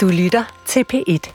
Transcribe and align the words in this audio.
Du 0.00 0.08
lytter 0.08 0.44
til 0.66 0.84
P1. 0.92 1.32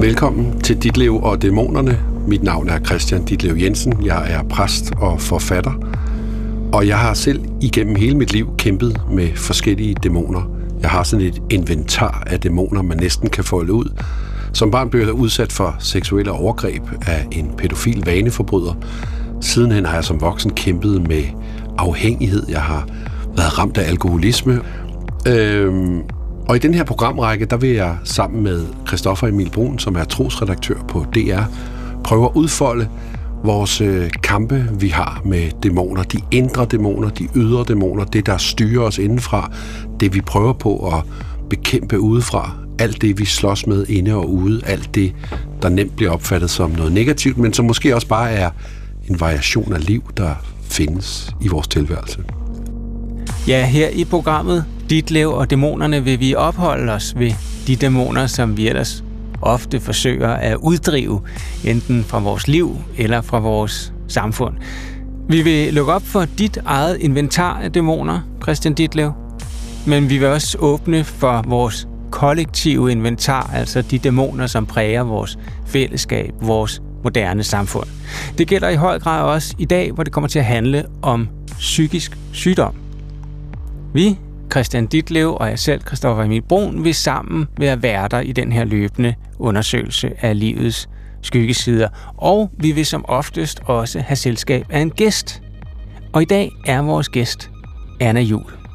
Velkommen 0.00 0.60
til 0.60 0.82
Ditlev 0.82 1.14
og 1.22 1.42
Dæmonerne. 1.42 1.98
Mit 2.26 2.42
navn 2.42 2.68
er 2.68 2.80
Christian 2.84 3.24
Ditlev 3.24 3.56
Jensen. 3.56 4.04
Jeg 4.04 4.32
er 4.32 4.42
præst 4.42 4.92
og 5.00 5.20
forfatter. 5.20 5.72
Og 6.72 6.86
jeg 6.86 6.98
har 6.98 7.14
selv 7.14 7.44
igennem 7.60 7.96
hele 7.96 8.16
mit 8.16 8.32
liv 8.32 8.56
kæmpet 8.56 9.00
med 9.10 9.36
forskellige 9.36 9.94
dæmoner. 9.94 10.50
Jeg 10.80 10.90
har 10.90 11.02
sådan 11.02 11.26
et 11.26 11.42
inventar 11.50 12.22
af 12.26 12.40
dæmoner, 12.40 12.82
man 12.82 12.96
næsten 12.96 13.30
kan 13.30 13.44
folde 13.44 13.72
ud. 13.72 14.02
Som 14.58 14.70
barn 14.70 14.90
blev 14.90 15.02
jeg 15.02 15.12
udsat 15.12 15.52
for 15.52 15.76
seksuelle 15.78 16.32
overgreb 16.32 16.82
af 17.06 17.26
en 17.32 17.50
pædofil 17.58 18.02
vaneforbryder. 18.06 18.74
Sidenhen 19.40 19.84
har 19.84 19.94
jeg 19.94 20.04
som 20.04 20.20
voksen 20.20 20.50
kæmpet 20.50 21.08
med 21.08 21.22
afhængighed. 21.78 22.42
Jeg 22.48 22.62
har 22.62 22.88
været 23.36 23.58
ramt 23.58 23.78
af 23.78 23.88
alkoholisme. 23.88 24.60
Øhm, 25.28 26.00
og 26.48 26.56
i 26.56 26.58
den 26.58 26.74
her 26.74 26.84
programrække, 26.84 27.44
der 27.44 27.56
vil 27.56 27.70
jeg 27.70 27.96
sammen 28.04 28.42
med 28.42 28.66
Christoffer 28.86 29.26
Emil 29.26 29.50
Brun, 29.50 29.78
som 29.78 29.96
er 29.96 30.04
trosredaktør 30.04 30.84
på 30.88 31.06
DR, 31.14 31.42
prøve 32.04 32.24
at 32.24 32.32
udfolde 32.34 32.88
vores 33.44 33.80
øh, 33.80 34.10
kampe, 34.22 34.68
vi 34.80 34.88
har 34.88 35.22
med 35.24 35.50
dæmoner. 35.62 36.02
De 36.02 36.18
indre 36.30 36.64
dæmoner, 36.64 37.08
de 37.08 37.28
ydre 37.36 37.64
dæmoner, 37.68 38.04
det 38.04 38.26
der 38.26 38.36
styrer 38.36 38.82
os 38.82 38.98
indenfra, 38.98 39.50
det 40.00 40.14
vi 40.14 40.20
prøver 40.20 40.52
på 40.52 40.88
at 40.96 41.04
bekæmpe 41.50 42.00
udefra, 42.00 42.67
alt 42.78 43.02
det 43.02 43.18
vi 43.18 43.24
slås 43.24 43.66
med 43.66 43.86
inde 43.86 44.14
og 44.14 44.30
ude, 44.30 44.60
alt 44.66 44.94
det, 44.94 45.14
der 45.62 45.68
nemt 45.68 45.96
bliver 45.96 46.12
opfattet 46.12 46.50
som 46.50 46.70
noget 46.70 46.92
negativt, 46.92 47.38
men 47.38 47.52
som 47.52 47.64
måske 47.64 47.94
også 47.94 48.06
bare 48.06 48.30
er 48.30 48.50
en 49.08 49.20
variation 49.20 49.72
af 49.72 49.86
liv, 49.86 50.02
der 50.16 50.34
findes 50.62 51.34
i 51.40 51.48
vores 51.48 51.68
tilværelse. 51.68 52.18
Ja, 53.48 53.66
her 53.66 53.88
i 53.88 54.04
programmet 54.04 54.64
Dit 54.90 55.10
Liv 55.10 55.28
og 55.28 55.50
Dæmonerne 55.50 56.04
vil 56.04 56.20
vi 56.20 56.34
opholde 56.34 56.92
os 56.92 57.14
ved 57.16 57.32
de 57.66 57.76
dæmoner, 57.76 58.26
som 58.26 58.56
vi 58.56 58.68
ellers 58.68 59.04
ofte 59.42 59.80
forsøger 59.80 60.28
at 60.28 60.56
uddrive, 60.56 61.20
enten 61.64 62.04
fra 62.04 62.18
vores 62.18 62.48
liv 62.48 62.76
eller 62.98 63.20
fra 63.20 63.38
vores 63.38 63.92
samfund. 64.08 64.54
Vi 65.28 65.42
vil 65.42 65.74
lukke 65.74 65.92
op 65.92 66.02
for 66.02 66.24
dit 66.38 66.58
eget 66.64 66.96
inventar 67.00 67.60
af 67.60 67.72
dæmoner, 67.72 68.20
Christian 68.42 68.74
Ditlev, 68.74 69.12
men 69.86 70.10
vi 70.10 70.18
vil 70.18 70.28
også 70.28 70.58
åbne 70.58 71.04
for 71.04 71.44
vores 71.48 71.88
kollektive 72.10 72.92
inventar, 72.92 73.50
altså 73.54 73.82
de 73.82 73.98
dæmoner, 73.98 74.46
som 74.46 74.66
præger 74.66 75.02
vores 75.02 75.38
fællesskab, 75.66 76.34
vores 76.40 76.82
moderne 77.04 77.42
samfund. 77.44 77.86
Det 78.38 78.48
gælder 78.48 78.68
i 78.68 78.76
høj 78.76 78.98
grad 78.98 79.22
også 79.22 79.54
i 79.58 79.64
dag, 79.64 79.92
hvor 79.92 80.02
det 80.02 80.12
kommer 80.12 80.28
til 80.28 80.38
at 80.38 80.44
handle 80.44 80.84
om 81.02 81.28
psykisk 81.58 82.18
sygdom. 82.32 82.74
Vi, 83.94 84.18
Christian 84.52 84.86
Ditlev 84.86 85.36
og 85.40 85.48
jeg 85.48 85.58
selv, 85.58 85.80
Christoffer 85.80 86.24
Emil 86.24 86.42
Brun, 86.42 86.84
vil 86.84 86.94
sammen 86.94 87.46
være 87.58 87.82
værter 87.82 88.20
i 88.20 88.32
den 88.32 88.52
her 88.52 88.64
løbende 88.64 89.14
undersøgelse 89.38 90.12
af 90.20 90.38
livets 90.38 90.88
skyggesider. 91.22 91.88
Og 92.16 92.50
vi 92.58 92.72
vil 92.72 92.86
som 92.86 93.04
oftest 93.08 93.60
også 93.64 94.00
have 94.00 94.16
selskab 94.16 94.66
af 94.70 94.80
en 94.80 94.90
gæst. 94.90 95.42
Og 96.12 96.22
i 96.22 96.24
dag 96.24 96.50
er 96.66 96.82
vores 96.82 97.08
gæst 97.08 97.50
Anna 98.00 98.20
Jul. 98.20 98.67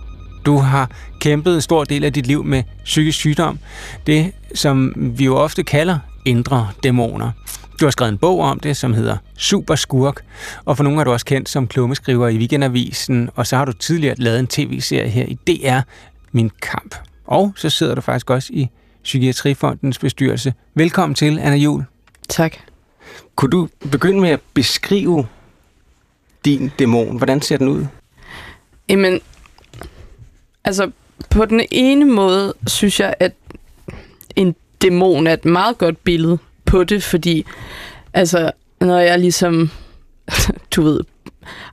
Du 0.45 0.57
har 0.57 0.91
kæmpet 1.19 1.55
en 1.55 1.61
stor 1.61 1.83
del 1.83 2.03
af 2.03 2.13
dit 2.13 2.27
liv 2.27 2.43
med 2.43 2.63
psykisk 2.83 3.17
sygdom. 3.17 3.59
Det, 4.07 4.31
som 4.55 4.93
vi 4.95 5.25
jo 5.25 5.35
ofte 5.35 5.63
kalder 5.63 5.99
indre 6.25 6.69
dæmoner. 6.83 7.31
Du 7.79 7.85
har 7.85 7.91
skrevet 7.91 8.11
en 8.11 8.17
bog 8.17 8.39
om 8.39 8.59
det, 8.59 8.77
som 8.77 8.93
hedder 8.93 9.17
Super 9.37 9.75
Skurk, 9.75 10.25
og 10.65 10.77
for 10.77 10.83
nogle 10.83 10.97
har 10.99 11.03
du 11.03 11.11
også 11.11 11.25
kendt 11.25 11.49
som 11.49 11.67
klummeskriver 11.67 12.27
i 12.27 12.37
Weekendavisen, 12.37 13.29
og 13.35 13.47
så 13.47 13.57
har 13.57 13.65
du 13.65 13.73
tidligere 13.73 14.15
lavet 14.17 14.39
en 14.39 14.47
tv-serie 14.47 15.09
her 15.09 15.25
i 15.25 15.33
DR, 15.47 15.79
Min 16.31 16.51
Kamp. 16.61 16.95
Og 17.25 17.53
så 17.55 17.69
sidder 17.69 17.95
du 17.95 18.01
faktisk 18.01 18.29
også 18.29 18.49
i 18.53 18.69
Psykiatrifondens 19.03 19.97
bestyrelse. 19.97 20.53
Velkommen 20.75 21.15
til, 21.15 21.39
Anna 21.39 21.55
Jul. 21.55 21.83
Tak. 22.29 22.55
Kunne 23.35 23.51
du 23.51 23.69
begynde 23.91 24.21
med 24.21 24.29
at 24.29 24.39
beskrive 24.53 25.27
din 26.45 26.71
dæmon? 26.79 27.17
Hvordan 27.17 27.41
ser 27.41 27.57
den 27.57 27.67
ud? 27.67 27.85
Jamen, 28.89 29.19
altså 30.65 30.91
på 31.29 31.45
den 31.45 31.61
ene 31.71 32.05
måde 32.05 32.53
synes 32.67 32.99
jeg, 32.99 33.13
at 33.19 33.33
en 34.35 34.55
dæmon 34.81 35.27
er 35.27 35.33
et 35.33 35.45
meget 35.45 35.77
godt 35.77 36.03
billede 36.03 36.37
på 36.65 36.83
det, 36.83 37.03
fordi 37.03 37.45
altså, 38.13 38.51
når 38.81 38.99
jeg 38.99 39.19
ligesom, 39.19 39.69
du 40.75 40.81
ved, 40.81 40.99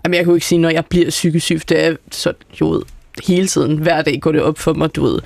jamen 0.05 0.15
jeg 0.15 0.25
kan 0.25 0.31
jo 0.31 0.35
ikke 0.35 0.47
sige, 0.47 0.59
når 0.59 0.71
jeg 0.71 0.87
bliver 0.87 1.11
psykisk 1.11 1.45
syg, 1.47 1.61
det 1.69 1.85
er 1.85 1.97
så, 2.11 2.33
jo 2.61 2.83
hele 3.25 3.47
tiden, 3.47 3.79
hver 3.79 4.03
dag 4.03 4.21
går 4.21 4.33
det 4.33 4.43
op 4.43 4.59
for 4.59 4.73
mig, 4.73 4.95
du 4.97 5.03
ved, 5.03 5.19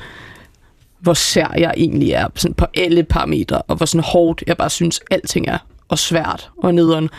hvor 1.01 1.15
sær 1.15 1.55
jeg 1.59 1.75
egentlig 1.77 2.13
er 2.13 2.29
sådan 2.35 2.55
på 2.55 2.67
alle 2.77 3.03
parametre, 3.03 3.63
og 3.63 3.77
hvor 3.77 3.87
sådan 3.87 4.05
hårdt 4.05 4.45
jeg 4.47 4.57
bare 4.57 4.71
synes, 4.71 5.01
alting 5.11 5.49
er, 5.49 5.59
og 5.89 5.99
svært 5.99 6.51
og 6.57 6.75
nederen. 6.75 7.11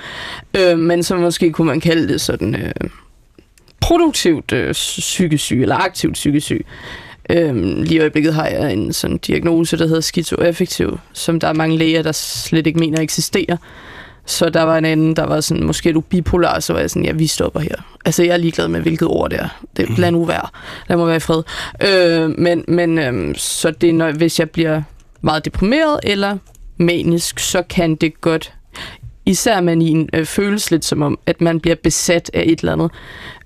Øh, 0.58 0.80
men 0.80 1.04
så 1.04 1.16
måske 1.16 1.52
kunne 1.52 1.68
man 1.68 1.80
kalde 1.80 2.08
det 2.08 2.22
sådan 2.22 2.56
øh, 2.56 2.90
produktivt 3.86 4.54
øh, 4.54 4.72
psykisk 4.72 5.44
syg, 5.44 5.62
eller 5.62 5.76
aktivt 5.76 6.14
psykisk 6.14 6.46
syg. 6.46 6.66
Øhm, 7.30 7.82
lige 7.82 7.96
i 7.96 8.00
øjeblikket 8.00 8.34
har 8.34 8.48
jeg 8.48 8.74
en 8.74 8.94
sådan 8.94 9.18
diagnose, 9.18 9.78
der 9.78 9.88
hedder 9.88 10.02
skizoaffektiv, 10.02 11.00
som 11.14 11.40
der 11.40 11.48
er 11.48 11.54
mange 11.54 11.78
læger, 11.78 12.02
der 12.02 12.12
slet 12.12 12.68
ikke 12.68 12.80
mener 12.80 13.02
eksisterer. 13.02 13.58
Så 14.26 14.50
der 14.50 14.62
var 14.62 14.78
en 14.78 14.86
anden, 14.86 15.16
der 15.16 15.26
var 15.26 15.42
sådan, 15.42 15.64
måske 15.64 15.90
er 15.90 15.94
du 15.94 16.02
bipolar, 16.02 16.60
så 16.60 16.74
var 16.74 16.80
jeg 16.80 16.90
sådan, 16.90 17.06
ja, 17.06 17.12
vi 17.12 17.28
stopper 17.28 17.60
her. 17.60 17.98
Altså, 18.06 18.24
jeg 18.24 18.34
er 18.34 18.38
ligeglad 18.38 18.68
med, 18.68 18.82
hvilket 18.82 19.08
ord 19.08 19.30
det 19.30 19.40
er. 19.40 19.48
Det 19.78 19.90
er 19.90 19.96
blandt 19.96 20.18
uvær. 20.18 20.52
Lad 20.90 20.98
mig 20.98 21.08
være 21.08 21.16
i 21.16 21.20
fred. 21.20 21.44
Øh, 21.88 22.40
men 22.40 22.66
men 22.68 22.98
øh, 22.98 23.36
så 23.36 23.72
det 23.72 23.90
er, 23.90 23.94
når, 23.94 24.12
hvis 24.12 24.40
jeg 24.40 24.50
bliver 24.50 24.82
meget 25.22 25.46
deprimeret 25.46 26.00
eller 26.04 26.38
manisk, 26.78 27.40
så 27.40 27.62
kan 27.70 27.96
det 27.96 28.22
godt, 28.22 28.54
især 29.26 29.62
manien, 29.62 30.10
øh, 30.14 30.26
føles 30.26 30.72
lidt 30.72 30.86
som 30.86 31.02
om, 31.02 31.20
at 31.26 31.42
man 31.42 31.60
bliver 31.60 31.76
besat 31.84 32.32
af 32.34 32.44
et 32.46 32.60
eller 32.60 32.74
andet. 32.74 32.92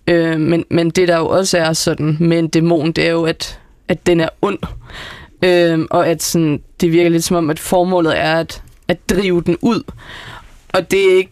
Øh, 0.10 0.40
men, 0.40 0.66
men 0.70 0.90
det 0.90 1.08
der 1.08 1.18
jo 1.18 1.28
også 1.28 1.58
er 1.58 1.74
sådan 1.74 2.18
med 2.20 2.40
en 2.40 2.48
dæmon, 2.48 2.92
det 2.92 3.08
er 3.08 3.12
jo, 3.12 3.24
at 3.24 3.60
at 3.90 4.06
den 4.06 4.20
er 4.20 4.30
ond. 4.42 4.60
Øh, 5.44 5.80
og 5.90 6.08
at 6.08 6.24
sådan, 6.24 6.62
det 6.82 6.92
virker 6.92 7.10
lidt 7.10 7.24
som 7.24 7.38
om, 7.38 7.50
at 7.50 7.60
formålet 7.60 8.20
er 8.20 8.36
at, 8.36 8.64
at 8.88 9.10
drive 9.10 9.42
den 9.42 9.58
ud. 9.62 9.84
Og 10.74 10.92
det 10.92 11.12
er 11.12 11.18
ikke, 11.18 11.32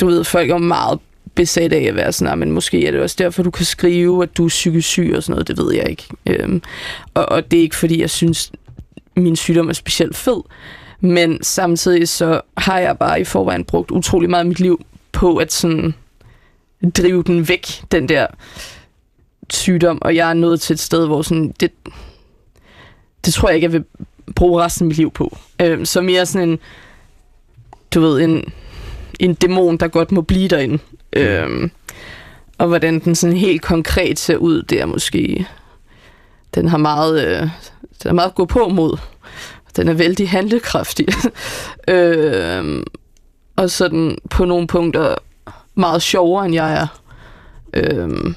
du 0.00 0.06
ved, 0.06 0.24
folk 0.24 0.50
er 0.50 0.58
meget 0.58 0.98
besat 1.34 1.72
af 1.72 1.82
at 1.82 1.96
være 1.96 2.12
sådan, 2.12 2.32
ah, 2.32 2.38
men 2.38 2.52
måske 2.52 2.86
er 2.86 2.90
det 2.90 3.00
også 3.00 3.16
derfor, 3.18 3.42
du 3.42 3.50
kan 3.50 3.66
skrive, 3.66 4.22
at 4.22 4.36
du 4.36 4.44
er 4.44 4.48
psykisk 4.48 4.88
syg 4.88 5.12
og 5.16 5.22
sådan 5.22 5.32
noget, 5.32 5.48
det 5.48 5.58
ved 5.58 5.74
jeg 5.74 5.90
ikke. 5.90 6.04
Øhm, 6.26 6.62
og, 7.14 7.28
og 7.28 7.50
det 7.50 7.58
er 7.58 7.62
ikke, 7.62 7.76
fordi 7.76 8.00
jeg 8.00 8.10
synes, 8.10 8.52
min 9.16 9.36
sygdom 9.36 9.68
er 9.68 9.72
specielt 9.72 10.16
fed, 10.16 10.42
men 11.00 11.42
samtidig 11.42 12.08
så 12.08 12.40
har 12.56 12.78
jeg 12.78 12.98
bare 12.98 13.20
i 13.20 13.24
forvejen 13.24 13.64
brugt 13.64 13.90
utrolig 13.90 14.30
meget 14.30 14.40
af 14.40 14.46
mit 14.46 14.60
liv 14.60 14.84
på 15.12 15.36
at 15.36 15.52
sådan 15.52 15.94
drive 16.90 17.22
den 17.22 17.48
væk, 17.48 17.66
den 17.92 18.08
der 18.08 18.26
sygdom, 19.50 19.98
og 20.02 20.16
jeg 20.16 20.30
er 20.30 20.34
nået 20.34 20.60
til 20.60 20.74
et 20.74 20.80
sted, 20.80 21.06
hvor 21.06 21.22
sådan, 21.22 21.54
det, 21.60 21.70
det 23.24 23.34
tror 23.34 23.48
jeg 23.48 23.54
ikke, 23.54 23.64
jeg 23.64 23.72
vil 23.72 23.84
bruge 24.34 24.62
resten 24.62 24.84
af 24.84 24.88
mit 24.88 24.96
liv 24.96 25.10
på. 25.10 25.36
Øh, 25.62 25.86
så 25.86 26.00
mere 26.00 26.26
sådan 26.26 26.48
en, 26.48 26.58
du 27.94 28.00
ved, 28.00 28.20
en, 28.20 28.52
en 29.20 29.34
dæmon, 29.34 29.76
der 29.76 29.88
godt 29.88 30.12
må 30.12 30.20
blive 30.20 30.48
derinde. 30.48 30.78
Øh, 31.12 31.70
og 32.58 32.68
hvordan 32.68 32.98
den 32.98 33.14
sådan 33.14 33.36
helt 33.36 33.62
konkret 33.62 34.18
ser 34.18 34.36
ud, 34.36 34.62
det 34.62 34.80
er 34.80 34.86
måske... 34.86 35.46
Den 36.54 36.68
har 36.68 36.78
meget, 36.78 37.26
øh, 37.26 37.40
den 38.02 38.08
er 38.08 38.12
meget 38.12 38.28
at 38.28 38.34
gå 38.34 38.44
på 38.44 38.68
mod. 38.68 38.98
Den 39.76 39.88
er 39.88 39.92
vældig 39.92 40.30
handlekraftig. 40.30 41.06
øh, 41.88 42.82
og 43.56 43.70
sådan 43.70 44.18
på 44.30 44.44
nogle 44.44 44.66
punkter 44.66 45.14
meget 45.74 46.02
sjovere, 46.02 46.46
end 46.46 46.54
jeg 46.54 46.72
er. 46.72 46.86
Øh, 47.74 48.34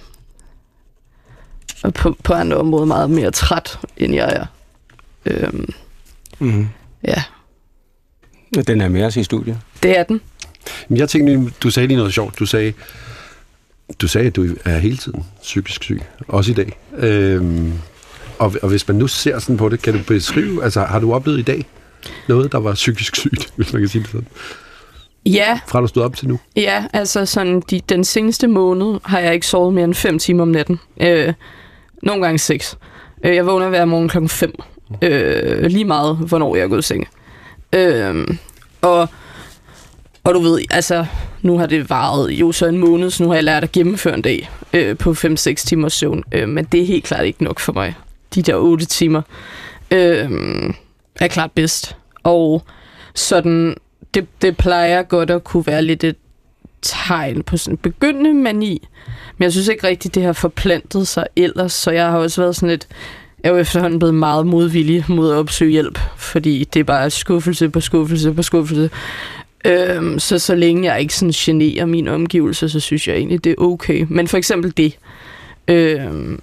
og 1.84 1.94
på, 1.94 2.18
på 2.24 2.34
andre 2.34 2.58
områder 2.58 2.86
meget 2.86 3.10
mere 3.10 3.32
træt, 3.32 3.80
end 3.98 4.16
jeg 4.16 4.34
er. 4.34 4.46
Øhm, 5.26 5.74
mm. 6.40 6.68
Ja. 7.08 7.24
Den 8.68 8.82
er 8.82 8.90
med 8.90 9.04
os 9.04 9.18
i 9.18 9.24
studiet. 9.24 9.60
Det 9.84 9.98
er 9.98 10.04
den. 10.04 10.22
Men 10.88 10.98
jeg 10.98 11.10
tænkte, 11.10 11.54
du 11.64 11.70
sagde 11.70 11.88
lige 11.88 11.98
noget 11.98 12.14
sjovt. 12.14 12.40
Du 12.40 12.46
sagde, 12.46 12.74
du 14.02 14.08
sagde, 14.08 14.28
at 14.28 14.36
du 14.36 14.56
er 14.66 14.78
hele 14.78 14.98
tiden 14.98 15.26
psykisk 15.42 15.84
syg. 15.84 16.02
Også 16.28 16.52
i 16.52 16.54
dag. 16.54 16.80
Øhm, 16.98 17.74
og, 18.40 18.56
og 18.62 18.70
hvis 18.70 18.88
man 18.88 18.98
nu 18.98 19.08
ser 19.08 19.40
sådan 19.40 19.58
på 19.58 19.70
det, 19.70 19.82
kan 19.82 19.94
du 19.94 20.00
beskrive, 20.08 20.64
altså 20.64 20.82
har 20.82 21.00
du 21.00 21.14
oplevet 21.14 21.40
i 21.40 21.42
dag 21.42 21.66
noget, 22.28 22.52
der 22.52 22.58
var 22.58 22.74
psykisk 22.74 23.16
sygt, 23.16 23.52
hvis 23.56 23.74
man 23.74 23.82
kan 23.82 23.90
sige 23.90 24.02
det 24.02 24.12
sådan? 24.12 24.28
Ja. 25.34 25.60
Fra 25.68 25.82
du 25.82 25.88
stod 25.88 26.04
op 26.04 26.16
til 26.16 26.28
nu? 26.28 26.40
Ja, 26.56 26.86
altså 26.94 27.26
sådan 27.26 27.62
de, 27.70 27.82
den 27.90 28.04
seneste 28.04 28.48
måned 28.48 29.00
har 29.04 29.20
jeg 29.20 29.34
ikke 29.34 29.48
sovet 29.48 29.74
mere 29.74 29.84
end 29.84 29.94
5 29.94 30.20
timer 30.20 30.42
om 30.42 30.48
natten. 30.48 30.80
Øh, 31.02 31.34
nogle 32.04 32.22
gange 32.22 32.40
6. 32.40 32.78
Øh, 33.26 33.36
jeg 33.36 33.46
vågner 33.46 33.70
hver 33.70 33.86
morgen 33.86 34.10
klokken 34.10 34.30
5. 34.30 34.54
Øh, 35.02 35.66
lige 35.66 35.86
meget, 35.86 36.18
hvornår 36.18 36.56
jeg 36.56 36.64
er 36.64 36.68
gået 36.68 36.80
i 36.80 36.82
seng. 36.82 37.08
Øh, 37.74 38.28
og, 38.82 39.10
og 40.24 40.34
du 40.34 40.40
ved, 40.40 40.62
altså, 40.70 41.06
nu 41.42 41.58
har 41.58 41.66
det 41.66 41.90
varet 41.90 42.32
jo 42.32 42.52
så 42.52 42.66
en 42.66 42.78
måned, 42.78 43.10
så 43.10 43.24
nu 43.24 43.30
har 43.30 43.36
jeg 43.36 43.44
lært 43.44 43.64
at 43.64 43.72
gennemføre 43.72 44.14
en 44.14 44.22
dag 44.22 44.50
øh, 44.74 44.98
på 44.98 45.12
5-6 45.12 45.54
timers 45.56 45.94
søvn. 45.94 46.24
Øh, 46.32 46.50
men 46.50 46.66
det 46.66 46.82
er 46.82 46.86
helt 46.86 47.04
klart 47.04 47.26
ikke 47.26 47.44
nok 47.44 47.60
for 47.60 47.74
mig. 47.74 47.96
De 48.36 48.42
der 48.42 48.56
8 48.56 48.86
timer 48.86 49.22
øh, 49.92 50.30
er 51.16 51.28
klart 51.28 51.52
bedst. 51.52 51.96
Og 52.24 52.64
sådan, 53.16 53.76
det, 54.18 54.28
det 54.42 54.58
plejer 54.58 55.04
godt 55.04 55.32
at 55.32 55.44
kunne 55.44 55.68
være 55.68 55.82
lidt 55.82 56.04
et 56.04 56.16
tegn 56.82 57.44
på 57.44 57.58
sådan 57.58 57.74
en 57.74 57.78
begyndende 57.78 58.34
mani. 58.34 58.88
Men 59.38 59.44
jeg 59.44 59.52
synes 59.52 59.68
ikke 59.68 59.88
rigtigt, 59.88 60.16
det 60.16 60.24
har 60.24 60.34
forplantet 60.34 61.08
sig 61.08 61.26
ellers, 61.36 61.74
så 61.74 61.92
jeg 61.92 62.12
har 62.12 62.18
også 62.18 62.42
været 62.42 62.56
sådan 62.56 62.70
lidt... 62.70 62.88
Jeg 63.44 63.50
er 63.50 63.54
jo 63.54 63.60
efterhånden 63.60 64.00
blevet 64.00 64.16
meget 64.16 64.48
modvillig 64.48 65.06
mod 65.08 65.32
at 65.32 65.38
opsøge 65.38 65.72
hjælp, 65.72 66.00
fordi 66.18 66.64
det 66.64 66.80
er 66.80 66.84
bare 66.84 67.10
skuffelse 67.10 67.70
på 67.70 67.80
skuffelse 67.80 68.34
på 68.34 68.42
skuffelse. 68.42 68.90
Øhm, 69.66 70.20
så 70.20 70.40
så 70.40 70.56
længe 70.56 70.92
jeg 70.92 71.02
ikke 71.02 71.16
sådan 71.16 71.32
generer 71.32 71.86
min 71.86 72.08
omgivelser, 72.08 72.68
så 72.68 72.80
synes 72.80 73.08
jeg 73.08 73.16
egentlig, 73.16 73.44
det 73.44 73.50
er 73.50 73.56
okay. 73.62 74.06
Men 74.10 74.28
for 74.28 74.38
eksempel 74.38 74.74
det, 74.78 74.98
øhm, 75.68 76.40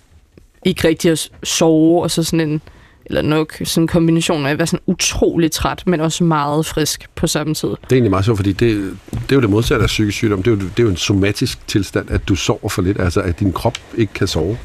ikke 0.65 0.89
rigtig 0.89 1.11
at 1.11 1.31
sove, 1.43 2.03
og 2.03 2.11
så 2.11 2.23
sådan 2.23 2.49
en, 2.49 2.61
eller 3.07 3.23
nok 3.23 3.57
sådan 3.65 3.83
en 3.83 3.89
kombination 3.89 4.47
af 4.47 4.51
at 4.51 4.59
være 4.59 4.67
sådan 4.67 4.85
utrolig 4.87 5.53
træt, 5.53 5.83
men 5.87 6.01
også 6.01 6.25
meget 6.25 6.67
frisk 6.67 7.09
på 7.15 7.27
samme 7.27 7.55
tid. 7.55 7.69
Det 7.69 7.77
er 7.77 7.93
egentlig 7.93 8.11
meget 8.11 8.25
sjovt, 8.25 8.39
fordi 8.39 8.53
det, 8.53 8.97
det 9.11 9.33
er 9.33 9.37
jo 9.37 9.41
det 9.41 9.51
modsatte 9.51 9.83
af 9.83 9.87
psykisk 9.87 10.17
sygdom. 10.17 10.43
Det 10.43 10.51
er, 10.51 10.55
jo, 10.55 10.61
det 10.61 10.79
er 10.79 10.83
jo 10.83 10.89
en 10.89 10.97
somatisk 10.97 11.67
tilstand, 11.67 12.11
at 12.11 12.29
du 12.29 12.35
sover 12.35 12.69
for 12.69 12.83
lidt, 12.83 13.01
altså 13.01 13.21
at 13.21 13.41
din 13.41 13.53
krop 13.53 13.79
ikke 13.95 14.13
kan 14.13 14.27
sove. 14.27 14.59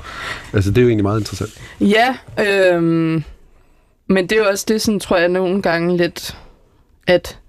Altså 0.53 0.69
det 0.69 0.77
er 0.77 0.81
jo 0.81 0.87
egentlig 0.87 1.03
meget 1.03 1.19
interessant. 1.19 1.51
Ja, 1.81 2.15
øhm, 2.39 3.23
men 4.07 4.27
det 4.27 4.31
er 4.31 4.39
jo 4.39 4.49
også 4.49 4.65
det, 4.67 4.81
sådan, 4.81 4.99
tror 4.99 5.17
jeg, 5.17 5.29
nogle 5.29 5.61
gange 5.61 5.97
lidt, 5.97 6.37
at 7.07 7.39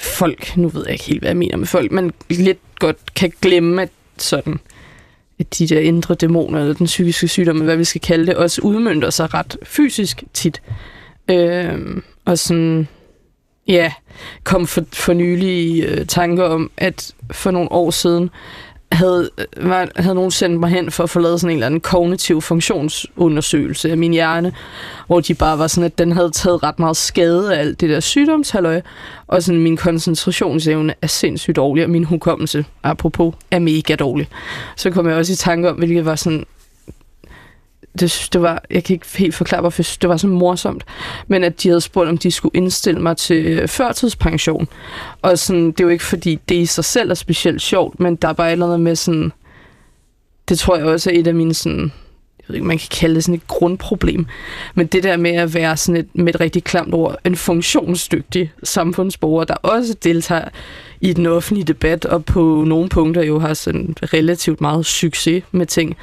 folk, 0.00 0.56
nu 0.56 0.68
ved 0.68 0.82
jeg 0.84 0.92
ikke 0.92 1.04
helt, 1.04 1.20
hvad 1.20 1.30
jeg 1.30 1.36
mener 1.36 1.56
med 1.56 1.66
folk, 1.66 1.92
men 1.92 2.12
lidt 2.30 2.58
godt 2.78 3.14
kan 3.14 3.32
glemme, 3.40 3.82
at 3.82 3.90
sådan, 4.18 4.60
de 5.38 5.66
der 5.66 5.80
indre 5.80 6.14
dæmoner, 6.14 6.60
eller 6.60 6.74
den 6.74 6.86
psykiske 6.86 7.28
sygdom, 7.28 7.60
hvad 7.60 7.76
vi 7.76 7.84
skal 7.84 8.00
kalde 8.00 8.26
det, 8.26 8.36
også 8.36 8.62
udmyndter 8.62 9.10
sig 9.10 9.34
ret 9.34 9.56
fysisk 9.62 10.24
tit. 10.32 10.62
Øh, 11.30 12.02
og 12.24 12.38
sådan, 12.38 12.88
ja, 13.68 13.92
kom 14.44 14.66
for, 14.66 14.84
for 14.92 15.12
nylig 15.12 15.84
øh, 15.84 16.06
tanker 16.06 16.44
om, 16.44 16.70
at 16.76 17.14
for 17.30 17.50
nogle 17.50 17.72
år 17.72 17.90
siden, 17.90 18.30
havde, 18.92 19.30
øh, 19.38 19.70
var, 19.70 19.88
havde 19.96 20.14
nogen 20.14 20.30
sendt 20.30 20.60
mig 20.60 20.70
hen 20.70 20.90
for 20.90 21.04
at 21.04 21.10
få 21.10 21.18
lavet 21.18 21.40
sådan 21.40 21.50
en 21.50 21.56
eller 21.56 21.66
anden 21.66 21.80
kognitiv 21.80 22.42
funktionsundersøgelse 22.42 23.90
af 23.90 23.98
min 23.98 24.12
hjerne, 24.12 24.52
hvor 25.06 25.20
de 25.20 25.34
bare 25.34 25.58
var 25.58 25.66
sådan, 25.66 25.86
at 25.86 25.98
den 25.98 26.12
havde 26.12 26.30
taget 26.30 26.62
ret 26.62 26.78
meget 26.78 26.96
skade 26.96 27.54
af 27.56 27.60
alt 27.60 27.80
det 27.80 27.90
der 27.90 28.00
sygdomshalløj, 28.00 28.80
og 29.26 29.42
sådan 29.42 29.60
min 29.60 29.76
koncentrationsevne 29.76 30.94
er 31.02 31.06
sindssygt 31.06 31.56
dårlig, 31.56 31.84
og 31.84 31.90
min 31.90 32.04
hukommelse, 32.04 32.64
apropos, 32.82 33.34
er 33.50 33.58
mega 33.58 33.94
dårlig. 33.94 34.28
Så 34.76 34.90
kom 34.90 35.08
jeg 35.08 35.16
også 35.16 35.32
i 35.32 35.36
tanke 35.36 35.70
om, 35.70 35.76
hvilket 35.76 36.04
var 36.04 36.16
sådan 36.16 36.44
det, 38.00 38.28
det 38.32 38.42
var, 38.42 38.62
jeg 38.70 38.84
kan 38.84 38.94
ikke 38.94 39.06
helt 39.16 39.34
forklare, 39.34 39.60
hvorfor 39.60 39.82
det 40.00 40.08
var 40.08 40.16
så 40.16 40.26
morsomt, 40.26 40.84
men 41.28 41.44
at 41.44 41.62
de 41.62 41.68
havde 41.68 41.80
spurgt, 41.80 42.08
om 42.08 42.18
de 42.18 42.30
skulle 42.30 42.56
indstille 42.56 43.00
mig 43.00 43.16
til 43.16 43.46
øh, 43.46 43.68
førtidspension. 43.68 44.68
Og 45.22 45.38
sådan, 45.38 45.66
det 45.66 45.80
er 45.80 45.84
jo 45.84 45.90
ikke, 45.90 46.04
fordi 46.04 46.38
det 46.48 46.54
i 46.54 46.66
sig 46.66 46.84
selv 46.84 47.10
er 47.10 47.14
specielt 47.14 47.62
sjovt, 47.62 48.00
men 48.00 48.16
der 48.16 48.28
er 48.28 48.32
bare 48.32 48.48
et 48.48 48.52
eller 48.52 48.66
andet 48.66 48.80
med 48.80 48.96
sådan, 48.96 49.32
det 50.48 50.58
tror 50.58 50.76
jeg 50.76 50.86
også 50.86 51.10
er 51.10 51.14
et 51.18 51.26
af 51.26 51.34
mine 51.34 51.54
sådan, 51.54 51.92
jeg 52.38 52.48
ved 52.48 52.54
ikke, 52.54 52.66
man 52.66 52.78
kan 52.78 52.88
kalde 52.90 53.14
det 53.14 53.24
sådan 53.24 53.34
et 53.34 53.46
grundproblem, 53.48 54.26
men 54.74 54.86
det 54.86 55.02
der 55.02 55.16
med 55.16 55.30
at 55.30 55.54
være 55.54 55.76
sådan 55.76 56.00
et, 56.00 56.08
med 56.14 56.34
et 56.34 56.40
rigtig 56.40 56.64
klamt 56.64 56.94
ord, 56.94 57.16
en 57.24 57.36
funktionsdygtig 57.36 58.52
samfundsborger, 58.62 59.44
der 59.44 59.54
også 59.54 59.94
deltager 60.04 60.48
i 61.00 61.12
den 61.12 61.26
offentlige 61.26 61.64
debat, 61.64 62.04
og 62.04 62.24
på 62.24 62.64
nogle 62.66 62.88
punkter 62.88 63.22
jo 63.22 63.38
har 63.38 63.54
sådan 63.54 63.94
relativt 64.02 64.60
meget 64.60 64.86
succes 64.86 65.44
med 65.52 65.66
ting, 65.66 65.96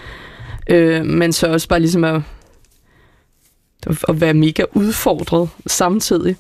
Øh, 0.72 1.06
men 1.06 1.34
så 1.34 1.48
også 1.48 1.68
bare 1.68 1.80
ligesom 1.80 2.04
at, 2.04 2.22
at 4.10 4.22
være 4.22 4.34
mega 4.34 4.64
udfordret 4.74 5.50
samtidig 5.68 6.36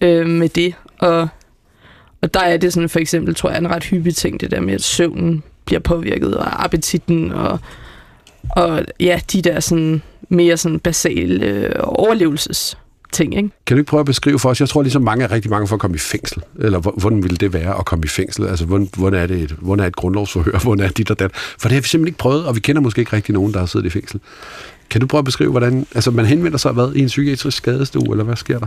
øh, 0.00 0.26
med 0.26 0.48
det. 0.48 0.74
Og, 0.98 1.28
og 2.22 2.34
der 2.34 2.40
er 2.40 2.56
det 2.56 2.72
sådan 2.72 2.88
for 2.88 2.98
eksempel, 2.98 3.34
tror 3.34 3.50
jeg, 3.50 3.58
en 3.58 3.70
ret 3.70 3.84
hyppig 3.84 4.16
ting, 4.16 4.40
det 4.40 4.50
der 4.50 4.60
med, 4.60 4.74
at 4.74 4.82
søvnen 4.82 5.42
bliver 5.64 5.80
påvirket, 5.80 6.36
og 6.36 6.64
appetitten, 6.64 7.32
og, 7.32 7.58
og 8.50 8.84
ja, 9.00 9.20
de 9.32 9.42
der 9.42 9.60
sådan 9.60 10.02
mere 10.28 10.56
sådan 10.56 10.80
basale 10.80 11.46
øh, 11.46 11.74
overlevelses 11.78 12.78
ting. 13.12 13.36
Ikke? 13.36 13.50
Kan 13.66 13.76
du 13.76 13.80
ikke 13.80 13.88
prøve 13.88 14.00
at 14.00 14.06
beskrive 14.06 14.38
for 14.38 14.50
os? 14.50 14.60
Jeg 14.60 14.68
tror 14.68 14.82
ligesom 14.82 15.02
mange 15.02 15.24
er 15.24 15.30
rigtig 15.30 15.50
mange 15.50 15.66
for 15.68 15.74
at 15.74 15.80
komme 15.80 15.94
i 15.94 15.98
fængsel. 15.98 16.42
Eller 16.58 16.78
hvordan 16.78 17.22
ville 17.22 17.36
det 17.36 17.52
være 17.52 17.78
at 17.78 17.84
komme 17.84 18.04
i 18.04 18.08
fængsel? 18.08 18.46
Altså, 18.46 18.66
hvordan, 18.66 18.88
hvordan, 18.96 19.22
er, 19.22 19.26
det 19.26 19.42
et, 19.42 19.50
hvordan 19.50 19.82
er 19.82 19.86
et 19.86 19.96
grundlovsforhør? 19.96 20.58
Hvordan 20.62 20.86
er 20.86 20.90
dit 20.90 21.10
og 21.10 21.18
dat? 21.18 21.30
For 21.34 21.68
det 21.68 21.72
har 21.72 21.80
vi 21.80 21.88
simpelthen 21.88 22.08
ikke 22.08 22.18
prøvet, 22.18 22.46
og 22.46 22.54
vi 22.54 22.60
kender 22.60 22.82
måske 22.82 22.98
ikke 22.98 23.12
rigtig 23.12 23.34
nogen, 23.34 23.52
der 23.52 23.58
har 23.58 23.66
siddet 23.66 23.86
i 23.86 23.90
fængsel. 23.90 24.20
Kan 24.90 25.00
du 25.00 25.06
prøve 25.06 25.18
at 25.18 25.24
beskrive, 25.24 25.50
hvordan... 25.50 25.86
Altså, 25.94 26.10
man 26.10 26.26
henvender 26.26 26.58
sig 26.58 26.72
hvad, 26.72 26.92
i 26.94 27.00
en 27.00 27.06
psykiatrisk 27.06 27.56
skadestue, 27.56 28.10
eller 28.10 28.24
hvad 28.24 28.36
sker 28.36 28.58
der? 28.58 28.66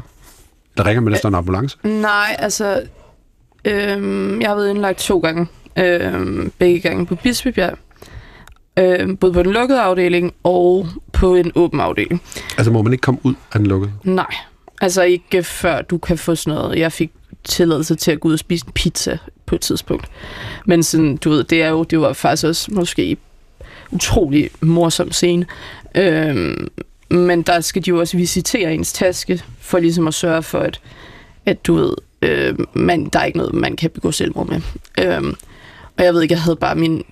Der 0.77 0.85
ringer 0.85 1.01
man 1.01 1.11
næsten 1.11 1.27
en 1.27 1.35
ambulance? 1.35 1.77
Nej, 1.83 2.35
altså... 2.39 2.81
Øhm, 3.65 4.41
jeg 4.41 4.49
har 4.49 4.55
været 4.55 4.69
indlagt 4.69 4.99
to 4.99 5.19
gange. 5.19 5.47
Øhm, 5.77 6.51
begge 6.59 6.79
gange 6.79 7.05
på 7.05 7.15
Bispebjerg. 7.15 7.77
Øhm, 8.79 9.17
både 9.17 9.33
på 9.33 9.43
den 9.43 9.51
lukkede 9.51 9.81
afdeling 9.81 10.33
og 10.43 10.87
på 11.13 11.35
en 11.35 11.51
åben 11.55 11.79
afdeling. 11.79 12.21
Altså 12.57 12.71
må 12.71 12.81
man 12.81 12.93
ikke 12.93 13.01
komme 13.01 13.19
ud 13.23 13.33
af 13.53 13.59
den 13.59 13.67
lukkede? 13.67 13.91
Nej, 14.03 14.35
altså 14.81 15.01
ikke 15.03 15.43
før 15.43 15.81
du 15.81 15.97
kan 15.97 16.17
få 16.17 16.35
sådan 16.35 16.59
noget. 16.59 16.79
Jeg 16.79 16.91
fik 16.91 17.11
tilladelse 17.43 17.95
til 17.95 18.11
at 18.11 18.19
gå 18.19 18.27
ud 18.27 18.33
og 18.33 18.39
spise 18.39 18.65
en 18.67 18.71
pizza 18.71 19.17
på 19.45 19.55
et 19.55 19.61
tidspunkt. 19.61 20.07
Men 20.65 20.83
sådan, 20.83 21.17
du 21.17 21.29
ved, 21.29 21.43
det 21.43 21.63
er 21.63 21.69
jo, 21.69 21.83
det 21.83 21.99
var 21.99 22.13
faktisk 22.13 22.45
også 22.45 22.71
måske 22.71 23.17
utrolig 23.91 24.49
morsom 24.61 25.11
scene. 25.11 25.45
Øhm, 25.95 26.67
men 27.09 27.41
der 27.41 27.61
skal 27.61 27.85
de 27.85 27.89
jo 27.89 27.99
også 27.99 28.17
visitere 28.17 28.73
ens 28.73 28.93
taske, 28.93 29.43
for 29.59 29.79
ligesom 29.79 30.07
at 30.07 30.13
sørge 30.13 30.43
for, 30.43 30.59
at, 30.59 30.81
at 31.45 31.67
du 31.67 31.75
ved, 31.75 31.93
øh, 32.21 32.55
man, 32.73 33.05
der 33.05 33.19
er 33.19 33.25
ikke 33.25 33.37
noget, 33.37 33.53
man 33.53 33.75
kan 33.75 33.89
begå 33.89 34.11
selvmord 34.11 34.47
med. 34.47 34.61
Øhm, 34.99 35.35
og 35.97 36.03
jeg 36.03 36.13
ved 36.13 36.21
ikke, 36.21 36.33
jeg 36.33 36.41
havde 36.41 36.55
bare 36.55 36.75
min 36.75 37.03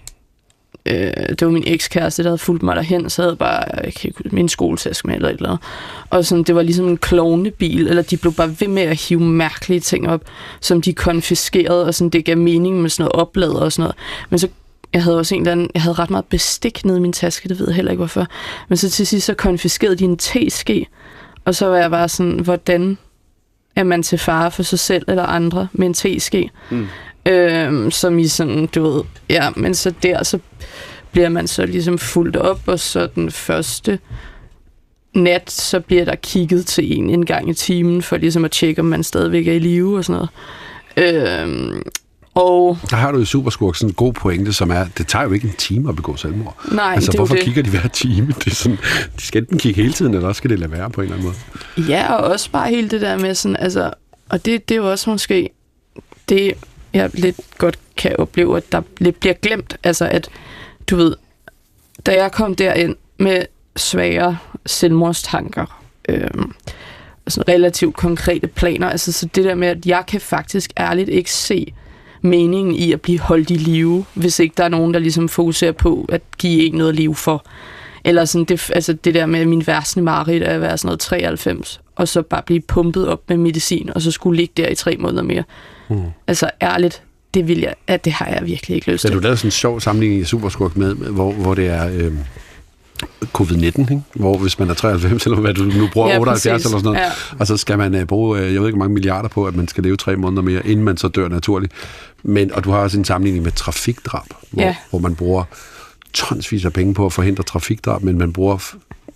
øh, 0.85 1.29
det 1.29 1.41
var 1.41 1.49
min 1.49 1.63
ekskæreste, 1.67 2.23
der 2.23 2.29
havde 2.29 2.37
fulgt 2.37 2.63
mig 2.63 2.75
derhen, 2.75 3.09
så 3.09 3.21
havde 3.21 3.35
bare 3.35 3.63
jeg 3.83 3.93
kan 3.93 4.13
ikke, 4.17 4.35
min 4.35 4.49
skoletaske 4.49 5.07
med 5.07 5.15
eller 5.15 5.29
et 5.29 5.33
eller 5.33 5.49
andet. 5.49 5.63
Og 6.09 6.25
sådan, 6.25 6.43
det 6.43 6.55
var 6.55 6.61
ligesom 6.61 6.87
en 6.87 6.97
klovnebil, 6.97 7.87
eller 7.87 8.01
de 8.01 8.17
blev 8.17 8.33
bare 8.33 8.55
ved 8.59 8.67
med 8.67 8.83
at 8.83 9.01
hive 9.01 9.19
mærkelige 9.19 9.79
ting 9.79 10.09
op, 10.09 10.21
som 10.61 10.81
de 10.81 10.93
konfiskerede, 10.93 11.85
og 11.85 11.93
sådan, 11.93 12.09
det 12.09 12.25
gav 12.25 12.37
mening 12.37 12.81
med 12.81 12.89
sådan 12.89 13.03
noget 13.03 13.21
oplader 13.21 13.59
og 13.59 13.71
sådan 13.71 13.83
noget. 13.83 13.95
Men 14.29 14.39
så 14.39 14.47
jeg 14.93 15.03
havde 15.03 15.17
også 15.17 15.35
en 15.35 15.41
eller 15.41 15.51
anden, 15.51 15.69
jeg 15.73 15.81
havde 15.81 15.93
ret 15.93 16.09
meget 16.09 16.25
bestik 16.25 16.85
nede 16.85 16.97
i 16.97 17.01
min 17.01 17.13
taske, 17.13 17.49
det 17.49 17.59
ved 17.59 17.67
jeg 17.67 17.75
heller 17.75 17.91
ikke 17.91 17.99
hvorfor. 17.99 18.27
Men 18.67 18.77
så 18.77 18.89
til 18.89 19.07
sidst 19.07 19.25
så 19.25 19.33
konfiskerede 19.33 19.95
de 19.95 20.03
en 20.03 20.17
teske, 20.17 20.87
og 21.45 21.55
så 21.55 21.67
var 21.67 21.77
jeg 21.77 21.91
bare 21.91 22.09
sådan, 22.09 22.39
hvordan 22.39 22.97
er 23.75 23.83
man 23.83 24.03
til 24.03 24.17
fare 24.17 24.51
for 24.51 24.63
sig 24.63 24.79
selv 24.79 25.05
eller 25.07 25.23
andre 25.23 25.67
med 25.73 25.87
en 25.87 25.93
teske? 25.93 26.49
Mm. 26.69 26.87
Øhm, 27.27 27.91
som 27.91 28.19
i 28.19 28.27
sådan, 28.27 28.65
du 28.65 28.83
ved, 28.83 29.03
ja, 29.29 29.49
men 29.55 29.75
så 29.75 29.93
der, 30.03 30.23
så 30.23 30.39
bliver 31.11 31.29
man 31.29 31.47
så 31.47 31.65
ligesom 31.65 31.97
fuldt 31.97 32.35
op, 32.35 32.61
og 32.65 32.79
så 32.79 33.07
den 33.15 33.31
første 33.31 33.99
nat, 35.13 35.51
så 35.51 35.79
bliver 35.79 36.05
der 36.05 36.15
kigget 36.15 36.65
til 36.65 36.97
en 36.97 37.09
en 37.09 37.25
gang 37.25 37.49
i 37.49 37.53
timen, 37.53 38.01
for 38.01 38.17
ligesom 38.17 38.45
at 38.45 38.51
tjekke, 38.51 38.81
om 38.81 38.85
man 38.85 39.03
stadigvæk 39.03 39.47
er 39.47 39.53
i 39.53 39.59
live 39.59 39.97
og 39.97 40.05
sådan 40.05 40.27
noget. 40.97 41.39
Øhm, 41.41 41.81
og... 42.35 42.77
Der 42.89 42.95
har 42.95 43.11
du 43.11 43.19
i 43.19 43.25
Superskurk 43.25 43.75
sådan 43.75 43.89
en 43.89 43.93
god 43.93 44.13
pointe, 44.13 44.53
som 44.53 44.71
er, 44.71 44.85
det 44.97 45.07
tager 45.07 45.25
jo 45.25 45.31
ikke 45.31 45.47
en 45.47 45.53
time 45.57 45.89
at 45.89 45.95
begå 45.95 46.15
selvmord. 46.15 46.57
Nej, 46.71 46.93
altså, 46.95 47.11
det 47.11 47.19
hvorfor 47.19 47.35
det. 47.35 47.43
kigger 47.43 47.63
de 47.63 47.69
hver 47.69 47.87
time? 47.87 48.27
Det 48.27 48.47
er 48.47 48.55
sådan, 48.55 48.77
de 49.17 49.21
skal 49.21 49.41
enten 49.41 49.57
kigge 49.57 49.81
hele 49.81 49.93
tiden, 49.93 50.13
eller 50.13 50.27
også 50.27 50.37
skal 50.37 50.49
det 50.49 50.59
lade 50.59 50.71
være 50.71 50.89
på 50.89 51.01
en 51.01 51.05
eller 51.05 51.17
anden 51.17 51.33
måde. 51.77 51.89
Ja, 51.89 52.13
og 52.13 52.31
også 52.31 52.51
bare 52.51 52.69
hele 52.69 52.89
det 52.89 53.01
der 53.01 53.17
med 53.17 53.35
sådan, 53.35 53.55
altså, 53.55 53.93
og 54.29 54.45
det, 54.45 54.69
det 54.69 54.75
er 54.75 54.79
jo 54.79 54.91
også 54.91 55.09
måske, 55.09 55.49
det 56.29 56.53
jeg 56.93 57.09
lidt 57.13 57.39
godt 57.57 57.79
kan 57.97 58.15
opleve, 58.19 58.57
at 58.57 58.71
der 58.71 58.81
lidt 58.97 59.19
bliver 59.19 59.33
glemt. 59.33 59.77
Altså, 59.83 60.05
at 60.05 60.29
du 60.89 60.95
ved, 60.95 61.15
da 62.05 62.11
jeg 62.21 62.31
kom 62.31 62.55
derind 62.55 62.95
med 63.17 63.45
svære 63.75 64.37
selvmordstanker, 64.65 65.83
øh, 66.09 66.29
sådan 67.27 67.53
relativt 67.53 67.95
konkrete 67.95 68.47
planer, 68.47 68.89
altså 68.89 69.11
så 69.11 69.25
det 69.25 69.45
der 69.45 69.55
med, 69.55 69.67
at 69.67 69.85
jeg 69.85 70.03
kan 70.07 70.21
faktisk 70.21 70.73
ærligt 70.79 71.09
ikke 71.09 71.31
se 71.31 71.73
meningen 72.21 72.75
i 72.75 72.91
at 72.91 73.01
blive 73.01 73.19
holdt 73.19 73.49
i 73.49 73.55
live, 73.55 74.05
hvis 74.13 74.39
ikke 74.39 74.53
der 74.57 74.63
er 74.63 74.69
nogen, 74.69 74.93
der 74.93 74.99
ligesom 74.99 75.29
fokuserer 75.29 75.71
på 75.71 76.05
at 76.09 76.21
give 76.37 76.65
en 76.65 76.75
noget 76.75 76.89
at 76.89 76.95
leve 76.95 77.15
for. 77.15 77.45
Eller 78.03 78.25
sådan 78.25 78.45
det, 78.45 78.71
altså 78.73 78.93
det 78.93 79.13
der 79.13 79.25
med 79.25 79.45
min 79.45 79.67
værste 79.67 80.01
mareridt 80.01 80.43
at 80.43 80.61
være 80.61 80.77
sådan 80.77 80.87
noget 80.87 80.99
93, 80.99 81.81
og 81.95 82.07
så 82.07 82.21
bare 82.21 82.41
blive 82.45 82.61
pumpet 82.61 83.07
op 83.07 83.21
med 83.29 83.37
medicin, 83.37 83.89
og 83.95 84.01
så 84.01 84.11
skulle 84.11 84.37
ligge 84.37 84.53
der 84.57 84.69
i 84.69 84.75
tre 84.75 84.97
måneder 84.97 85.23
mere. 85.23 85.43
Mm. 85.89 86.01
Altså 86.27 86.49
ærligt, 86.61 87.01
det 87.33 87.47
vil 87.47 87.59
jeg, 87.59 87.73
at 87.87 88.05
det 88.05 88.13
har 88.13 88.25
jeg 88.25 88.45
virkelig 88.45 88.75
ikke 88.75 88.91
lyst 88.91 89.01
til. 89.01 89.07
Så 89.09 89.13
du 89.13 89.19
lavede 89.19 89.37
sådan 89.37 89.47
en 89.47 89.51
sjov 89.51 89.79
sammenligning 89.81 90.21
i 90.21 90.25
Superskurk 90.25 90.77
med, 90.77 90.95
hvor, 90.95 91.31
hvor 91.31 91.53
det 91.53 91.67
er... 91.67 91.89
Øh, 91.93 92.13
covid-19, 93.37 93.65
ikke? 93.65 94.01
hvor 94.13 94.37
hvis 94.37 94.59
man 94.59 94.69
er 94.69 94.73
93, 94.73 95.25
eller 95.25 95.39
hvad 95.39 95.53
du 95.53 95.63
nu 95.63 95.89
bruger, 95.93 96.07
Ja, 96.09 96.19
78 96.19 96.53
præcis. 96.53 96.65
eller 96.65 96.77
sådan 96.79 96.83
noget, 96.93 96.99
Ja. 97.31 97.37
og 97.39 97.47
så 97.47 97.57
skal 97.57 97.77
man 97.77 97.95
uh, 97.95 98.03
bruge, 98.03 98.39
uh, 98.39 98.53
jeg 98.53 98.61
ved 98.61 98.67
ikke, 98.67 98.77
hvor 98.77 98.85
mange 98.85 98.93
milliarder 98.93 99.29
på, 99.29 99.45
at 99.45 99.55
man 99.55 99.67
skal 99.67 99.83
leve 99.83 99.97
tre 99.97 100.15
måneder 100.15 100.41
mere, 100.41 100.67
inden 100.67 100.85
man 100.85 100.97
så 100.97 101.07
dør 101.07 101.27
naturligt. 101.27 101.73
Men, 102.23 102.53
og 102.53 102.63
du 102.63 102.71
har 102.71 102.77
også 102.77 102.97
en 102.97 103.05
sammenligning 103.05 103.43
med 103.43 103.51
trafikdrab, 103.51 104.25
hvor, 104.51 104.61
Ja. 104.63 104.75
hvor 104.89 104.99
man 104.99 105.15
bruger 105.15 105.43
tonsvis 106.13 106.65
af 106.65 106.73
penge 106.73 106.93
på 106.93 107.05
at 107.05 107.13
forhindre 107.13 107.43
trafikdrab, 107.43 108.03
men 108.03 108.17
man 108.17 108.33
bruger 108.33 108.57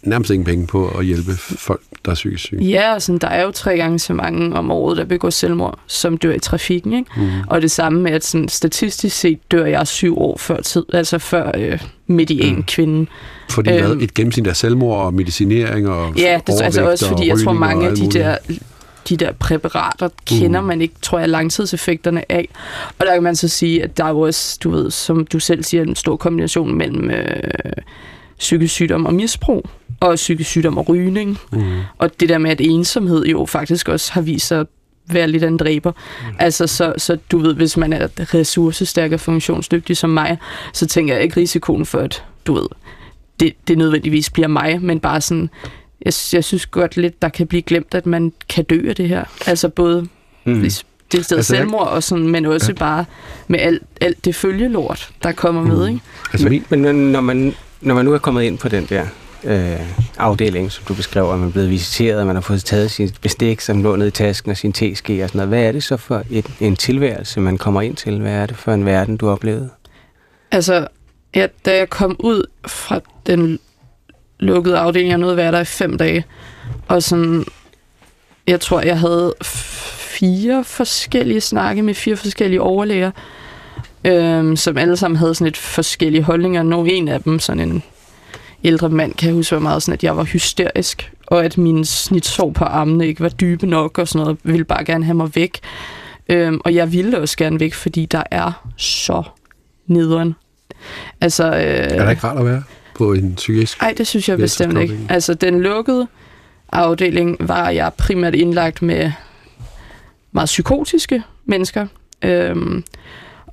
nærmest 0.04 0.32
ingen 0.32 0.46
penge 0.46 0.68
på 0.68 0.88
at 0.88 1.06
hjælpe 1.06 1.32
folk, 1.38 1.82
der 2.06 2.12
er 2.12 2.16
psykisk 2.16 2.44
syge. 2.44 2.63
Ja, 2.63 2.94
og 2.94 3.01
sådan, 3.01 3.20
der 3.20 3.27
er 3.27 3.44
jo 3.44 3.51
tre 3.51 3.77
gange 3.77 4.00
så 4.00 4.13
mange 4.13 4.56
om 4.56 4.72
året, 4.72 4.98
der 4.98 5.06
begår 5.06 5.30
selvmord, 5.30 5.80
som 5.88 6.18
dør 6.18 6.34
i 6.34 6.39
trafikken. 6.39 6.94
Ikke? 6.94 7.12
Mm. 7.18 7.30
Og 7.48 7.62
det 7.62 7.72
samme 7.72 8.01
med, 8.01 8.12
at 8.12 8.25
sådan, 8.25 8.50
statistisk 8.50 9.16
set 9.20 9.51
dør 9.51 9.66
jeg 9.66 9.88
syv 9.88 10.18
år 10.18 10.38
før 10.38 10.62
tid, 10.62 10.86
altså 10.94 11.18
før 11.20 11.51
øh, 11.58 11.80
median 12.08 12.56
mm. 12.56 12.63
kvinden. 12.63 13.08
Fordi 13.50 13.70
Øhm. 13.70 13.86
hvad, 13.86 13.96
et 14.01 14.13
gennemsnit 14.13 14.48
af 14.48 14.56
selvmord 14.56 15.06
og 15.06 15.13
medicinering 15.13 15.89
og 15.89 16.13
Ja, 16.18 16.39
det 16.48 16.60
er 16.60 16.66
altså 16.66 16.89
også 16.89 17.06
og 17.06 17.10
fordi, 17.10 17.27
jeg 17.27 17.38
tror 17.44 17.54
mange 17.54 17.88
af 17.88 17.96
de 17.96 18.12
der, 18.12 18.38
de 19.10 19.18
der 19.18 19.32
præparater 19.32 20.10
kender 20.25 20.62
man 20.62 20.82
ikke, 20.82 20.96
tror 21.01 21.20
jeg, 21.20 21.30
langtidseffekterne 21.30 22.32
af. 22.32 22.50
Og 23.00 23.06
der 23.06 23.13
kan 23.13 23.24
man 23.24 23.36
så 23.36 23.48
sige, 23.48 23.84
at 23.84 23.98
der 23.98 24.04
er 24.04 24.10
jo 24.10 24.20
også, 24.20 24.58
du 24.63 24.70
ved, 24.70 24.92
som 24.92 25.25
du 25.25 25.39
selv 25.39 25.63
siger, 25.63 25.84
en 25.84 25.96
stor 25.96 26.16
kombination 26.18 26.77
mellem 26.77 27.10
øh, 27.10 27.25
psykisk 28.39 28.74
sygdom 28.74 29.06
og 29.06 29.13
misbrug, 29.13 29.70
og 30.00 30.15
psykisk 30.15 30.50
sygdom 30.50 30.77
og 30.77 30.89
rygning. 30.89 31.38
Mm. 31.51 31.79
Og 31.98 32.20
det 32.20 32.29
der 32.29 32.38
med, 32.38 32.51
at 32.51 32.62
ensomhed 32.62 33.25
jo 33.25 33.46
faktisk 33.46 33.89
også 33.89 34.13
har 34.13 34.22
vist 34.22 34.48
sig 34.48 34.60
at 34.60 34.67
være 35.10 35.27
lidt 35.27 35.44
af 35.44 35.48
en 35.48 35.58
dræber. 35.58 35.91
Mm. 35.91 36.36
Altså, 36.39 36.67
så, 36.67 36.94
så 36.98 37.17
du 37.32 37.38
ved, 37.38 37.53
hvis 37.53 37.77
man 37.77 37.94
er 37.94 38.08
ressourcestærk 38.34 39.12
og 39.12 39.20
funktionsdygtig 39.20 39.98
som 39.98 40.10
mig, 40.10 40.38
så 40.74 40.88
tænker 40.88 41.13
jeg 41.13 41.24
ikke 41.24 41.39
risikoen 41.39 41.86
for, 41.86 42.00
at 42.00 42.24
du 42.46 42.53
ved, 42.53 42.67
det, 43.39 43.53
det 43.67 43.77
nødvendigvis 43.77 44.29
bliver 44.29 44.48
mig, 44.48 44.82
men 44.82 45.00
bare 45.00 45.22
sådan, 45.22 45.50
jeg, 46.06 46.13
jeg 46.34 46.44
synes 46.44 46.65
godt 46.65 46.98
lidt, 46.98 47.22
der 47.22 47.29
kan 47.29 47.48
blive 47.48 47.62
glemt, 47.62 47.94
at 47.94 48.06
man 48.06 48.34
kan 48.50 48.63
dø 48.63 48.89
af 48.89 48.96
det 48.96 49.10
her. 49.10 49.24
Altså 49.48 49.70
både 49.70 50.08
Mm. 50.48 50.62
det 50.62 50.74
sted 50.74 50.86
Altså, 51.20 51.36
altså, 51.36 51.56
selvmord, 51.56 51.88
og 51.88 52.03
sådan, 52.03 52.27
men 52.27 52.46
også 52.46 52.72
ja. 52.72 52.74
bare 52.79 53.06
med 53.48 53.60
alt, 53.60 53.84
alt 54.01 54.25
det 54.25 54.36
følgelort, 54.36 55.10
der 55.24 55.32
kommer 55.32 55.62
mm. 55.62 55.67
med. 55.67 55.88
Ikke? 55.88 56.00
Altså 56.34 56.50
Men, 56.50 56.65
men 56.70 56.96
når, 57.12 57.22
man, 57.22 57.56
når 57.81 57.96
man 57.96 58.05
nu 58.05 58.13
er 58.13 58.17
kommet 58.17 58.43
ind 58.43 58.57
på 58.57 58.69
den 58.69 58.86
der 58.86 59.05
øh, 59.43 59.79
afdeling, 60.17 60.72
som 60.72 60.84
du 60.88 60.93
beskrev, 60.93 61.31
at 61.31 61.39
man 61.39 61.48
er 61.48 61.51
blevet 61.51 61.69
visiteret, 61.69 62.19
og 62.19 62.27
man 62.27 62.36
har 62.36 62.41
fået 62.41 62.65
taget 62.65 62.91
sin 62.91 63.10
bestik, 63.22 63.62
som 63.62 63.84
lå 63.84 63.96
ned 63.96 64.07
i 64.07 64.12
tasken 64.12 64.51
og 64.51 64.57
sin 64.57 64.74
teske 64.74 65.24
og 65.24 65.29
sådan 65.29 65.38
noget, 65.38 65.50
hvad 65.50 65.63
er 65.63 65.72
det 65.72 65.84
så 65.84 65.98
for 65.98 66.24
et, 66.31 66.46
en 66.60 66.75
tilværelse, 66.75 67.39
man 67.39 67.57
kommer 67.57 67.81
ind 67.81 67.96
til? 67.96 68.22
Hvad 68.22 68.31
er 68.31 68.46
det 68.46 68.57
for 68.57 68.74
en 68.74 68.86
verden, 68.86 69.17
du 69.17 69.29
oplevede? 69.29 69.69
Altså, 70.51 70.88
ja, 71.36 71.48
da 71.65 71.75
jeg 71.75 71.89
kom 71.89 72.15
ud 72.19 72.43
fra 72.67 73.00
den 73.25 73.60
lukkede 74.39 74.77
afdeling, 74.77 75.10
jeg 75.10 75.17
nåede 75.17 75.34
at 75.34 75.38
være 75.38 75.51
der 75.51 75.60
i 75.60 75.65
fem 75.65 75.98
dage, 75.98 76.25
og 76.88 77.03
sådan, 77.03 77.46
jeg 78.48 78.62
tror, 78.62 78.81
jeg 78.81 79.00
havde 79.00 79.34
fire 79.41 80.63
forskellige 80.63 81.41
snakke 81.41 81.81
med 81.81 81.93
fire 81.93 82.17
forskellige 82.17 82.62
overlæger, 82.62 83.12
øhm, 84.06 84.56
som 84.56 84.77
alle 84.77 84.98
sammen 84.98 85.18
havde 85.18 85.36
sådan 85.36 85.46
lidt 85.46 85.58
forskellige 85.58 86.24
holdninger. 86.24 86.63
Nogle 86.63 86.92
en 86.92 87.08
af 87.08 87.22
dem, 87.22 87.39
sådan 87.39 87.70
en 87.70 87.84
ældre 88.63 88.89
mand, 88.89 89.13
kan 89.13 89.27
jeg 89.27 89.36
huske, 89.36 89.56
var 89.56 89.62
meget 89.62 89.84
sådan, 89.84 89.94
at 89.94 90.04
jeg 90.04 90.18
var 90.18 90.24
hysterisk, 90.24 91.12
og 91.27 91.46
at 91.46 91.58
mine 91.58 91.86
snitsår 91.86 92.51
på 92.51 92.63
armene 92.63 93.08
ikke 93.08 93.22
var 93.22 93.30
dybe 93.30 93.68
nok, 93.68 93.98
og 93.98 94.08
sådan 94.08 94.24
noget, 94.24 94.38
ville 94.44 94.66
bare 94.66 94.86
gerne 94.86 95.06
have 95.06 95.16
mig 95.16 95.36
væk. 95.36 95.60
Øhm, 96.30 96.62
og 96.66 96.75
jeg 96.75 96.92
ville 96.94 97.20
også 97.20 97.38
gerne 97.38 97.60
væk, 97.60 97.74
fordi 97.74 98.06
der 98.06 98.24
er 98.32 98.68
så 98.77 99.24
nederen. 99.88 100.36
Altså, 101.22 101.46
øh, 101.46 101.51
er 101.54 102.04
det 102.04 102.10
ikke 102.10 102.24
rart 102.24 102.38
at 102.38 102.46
være 102.46 102.63
på 102.96 103.13
en 103.13 103.36
psykisk? 103.36 103.82
ej, 103.82 103.94
det 103.98 104.08
synes 104.08 104.30
jeg 104.30 104.38
bestemt 104.38 104.77
ikke. 104.77 105.00
Altså, 105.10 105.34
den 105.34 105.62
lukkede 105.62 106.08
afdeling 106.72 107.38
var 107.39 107.70
jeg 107.70 107.92
primært 107.98 108.36
indlagt 108.36 108.82
med 108.82 109.12
meget 110.32 110.48
psykotiske 110.48 111.24
mennesker. 111.46 111.88
Øhm, 112.22 112.84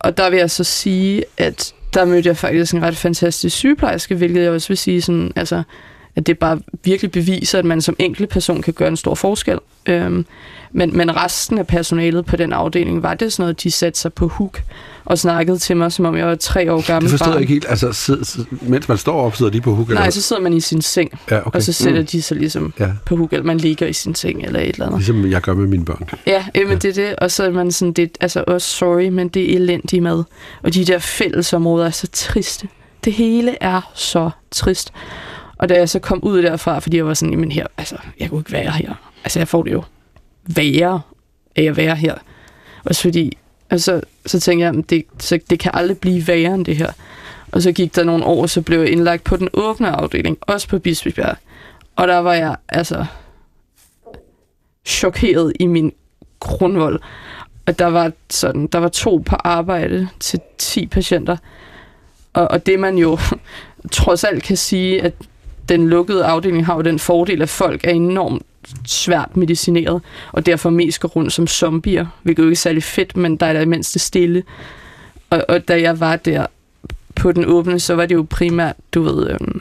og 0.04 0.16
der 0.16 0.30
vil 0.30 0.38
jeg 0.38 0.50
så 0.50 0.64
sige, 0.64 1.24
at 1.36 1.74
der 1.94 2.04
mødte 2.04 2.28
jeg 2.28 2.36
faktisk 2.36 2.74
en 2.74 2.82
ret 2.82 2.96
fantastisk 2.96 3.56
sygeplejerske, 3.56 4.14
hvilket 4.14 4.42
jeg 4.42 4.50
også 4.50 4.68
vil 4.68 4.76
sige, 4.76 5.02
sådan, 5.02 5.32
altså, 5.36 5.62
at 6.16 6.26
det 6.26 6.38
bare 6.38 6.60
virkelig 6.84 7.10
beviser, 7.10 7.58
at 7.58 7.64
man 7.64 7.80
som 7.80 7.96
enkelt 7.98 8.28
person 8.28 8.62
kan 8.62 8.74
gøre 8.74 8.88
en 8.88 8.96
stor 8.96 9.14
forskel. 9.14 9.58
Øhm, 9.86 10.26
men, 10.72 10.96
men 10.96 11.16
resten 11.16 11.58
af 11.58 11.66
personalet 11.66 12.26
på 12.26 12.36
den 12.36 12.52
afdeling, 12.52 13.02
var 13.02 13.14
det 13.14 13.32
sådan 13.32 13.42
noget, 13.42 13.62
de 13.62 13.70
satte 13.70 14.00
sig 14.00 14.12
på 14.12 14.28
hook 14.28 14.62
og 15.04 15.18
snakkede 15.18 15.58
til 15.58 15.76
mig, 15.76 15.92
som 15.92 16.04
om 16.04 16.16
jeg 16.16 16.26
var 16.26 16.34
tre 16.34 16.72
år 16.72 16.86
gammel 16.86 17.02
Det 17.02 17.10
forstår 17.10 17.26
barn. 17.26 17.34
jeg 17.34 17.40
ikke 17.40 17.52
helt. 17.52 17.66
Altså, 17.68 17.92
sid, 17.92 18.24
sid, 18.24 18.44
mens 18.62 18.88
man 18.88 18.98
står 18.98 19.20
op, 19.20 19.36
sidder 19.36 19.52
de 19.52 19.60
på 19.60 19.74
hook? 19.74 19.88
Nej, 19.88 19.96
eller? 20.02 20.10
så 20.10 20.22
sidder 20.22 20.42
man 20.42 20.52
i 20.52 20.60
sin 20.60 20.82
seng, 20.82 21.10
ja, 21.30 21.38
okay. 21.46 21.50
og 21.56 21.62
så 21.62 21.72
sætter 21.72 22.00
mm. 22.00 22.06
de 22.06 22.22
sig 22.22 22.36
ligesom 22.36 22.72
Ja, 22.80 22.90
på 23.06 23.16
hook, 23.16 23.32
eller 23.32 23.44
man 23.44 23.58
ligger 23.58 23.86
i 23.86 23.92
sin 23.92 24.14
seng 24.14 24.42
eller 24.42 24.60
et 24.60 24.68
eller 24.68 24.86
andet. 24.86 24.98
ligesom 24.98 25.30
jeg 25.30 25.40
gør 25.40 25.54
med 25.54 25.66
mine 25.66 25.84
børn. 25.84 26.08
Ja, 26.26 26.44
øh, 26.54 26.68
men 26.68 26.78
det 26.78 26.98
er 26.98 27.06
det, 27.08 27.16
og 27.16 27.30
så 27.30 27.44
er 27.44 27.50
man 27.50 27.72
sådan, 27.72 27.92
det 27.92 28.10
altså 28.20 28.44
også 28.46 28.68
sorry, 28.68 29.08
men 29.08 29.28
det 29.28 29.50
er 29.52 29.56
elendig 29.56 30.02
mad. 30.02 30.24
Og 30.62 30.74
de 30.74 30.84
der 30.84 30.98
fællesområder 30.98 31.86
er 31.86 31.90
så 31.90 32.06
triste. 32.12 32.68
Det 33.04 33.12
hele 33.12 33.56
er 33.62 33.90
så 33.94 34.30
trist. 34.50 34.92
Og 35.58 35.68
da 35.68 35.74
jeg 35.74 35.88
så 35.88 35.98
kom 35.98 36.24
ud 36.24 36.42
derfra, 36.42 36.78
fordi 36.78 36.96
jeg 36.96 37.06
var 37.06 37.14
sådan, 37.14 37.32
jamen 37.32 37.52
her, 37.52 37.66
altså, 37.78 37.96
jeg 38.20 38.28
kunne 38.30 38.40
ikke 38.40 38.52
være 38.52 38.70
her. 38.70 38.94
Altså, 39.24 39.40
jeg 39.40 39.48
får 39.48 39.62
det 39.62 39.72
jo 39.72 39.84
værre 40.46 41.00
af 41.56 41.62
at 41.62 41.76
være 41.76 41.96
her. 41.96 42.14
Også 42.84 43.02
fordi, 43.02 43.38
og 43.70 43.80
så, 43.80 44.00
så 44.26 44.40
tænkte 44.40 44.66
jeg, 44.66 44.74
at 44.78 44.90
det, 44.90 45.04
så 45.18 45.38
det 45.50 45.58
kan 45.58 45.70
aldrig 45.74 45.98
blive 45.98 46.28
værre 46.28 46.54
end 46.54 46.64
det 46.64 46.76
her. 46.76 46.92
Og 47.52 47.62
så 47.62 47.72
gik 47.72 47.96
der 47.96 48.04
nogle 48.04 48.24
år, 48.24 48.46
så 48.46 48.62
blev 48.62 48.78
jeg 48.78 48.90
indlagt 48.90 49.24
på 49.24 49.36
den 49.36 49.48
åbne 49.52 49.88
afdeling, 49.88 50.38
også 50.40 50.68
på 50.68 50.78
Bispebjerg. 50.78 51.36
Og 51.96 52.08
der 52.08 52.18
var 52.18 52.34
jeg, 52.34 52.56
altså, 52.68 53.06
chokeret 54.84 55.52
i 55.60 55.66
min 55.66 55.92
grundvold. 56.40 57.00
Og 57.66 57.78
der 57.78 57.86
var 57.86 58.12
sådan, 58.30 58.66
der 58.66 58.78
var 58.78 58.88
to 58.88 59.22
på 59.26 59.36
arbejde 59.36 60.08
til 60.20 60.40
10 60.58 60.86
patienter. 60.86 61.36
Og, 62.32 62.50
og 62.50 62.66
det 62.66 62.80
man 62.80 62.98
jo 62.98 63.18
trods 63.92 64.24
alt 64.24 64.42
kan 64.42 64.56
sige, 64.56 65.02
at 65.02 65.14
den 65.68 65.88
lukkede 65.88 66.24
afdeling 66.24 66.66
har 66.66 66.74
jo 66.74 66.80
den 66.80 66.98
fordel, 66.98 67.42
at 67.42 67.48
folk 67.48 67.84
er 67.84 67.90
enormt 67.90 68.42
svært 68.86 69.36
medicineret, 69.36 70.02
og 70.32 70.46
derfor 70.46 70.70
mest 70.70 71.00
går 71.00 71.08
rundt 71.08 71.32
som 71.32 71.46
zombier, 71.46 72.06
hvilket 72.22 72.42
jo 72.42 72.48
ikke 72.48 72.56
er 72.56 72.56
særlig 72.56 72.82
fedt, 72.82 73.16
men 73.16 73.36
der 73.36 73.46
er 73.46 73.52
der 73.52 73.60
i 73.60 73.64
mindste 73.66 73.98
stille. 73.98 74.42
Og, 75.30 75.44
og 75.48 75.68
da 75.68 75.80
jeg 75.80 76.00
var 76.00 76.16
der 76.16 76.46
på 77.14 77.32
den 77.32 77.44
åbne, 77.44 77.80
så 77.80 77.94
var 77.94 78.06
det 78.06 78.14
jo 78.14 78.26
primært, 78.30 78.76
du 78.94 79.02
ved, 79.02 79.30
øhm, 79.30 79.60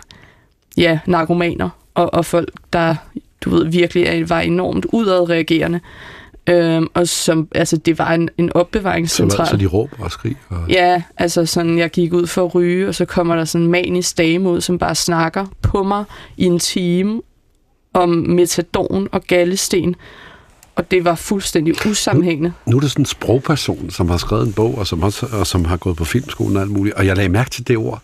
ja, 0.78 1.00
narkomaner, 1.06 1.70
og, 1.94 2.14
og 2.14 2.26
folk, 2.26 2.52
der, 2.74 2.96
du 3.42 3.50
ved, 3.50 3.66
virkelig 3.66 4.04
er, 4.04 4.26
var 4.26 4.40
enormt 4.40 4.86
udadreagerende. 4.92 5.80
Øhm, 6.50 6.88
og 6.94 7.08
som, 7.08 7.48
altså, 7.56 7.78
det 7.78 8.00
var 8.00 8.12
en, 8.12 8.30
en 8.38 8.48
Så, 8.48 8.60
opbevaringscentral. 8.60 9.48
så 9.48 9.58
de 9.58 9.66
råber 9.66 9.96
og 10.00 10.12
skriger. 10.12 10.36
Og... 10.50 10.70
Ja, 10.70 11.04
altså 11.18 11.46
sådan, 11.46 11.78
jeg 11.78 11.90
gik 11.90 12.14
ud 12.14 12.28
for 12.28 12.46
at 12.46 12.56
ryge, 12.56 12.88
og 12.88 12.96
så 12.96 13.06
kommer 13.06 13.36
der 13.36 13.46
sådan 13.46 13.66
en 13.66 13.72
manisk 13.72 14.18
dame 14.18 14.50
ud, 14.50 14.62
som 14.62 14.80
bare 14.80 14.96
snakker 14.96 15.46
på 15.62 15.84
mig 15.84 16.04
i 16.38 16.46
en 16.46 16.60
time 16.60 17.22
om 17.94 18.10
metadon 18.10 19.08
og 19.12 19.22
gallesten. 19.24 19.96
Og 20.76 20.92
det 20.92 21.06
var 21.06 21.16
fuldstændig 21.16 21.86
usammenhængende. 21.90 22.54
Nu 22.66 22.78
er 22.78 22.82
det 22.82 22.92
sådan 22.92 23.02
en 23.02 23.06
sprogperson, 23.06 23.90
som 23.90 24.10
har 24.10 24.18
skrevet 24.18 24.48
en 24.48 24.54
bog, 24.54 24.78
og 24.78 24.88
som, 24.88 25.04
også, 25.04 25.28
og 25.32 25.48
som 25.48 25.66
har 25.66 25.78
gået 25.78 25.96
på 25.98 26.06
filmskolen 26.06 26.56
og 26.58 26.62
alt 26.62 26.72
muligt. 26.72 26.96
Og 26.96 27.06
jeg 27.06 27.16
lagde 27.16 27.30
mærke 27.30 27.50
til 27.50 27.68
det 27.68 27.78
ord, 27.78 28.02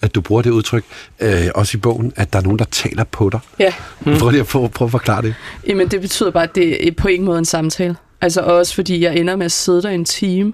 at 0.00 0.14
du 0.14 0.20
bruger 0.20 0.42
det 0.42 0.50
udtryk, 0.50 0.84
øh, 1.20 1.46
også 1.54 1.76
i 1.76 1.80
bogen, 1.80 2.12
at 2.16 2.32
der 2.32 2.38
er 2.38 2.42
nogen, 2.42 2.58
der 2.58 2.64
taler 2.64 3.04
på 3.04 3.30
dig. 3.30 3.40
Ja, 3.58 3.72
Mm. 4.00 4.18
Prøv 4.18 4.30
lige 4.30 4.40
at 4.40 4.46
prøve, 4.46 4.68
prøve 4.68 4.86
at 4.86 4.90
forklare 4.90 5.22
det. 5.22 5.34
Jamen, 5.66 5.88
det 5.88 6.00
betyder 6.00 6.30
bare, 6.30 6.42
at 6.42 6.54
det 6.54 6.88
er 6.88 6.92
på 6.92 7.08
ingen 7.08 7.24
måde 7.26 7.38
en 7.38 7.44
samtale. 7.44 7.96
Altså 8.20 8.40
også 8.40 8.74
fordi 8.74 9.00
jeg 9.04 9.16
ender 9.16 9.36
med 9.36 9.44
at 9.46 9.52
sidde 9.52 9.82
der 9.82 9.90
en 9.90 10.04
time, 10.04 10.52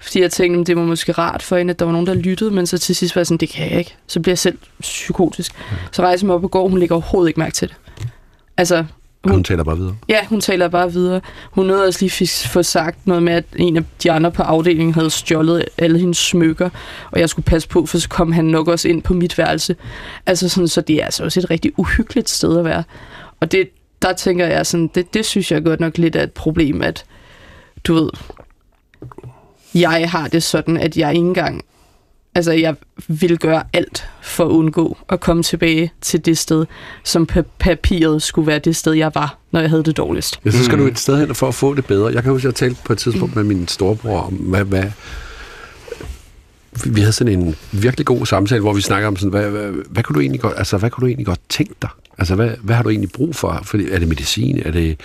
fordi 0.00 0.20
jeg 0.20 0.30
tænkte, 0.30 0.56
"Men 0.56 0.66
det 0.66 0.76
var 0.76 0.82
måske 0.82 1.12
rart 1.12 1.42
for 1.42 1.56
hende, 1.56 1.70
at 1.70 1.78
der 1.78 1.84
var 1.84 1.92
nogen, 1.92 2.06
der 2.06 2.14
lyttede, 2.14 2.50
men 2.50 2.66
så 2.66 2.78
til 2.78 2.96
sidst 2.96 3.16
var 3.16 3.20
jeg 3.20 3.26
sådan, 3.26 3.38
det 3.38 3.48
kan 3.48 3.70
jeg 3.70 3.78
ikke. 3.78 3.96
Så 4.06 4.20
bliver 4.20 4.32
jeg 4.32 4.38
selv 4.38 4.58
psykotisk. 4.80 5.52
Så 5.92 6.02
rejser 6.02 6.24
jeg 6.24 6.26
mig 6.26 6.34
op 6.36 6.44
og 6.44 6.50
går, 6.50 6.68
hun 6.68 6.78
lægger 6.78 6.94
overhovedet 6.94 7.28
ikke 7.30 7.40
mærke 7.40 7.54
til 7.54 7.68
det. 7.68 7.76
Altså, 8.60 8.84
Og 9.22 9.30
hun 9.30 9.44
taler 9.44 9.64
bare 9.64 9.76
videre. 9.76 9.96
Ja, 10.08 10.26
hun 10.28 10.40
taler 10.40 10.68
bare 10.68 10.92
videre. 10.92 11.20
Hun 11.50 11.66
nåede 11.66 11.86
også 11.86 11.98
lige 12.00 12.28
få 12.48 12.62
sagt 12.62 13.06
noget 13.06 13.22
med, 13.22 13.32
at 13.32 13.44
en 13.56 13.76
af 13.76 13.82
de 14.02 14.12
andre 14.12 14.32
på 14.32 14.42
afdelingen 14.42 14.94
havde 14.94 15.10
stjålet 15.10 15.64
alle 15.78 15.98
hendes 15.98 16.18
smykker, 16.18 16.70
og 17.10 17.20
jeg 17.20 17.28
skulle 17.28 17.44
passe 17.44 17.68
på, 17.68 17.86
for 17.86 17.98
så 17.98 18.08
kom 18.08 18.32
han 18.32 18.44
nok 18.44 18.68
også 18.68 18.88
ind 18.88 19.02
på 19.02 19.14
mit 19.14 19.38
værelse. 19.38 19.76
Altså 20.26 20.48
sådan, 20.48 20.68
så 20.68 20.80
det 20.80 20.96
er 20.96 21.04
altså 21.04 21.24
også 21.24 21.40
et 21.40 21.50
rigtig 21.50 21.72
uhyggeligt 21.76 22.28
sted 22.28 22.58
at 22.58 22.64
være. 22.64 22.84
Og 23.40 23.52
det, 23.52 23.68
der 24.02 24.12
tænker 24.12 24.46
jeg 24.46 24.66
sådan, 24.66 24.90
det, 24.94 25.14
det 25.14 25.26
synes 25.26 25.52
jeg 25.52 25.64
godt 25.64 25.80
nok 25.80 25.98
lidt 25.98 26.16
er 26.16 26.22
et 26.22 26.32
problem, 26.32 26.82
at 26.82 27.04
du 27.84 27.94
ved, 27.94 28.10
jeg 29.74 30.10
har 30.10 30.28
det 30.28 30.42
sådan, 30.42 30.76
at 30.76 30.96
jeg 30.96 31.14
ikke 31.14 31.26
engang 31.26 31.64
Altså, 32.40 32.52
jeg 32.52 32.74
vil 33.08 33.38
gøre 33.38 33.62
alt 33.72 34.08
for 34.22 34.44
at 34.44 34.48
undgå 34.48 34.96
at 35.08 35.20
komme 35.20 35.42
tilbage 35.42 35.92
til 36.00 36.24
det 36.24 36.38
sted, 36.38 36.66
som 37.04 37.26
på 37.26 37.42
papiret 37.58 38.22
skulle 38.22 38.46
være 38.46 38.58
det 38.58 38.76
sted, 38.76 38.92
jeg 38.92 39.10
var, 39.14 39.38
når 39.50 39.60
jeg 39.60 39.70
havde 39.70 39.84
det 39.84 39.96
dårligst. 39.96 40.40
Ja, 40.44 40.50
så 40.50 40.64
skal 40.64 40.78
mm. 40.78 40.84
du 40.84 40.90
et 40.90 40.98
sted 40.98 41.18
hen 41.18 41.34
for 41.34 41.48
at 41.48 41.54
få 41.54 41.74
det 41.74 41.86
bedre. 41.86 42.12
Jeg 42.12 42.22
kan 42.22 42.32
huske, 42.32 42.48
at 42.48 42.52
jeg 42.52 42.54
talte 42.54 42.80
på 42.84 42.92
et 42.92 42.98
tidspunkt 42.98 43.36
med 43.36 43.44
min 43.44 43.68
storebror 43.68 44.20
om, 44.20 44.32
hvad, 44.32 44.64
hvad 44.64 44.84
vi 46.84 47.00
havde 47.00 47.12
sådan 47.12 47.40
en 47.40 47.54
virkelig 47.72 48.06
god 48.06 48.26
samtale, 48.26 48.60
hvor 48.60 48.72
vi 48.72 48.80
snakker 48.80 49.08
om 49.08 49.16
sådan, 49.16 49.30
hvad, 49.30 49.50
hvad, 49.50 49.72
hvad 49.90 50.02
kunne 50.02 50.14
du 50.14 50.20
egentlig 50.20 50.40
godt, 50.40 50.54
altså, 50.56 50.78
hvad 50.78 50.90
kunne 50.90 51.02
du 51.02 51.06
egentlig 51.06 51.26
godt 51.26 51.40
tænke 51.48 51.74
dig? 51.82 51.90
Altså, 52.18 52.34
hvad, 52.34 52.50
hvad 52.62 52.76
har 52.76 52.82
du 52.82 52.88
egentlig 52.88 53.10
brug 53.12 53.36
for? 53.36 53.60
Fordi, 53.62 53.90
er 53.90 53.98
det 53.98 54.08
medicin? 54.08 54.62
Er 54.64 54.70
det, 54.70 55.00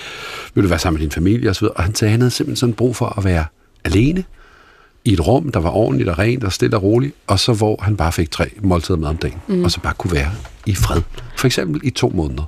vil 0.54 0.64
du 0.64 0.70
være 0.70 0.80
sammen 0.80 1.00
med 1.00 1.02
din 1.02 1.12
familie? 1.12 1.50
Og, 1.50 1.56
så 1.56 1.62
videre. 1.62 1.74
og 1.74 1.84
han 1.84 1.96
sagde, 1.96 2.12
han 2.12 2.22
havde 2.22 2.32
simpelthen 2.32 2.56
sådan 2.56 2.74
brug 2.74 2.96
for 2.96 3.18
at 3.18 3.24
være 3.24 3.46
alene 3.84 4.24
i 5.06 5.14
et 5.14 5.28
rum, 5.28 5.52
der 5.52 5.60
var 5.60 5.70
ordentligt 5.70 6.10
og 6.10 6.20
rent 6.20 6.44
og 6.44 6.54
stille 6.54 6.78
og 6.78 6.84
roligt, 6.84 7.14
og 7.28 7.40
så 7.40 7.54
hvor 7.54 7.80
han 7.82 7.98
bare 7.98 8.12
fik 8.12 8.32
tre 8.32 8.50
måltider 8.62 8.98
mad 8.98 9.10
om 9.10 9.18
dagen, 9.18 9.38
mm. 9.48 9.64
og 9.64 9.72
så 9.72 9.80
bare 9.80 9.94
kunne 9.94 10.14
være 10.14 10.32
i 10.66 10.76
fred. 10.76 11.02
For 11.38 11.48
eksempel 11.48 11.82
i 11.84 11.90
to 11.90 12.10
måneder. 12.16 12.44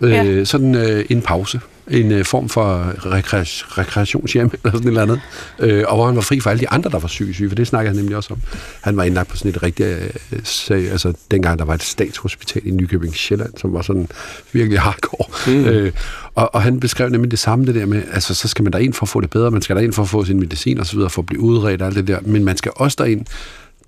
Ja. 0.00 0.24
Øh, 0.24 0.46
sådan 0.46 0.74
øh, 0.74 1.04
en 1.10 1.22
pause 1.22 1.60
en 1.90 2.12
øh, 2.12 2.24
form 2.24 2.48
for 2.48 2.92
rekre- 3.06 3.78
rekreationshjem 3.78 4.50
eller 4.64 4.72
sådan 4.72 4.82
et 4.82 4.86
eller 4.86 5.02
andet, 5.02 5.20
øh, 5.58 5.84
og 5.88 5.96
hvor 5.96 6.06
han 6.06 6.16
var 6.16 6.22
fri 6.22 6.40
for 6.40 6.50
alle 6.50 6.60
de 6.60 6.68
andre, 6.68 6.90
der 6.90 6.98
var 6.98 7.08
syge, 7.08 7.34
syge, 7.34 7.48
for 7.48 7.56
det 7.56 7.66
snakker 7.66 7.90
han 7.90 7.96
nemlig 7.96 8.16
også 8.16 8.34
om. 8.34 8.40
Han 8.80 8.96
var 8.96 9.04
indlagt 9.04 9.28
på 9.28 9.36
sådan 9.36 9.50
et 9.50 9.62
rigtigt, 9.62 9.88
øh, 10.32 10.40
sag, 10.44 10.90
altså 10.90 11.12
dengang 11.30 11.58
der 11.58 11.64
var 11.64 11.74
et 11.74 11.82
statshospital 11.82 12.62
i 12.66 12.70
Nykøbing 12.70 13.14
Sjælland, 13.14 13.52
som 13.56 13.72
var 13.72 13.82
sådan 13.82 14.08
virkelig 14.52 14.80
hardcore. 14.80 15.54
Mm. 15.54 15.64
Øh, 15.64 15.92
og, 16.34 16.54
og 16.54 16.62
han 16.62 16.80
beskrev 16.80 17.08
nemlig 17.08 17.30
det 17.30 17.38
samme, 17.38 17.66
det 17.66 17.74
der 17.74 17.86
med, 17.86 18.02
altså 18.12 18.34
så 18.34 18.48
skal 18.48 18.62
man 18.62 18.72
der 18.72 18.78
ind 18.78 18.92
for 18.92 19.04
at 19.04 19.08
få 19.08 19.20
det 19.20 19.30
bedre, 19.30 19.50
man 19.50 19.62
skal 19.62 19.76
der 19.76 19.82
ind 19.82 19.92
for 19.92 20.02
at 20.02 20.08
få 20.08 20.24
sin 20.24 20.40
medicin 20.40 20.80
og 20.80 20.86
så 20.86 20.96
videre, 20.96 21.10
for 21.10 21.22
at 21.22 21.26
blive 21.26 21.40
udredt 21.40 21.82
og 21.82 21.88
alt 21.88 21.96
det 21.96 22.06
der, 22.06 22.18
men 22.22 22.44
man 22.44 22.56
skal 22.56 22.72
også 22.76 22.96
derind 23.00 23.26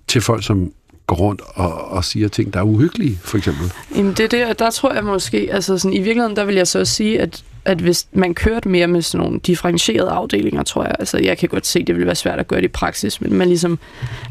til 0.07 0.21
folk, 0.21 0.43
som 0.43 0.71
går 1.07 1.15
rundt 1.15 1.41
og, 1.55 1.87
og 1.87 2.05
siger 2.05 2.27
ting, 2.27 2.53
der 2.53 2.59
er 2.59 2.63
uhyggelige, 2.63 3.19
for 3.23 3.37
eksempel. 3.37 3.71
Jamen 3.95 4.13
det 4.13 4.31
der, 4.31 4.53
der 4.53 4.69
tror 4.69 4.93
jeg 4.93 5.03
måske, 5.03 5.49
altså 5.51 5.77
sådan, 5.77 5.93
i 5.93 5.99
virkeligheden, 5.99 6.35
der 6.35 6.45
vil 6.45 6.55
jeg 6.55 6.67
så 6.67 6.79
også 6.79 6.93
sige, 6.93 7.19
at 7.19 7.43
at 7.65 7.77
hvis 7.77 8.07
man 8.13 8.33
kørte 8.33 8.69
mere 8.69 8.87
med 8.87 9.01
sådan 9.01 9.25
nogle 9.25 9.39
differentierede 9.39 10.09
afdelinger, 10.09 10.63
tror 10.63 10.83
jeg, 10.83 10.95
altså 10.99 11.17
jeg 11.17 11.37
kan 11.37 11.49
godt 11.49 11.67
se, 11.67 11.83
det 11.83 11.95
ville 11.95 12.05
være 12.05 12.15
svært 12.15 12.39
at 12.39 12.47
gøre 12.47 12.61
det 12.61 12.65
i 12.65 12.67
praksis, 12.67 13.21
men 13.21 13.33
man 13.33 13.47
ligesom 13.47 13.79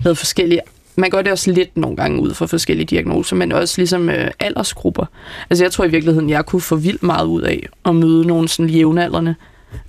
lavede 0.02 0.16
forskellige 0.16 0.60
man 0.96 1.10
gør 1.10 1.22
det 1.22 1.32
også 1.32 1.52
lidt 1.52 1.76
nogle 1.76 1.96
gange 1.96 2.20
ud 2.20 2.34
fra 2.34 2.46
forskellige 2.46 2.86
diagnoser, 2.86 3.36
men 3.36 3.52
også 3.52 3.74
ligesom 3.78 4.08
øh, 4.08 4.30
aldersgrupper. 4.40 5.06
Altså 5.50 5.64
jeg 5.64 5.72
tror 5.72 5.84
i 5.84 5.90
virkeligheden, 5.90 6.30
jeg 6.30 6.46
kunne 6.46 6.62
få 6.62 6.76
vildt 6.76 7.02
meget 7.02 7.26
ud 7.26 7.42
af 7.42 7.68
at 7.84 7.94
møde 7.94 8.26
nogle 8.26 8.48
sådan 8.48 8.70
jævnaldrende, 8.70 9.34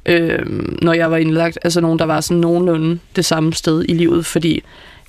øh, 0.06 0.46
når 0.82 0.94
jeg 0.94 1.12
var 1.12 1.18
indlagt. 1.18 1.58
Altså 1.64 1.82
nogen, 1.82 2.00
der 2.00 2.06
var 2.06 2.22
sådan 2.22 2.42
nogenlunde 2.42 3.00
det 3.16 3.26
samme 3.26 3.54
sted 3.54 3.86
i 3.90 3.94
livet, 3.94 4.26
fordi 4.26 4.64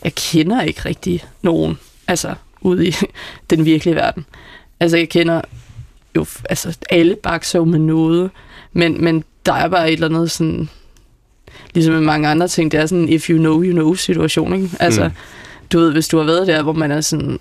jeg 0.04 0.14
kender 0.14 0.62
ikke 0.62 0.80
rigtig 0.84 1.24
nogen, 1.42 1.78
altså 2.08 2.34
ude 2.60 2.88
i 2.88 2.94
den 3.50 3.64
virkelige 3.64 3.94
verden. 3.94 4.26
Altså 4.80 4.96
jeg 4.96 5.08
kender 5.08 5.40
jo, 6.16 6.26
altså 6.50 6.78
alle 6.90 7.16
bakser 7.16 7.64
med 7.64 7.78
noget, 7.78 8.30
men, 8.72 9.04
men 9.04 9.24
der 9.46 9.52
er 9.52 9.68
bare 9.68 9.88
et 9.88 9.92
eller 9.92 10.08
andet 10.08 10.30
sådan, 10.30 10.68
ligesom 11.74 11.94
med 11.94 12.02
mange 12.02 12.28
andre 12.28 12.48
ting, 12.48 12.72
det 12.72 12.80
er 12.80 12.86
sådan 12.86 13.08
if 13.08 13.30
you 13.30 13.38
know, 13.38 13.62
you 13.62 13.72
know 13.72 13.94
situation, 13.94 14.54
ikke? 14.54 14.70
Altså, 14.80 15.04
mm. 15.04 15.14
du 15.72 15.78
ved, 15.78 15.92
hvis 15.92 16.08
du 16.08 16.16
har 16.16 16.24
været 16.24 16.46
der, 16.46 16.62
hvor 16.62 16.72
man 16.72 16.90
er 16.90 17.00
sådan, 17.00 17.38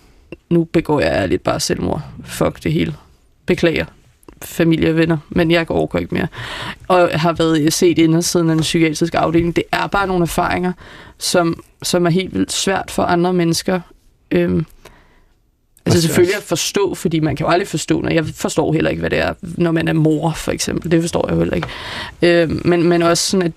nu 0.49 0.63
begår 0.63 0.99
jeg 0.99 1.29
lidt 1.29 1.43
bare 1.43 1.59
selvmord. 1.59 2.01
Fuck 2.25 2.63
det 2.63 2.73
hele. 2.73 2.95
Beklager 3.45 3.85
familie 4.43 4.89
og 4.89 4.95
venner, 4.95 5.17
men 5.29 5.51
jeg 5.51 5.71
overgår 5.71 5.99
ikke 5.99 6.15
mere. 6.15 6.27
Og 6.87 7.09
har 7.13 7.33
været 7.33 7.73
set 7.73 7.97
indersiden 7.97 8.49
af 8.49 8.53
en 8.53 8.59
psykiatrisk 8.59 9.15
afdeling. 9.15 9.55
Det 9.55 9.63
er 9.71 9.87
bare 9.87 10.07
nogle 10.07 10.21
erfaringer, 10.23 10.73
som, 11.17 11.63
som 11.83 12.05
er 12.05 12.09
helt 12.09 12.33
vildt 12.33 12.51
svært 12.51 12.91
for 12.91 13.03
andre 13.03 13.33
mennesker. 13.33 13.79
Øhm, 14.31 14.65
Altså 15.85 16.01
selvfølgelig 16.01 16.35
at 16.35 16.43
forstå, 16.43 16.95
fordi 16.95 17.19
man 17.19 17.35
kan 17.35 17.45
jo 17.45 17.51
aldrig 17.51 17.67
forstå, 17.67 18.01
når 18.01 18.09
jeg 18.09 18.25
forstår 18.25 18.73
heller 18.73 18.89
ikke, 18.89 18.99
hvad 18.99 19.09
det 19.09 19.19
er, 19.19 19.33
når 19.41 19.71
man 19.71 19.87
er 19.87 19.93
mor, 19.93 20.31
for 20.31 20.51
eksempel. 20.51 20.91
Det 20.91 21.01
forstår 21.01 21.25
jeg 21.27 21.33
jo 21.33 21.39
heller 21.39 21.55
ikke. 21.55 21.67
Øh, 22.21 22.65
men, 22.65 22.83
men 22.83 23.01
også 23.01 23.29
sådan, 23.29 23.45
at 23.45 23.51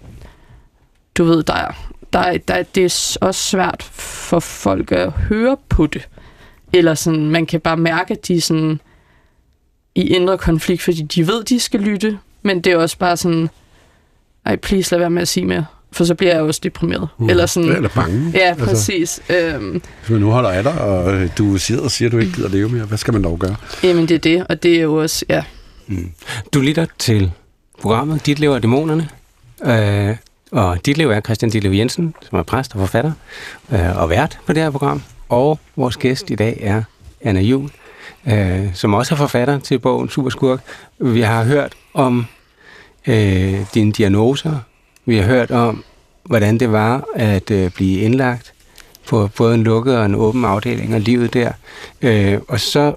du 1.14 1.24
ved, 1.24 1.42
der 1.42 1.54
er, 1.54 1.72
der, 2.12 2.38
der, 2.48 2.62
det 2.62 2.84
er 2.84 3.16
også 3.20 3.42
svært 3.42 3.82
for 3.92 4.40
folk 4.40 4.92
at 4.92 5.12
høre 5.12 5.56
på 5.68 5.86
det. 5.86 6.08
Eller 6.72 6.94
sådan, 6.94 7.30
man 7.30 7.46
kan 7.46 7.60
bare 7.60 7.76
mærke, 7.76 8.14
at 8.14 8.28
de 8.28 8.40
sådan 8.40 8.80
i 9.98 10.08
indre 10.08 10.38
konflikt, 10.38 10.82
fordi 10.82 11.02
de 11.02 11.26
ved, 11.26 11.44
de 11.44 11.60
skal 11.60 11.80
lytte, 11.80 12.18
men 12.42 12.60
det 12.60 12.72
er 12.72 12.76
også 12.76 12.98
bare 12.98 13.16
sådan, 13.16 13.48
ej, 14.46 14.56
please 14.56 14.90
lad 14.92 14.98
være 14.98 15.10
med 15.10 15.22
at 15.22 15.28
sige 15.28 15.46
mere 15.46 15.64
for 15.92 16.04
så 16.04 16.14
bliver 16.14 16.34
jeg 16.34 16.42
også 16.42 16.60
deprimeret. 16.64 17.08
Mm. 17.18 17.30
Eller, 17.30 17.46
sådan, 17.46 17.68
eller 17.76 17.88
bange. 17.88 18.30
Ja, 18.34 18.38
altså, 18.38 18.64
præcis. 18.64 19.20
Altså, 19.28 19.58
øhm, 20.08 20.20
nu 20.20 20.30
holder 20.30 20.50
af 20.50 20.62
dig, 20.62 20.80
og 20.80 21.14
øh, 21.14 21.30
du 21.38 21.58
sidder 21.58 21.82
og 21.82 21.90
siger, 21.90 22.08
at 22.08 22.12
du 22.12 22.18
ikke 22.18 22.32
gider 22.32 22.48
leve 22.48 22.68
mere, 22.68 22.84
hvad 22.84 22.98
skal 22.98 23.12
man 23.14 23.24
dog 23.24 23.38
gøre? 23.38 23.56
Jamen, 23.82 24.08
det 24.08 24.14
er 24.14 24.18
det, 24.18 24.46
og 24.48 24.62
det 24.62 24.76
er 24.76 24.82
jo 24.82 24.94
også, 24.94 25.24
ja. 25.28 25.44
Mm. 25.86 26.12
Du 26.54 26.60
lytter 26.60 26.86
til 26.98 27.32
programmet 27.80 28.26
Dit 28.26 28.38
Liv 28.38 28.50
og 28.50 28.62
Dæmonerne, 28.62 29.08
øh, 29.64 30.16
og 30.50 30.86
dit 30.86 30.98
liv 30.98 31.10
er 31.10 31.20
Christian 31.20 31.50
Ditlev 31.50 31.72
Jensen, 31.72 32.14
som 32.28 32.38
er 32.38 32.42
præst 32.42 32.74
og 32.74 32.78
forfatter, 32.78 33.12
øh, 33.72 34.02
og 34.02 34.10
vært 34.10 34.38
på 34.46 34.52
det 34.52 34.62
her 34.62 34.70
program. 34.70 35.02
Og 35.28 35.58
vores 35.76 35.96
gæst 35.96 36.30
i 36.30 36.34
dag 36.34 36.58
er 36.60 36.82
Anna 37.20 37.40
Jul, 37.40 37.70
øh, 38.28 38.74
som 38.74 38.94
også 38.94 39.14
er 39.14 39.16
forfatter 39.16 39.58
til 39.58 39.78
bogen 39.78 40.08
Superskurk. 40.08 40.60
Vi 40.98 41.20
har 41.20 41.44
hørt 41.44 41.72
om 41.94 42.26
øh, 43.06 43.60
dine 43.74 43.92
diagnoser, 43.92 44.58
vi 45.06 45.16
har 45.16 45.24
hørt 45.24 45.50
om, 45.50 45.84
hvordan 46.24 46.60
det 46.60 46.72
var 46.72 47.04
at 47.14 47.50
øh, 47.50 47.70
blive 47.70 48.00
indlagt 48.00 48.52
på 49.08 49.28
både 49.36 49.54
en 49.54 49.64
lukket 49.64 49.98
og 49.98 50.06
en 50.06 50.14
åben 50.14 50.44
afdeling 50.44 50.94
og 50.94 51.00
livet 51.00 51.34
der. 51.34 51.52
Øh, 52.02 52.38
og 52.48 52.60
så 52.60 52.94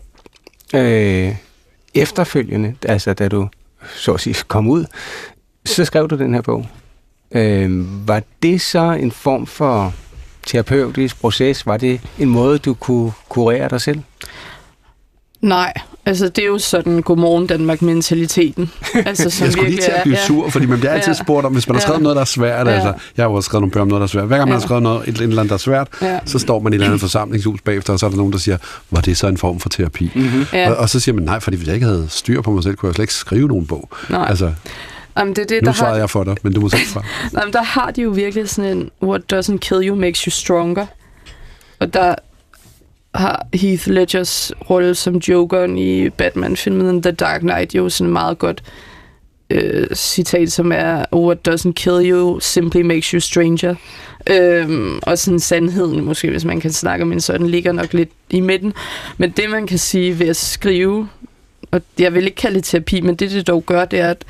øh, 0.76 1.36
efterfølgende, 1.94 2.76
altså 2.86 3.14
da 3.14 3.28
du 3.28 3.48
så 3.96 4.14
at 4.14 4.20
sige 4.20 4.36
kom 4.48 4.68
ud, 4.68 4.86
så 5.66 5.86
skrev 5.86 6.08
du 6.08 6.18
den 6.18 6.34
her 6.34 6.42
bog. 6.42 6.68
Øh, 7.32 8.08
var 8.08 8.22
det 8.44 8.62
så 8.62 8.92
en 8.92 9.12
form 9.12 9.46
for 9.46 9.94
terapeutisk 10.46 11.22
proces? 11.22 11.66
Var 11.66 11.78
det 11.78 12.02
en 12.20 12.30
måde, 12.30 12.58
du 12.58 12.74
kunne 12.74 13.12
kurere 13.30 13.70
dig 13.70 13.82
selv? 13.82 14.02
Nej, 15.42 15.74
altså 16.06 16.30
det 16.30 16.44
er 16.44 16.48
jo 16.48 16.60
sådan 16.60 17.02
godmorgen 17.02 17.48
Danmark-mentaliteten. 17.48 18.72
Altså, 19.06 19.30
som 19.30 19.46
jeg 19.46 19.54
skulle 19.54 19.70
lige 19.70 19.82
til 19.82 19.92
at 19.92 20.04
blive 20.04 20.18
sur, 20.28 20.50
fordi 20.50 20.66
man 20.66 20.80
bliver 20.80 20.92
altid 20.92 21.14
ja. 21.14 21.24
spurgt 21.24 21.46
om, 21.46 21.54
hvis 21.54 21.68
man 21.68 21.76
har 21.76 21.82
skrevet 21.82 22.00
ja. 22.00 22.04
noget, 22.04 22.16
der 22.16 22.22
er 22.22 22.26
svært. 22.26 22.68
Ja. 22.68 22.74
Altså, 22.74 22.94
jeg 23.18 23.24
har 23.24 23.30
jo 23.30 23.36
også 23.36 23.48
skrevet 23.48 23.62
nogle 23.62 23.72
bøger 23.72 23.82
om 23.82 23.88
noget, 23.88 24.00
der 24.00 24.04
er 24.04 24.08
svært. 24.08 24.28
Hver 24.28 24.38
gang 24.38 24.50
man 24.50 24.56
ja. 24.56 24.60
har 24.60 24.68
skrevet 24.68 24.84
noget, 24.84 25.08
et, 25.08 25.16
et 25.16 25.22
eller 25.22 25.40
andet, 25.40 25.50
der 25.50 25.54
er 25.54 25.58
svært, 25.58 25.88
ja. 26.02 26.20
så 26.26 26.40
står 26.40 26.60
man 26.60 26.74
i 26.74 26.76
et 26.76 26.78
eller 26.78 26.88
andet 26.88 27.02
forsamlingshus 27.02 27.62
bagefter, 27.62 27.94
og 27.94 28.00
så 28.00 28.06
er 28.06 28.10
der 28.10 28.18
nogen, 28.18 28.34
der 28.34 28.40
siger, 28.40 28.58
var 28.92 29.02
det 29.02 29.18
så 29.18 29.28
en 29.28 29.38
form 29.38 29.60
for 29.60 29.70
terapi? 29.70 30.12
Mm-hmm. 30.16 30.46
Ja. 30.54 30.72
Og, 30.72 30.78
og, 30.78 30.90
så 30.90 31.00
siger 31.00 31.16
man, 31.16 31.24
nej, 31.24 31.40
fordi 31.40 31.58
hvis 31.58 31.68
jeg 31.68 31.76
ikke 31.76 31.86
havde 31.86 32.06
styr 32.10 32.42
på 32.42 32.52
mig 32.52 32.64
selv, 32.64 32.76
kunne 32.76 32.88
jeg 32.88 32.96
slet 32.96 33.04
ikke 33.04 33.14
skrive 33.14 33.48
nogen 33.48 33.68
bog. 33.68 33.90
Nej. 34.10 34.26
Altså, 34.30 34.52
Jamen, 35.18 35.36
det, 35.36 35.50
det, 35.50 35.64
nu 35.64 35.74
svarer 35.74 35.92
har... 35.92 35.98
jeg 35.98 36.10
for 36.10 36.24
dig, 36.24 36.36
men 36.44 36.54
du 36.54 36.62
må 36.62 36.70
selv 36.70 36.86
svare. 36.86 37.06
Jamen, 37.40 37.54
der 37.54 37.64
har 37.64 37.92
de 37.92 38.02
jo 38.02 38.10
virkelig 38.10 38.50
sådan 38.50 38.78
en, 38.78 38.90
what 39.04 39.34
doesn't 39.34 39.58
kill 39.58 39.88
you 39.88 39.96
makes 39.96 40.20
you 40.20 40.32
stronger. 40.32 40.86
Og 41.80 41.94
der, 41.94 42.16
har 43.16 43.48
Heath 43.54 43.88
Ledgers 43.88 44.52
rolle 44.70 44.96
som 44.96 45.16
Jokeren 45.16 45.78
i 45.78 46.10
Batman-filmen 46.10 47.02
The 47.02 47.12
Dark 47.12 47.42
Knight 47.42 47.76
jo 47.76 47.90
sådan 47.90 48.14
meget 48.14 48.38
godt 48.38 48.64
øh, 49.50 49.88
citat, 49.96 50.52
som 50.52 50.72
er 50.72 51.06
What 51.14 51.48
doesn't 51.48 51.72
kill 51.72 52.12
you 52.12 52.40
simply 52.40 52.82
makes 52.82 53.08
you 53.08 53.20
stranger. 53.20 53.76
Øhm, 54.30 55.00
og 55.04 55.18
sådan 55.18 55.40
sandheden, 55.40 56.06
måske 56.06 56.30
hvis 56.30 56.46
man 56.46 56.60
kan 56.60 56.72
snakke 56.72 57.04
om 57.04 57.12
en 57.12 57.22
sådan, 57.22 57.48
ligger 57.48 57.72
nok 57.72 57.94
lidt 57.94 58.10
i 58.30 58.40
midten. 58.40 58.74
Men 59.18 59.32
det 59.32 59.50
man 59.50 59.68
kan 59.68 59.78
sige 59.78 60.20
ved 60.20 60.28
at 60.28 60.36
skrive, 60.36 61.08
og 61.72 61.82
jeg 62.00 62.14
vil 62.14 62.26
ikke 62.26 62.36
kalde 62.36 62.56
det 62.56 62.64
terapi, 62.64 63.02
men 63.02 63.16
det 63.16 63.32
det 63.32 63.48
dog 63.48 63.66
gør, 63.66 63.86
det 63.86 64.00
er, 64.00 64.10
at 64.10 64.26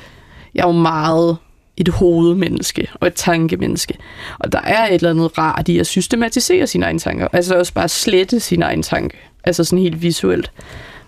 jeg 0.54 0.62
er 0.62 0.66
jo 0.66 0.72
meget 0.72 1.36
et 1.76 1.88
hovedmenneske 1.88 2.88
og 2.94 3.06
et 3.06 3.14
tankemenneske. 3.14 3.98
Og 4.38 4.52
der 4.52 4.60
er 4.60 4.86
et 4.86 4.94
eller 4.94 5.10
andet 5.10 5.38
rart 5.38 5.68
i 5.68 5.78
at 5.78 5.86
systematisere 5.86 6.66
sine 6.66 6.84
egne 6.84 6.98
tanker. 6.98 7.28
Altså 7.32 7.58
også 7.58 7.74
bare 7.74 7.88
slette 7.88 8.40
sine 8.40 8.64
egne 8.64 8.82
tanker. 8.82 9.18
Altså 9.44 9.64
sådan 9.64 9.82
helt 9.82 10.02
visuelt. 10.02 10.52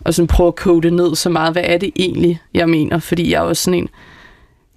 Og 0.00 0.14
sådan 0.14 0.26
prøve 0.26 0.48
at 0.48 0.56
kode 0.56 0.90
ned 0.90 1.14
så 1.14 1.30
meget. 1.30 1.52
Hvad 1.52 1.62
er 1.66 1.78
det 1.78 1.90
egentlig, 1.96 2.40
jeg 2.54 2.68
mener? 2.68 2.98
Fordi 2.98 3.30
jeg 3.30 3.38
er 3.38 3.42
også 3.42 3.62
sådan 3.62 3.78
en... 3.78 3.88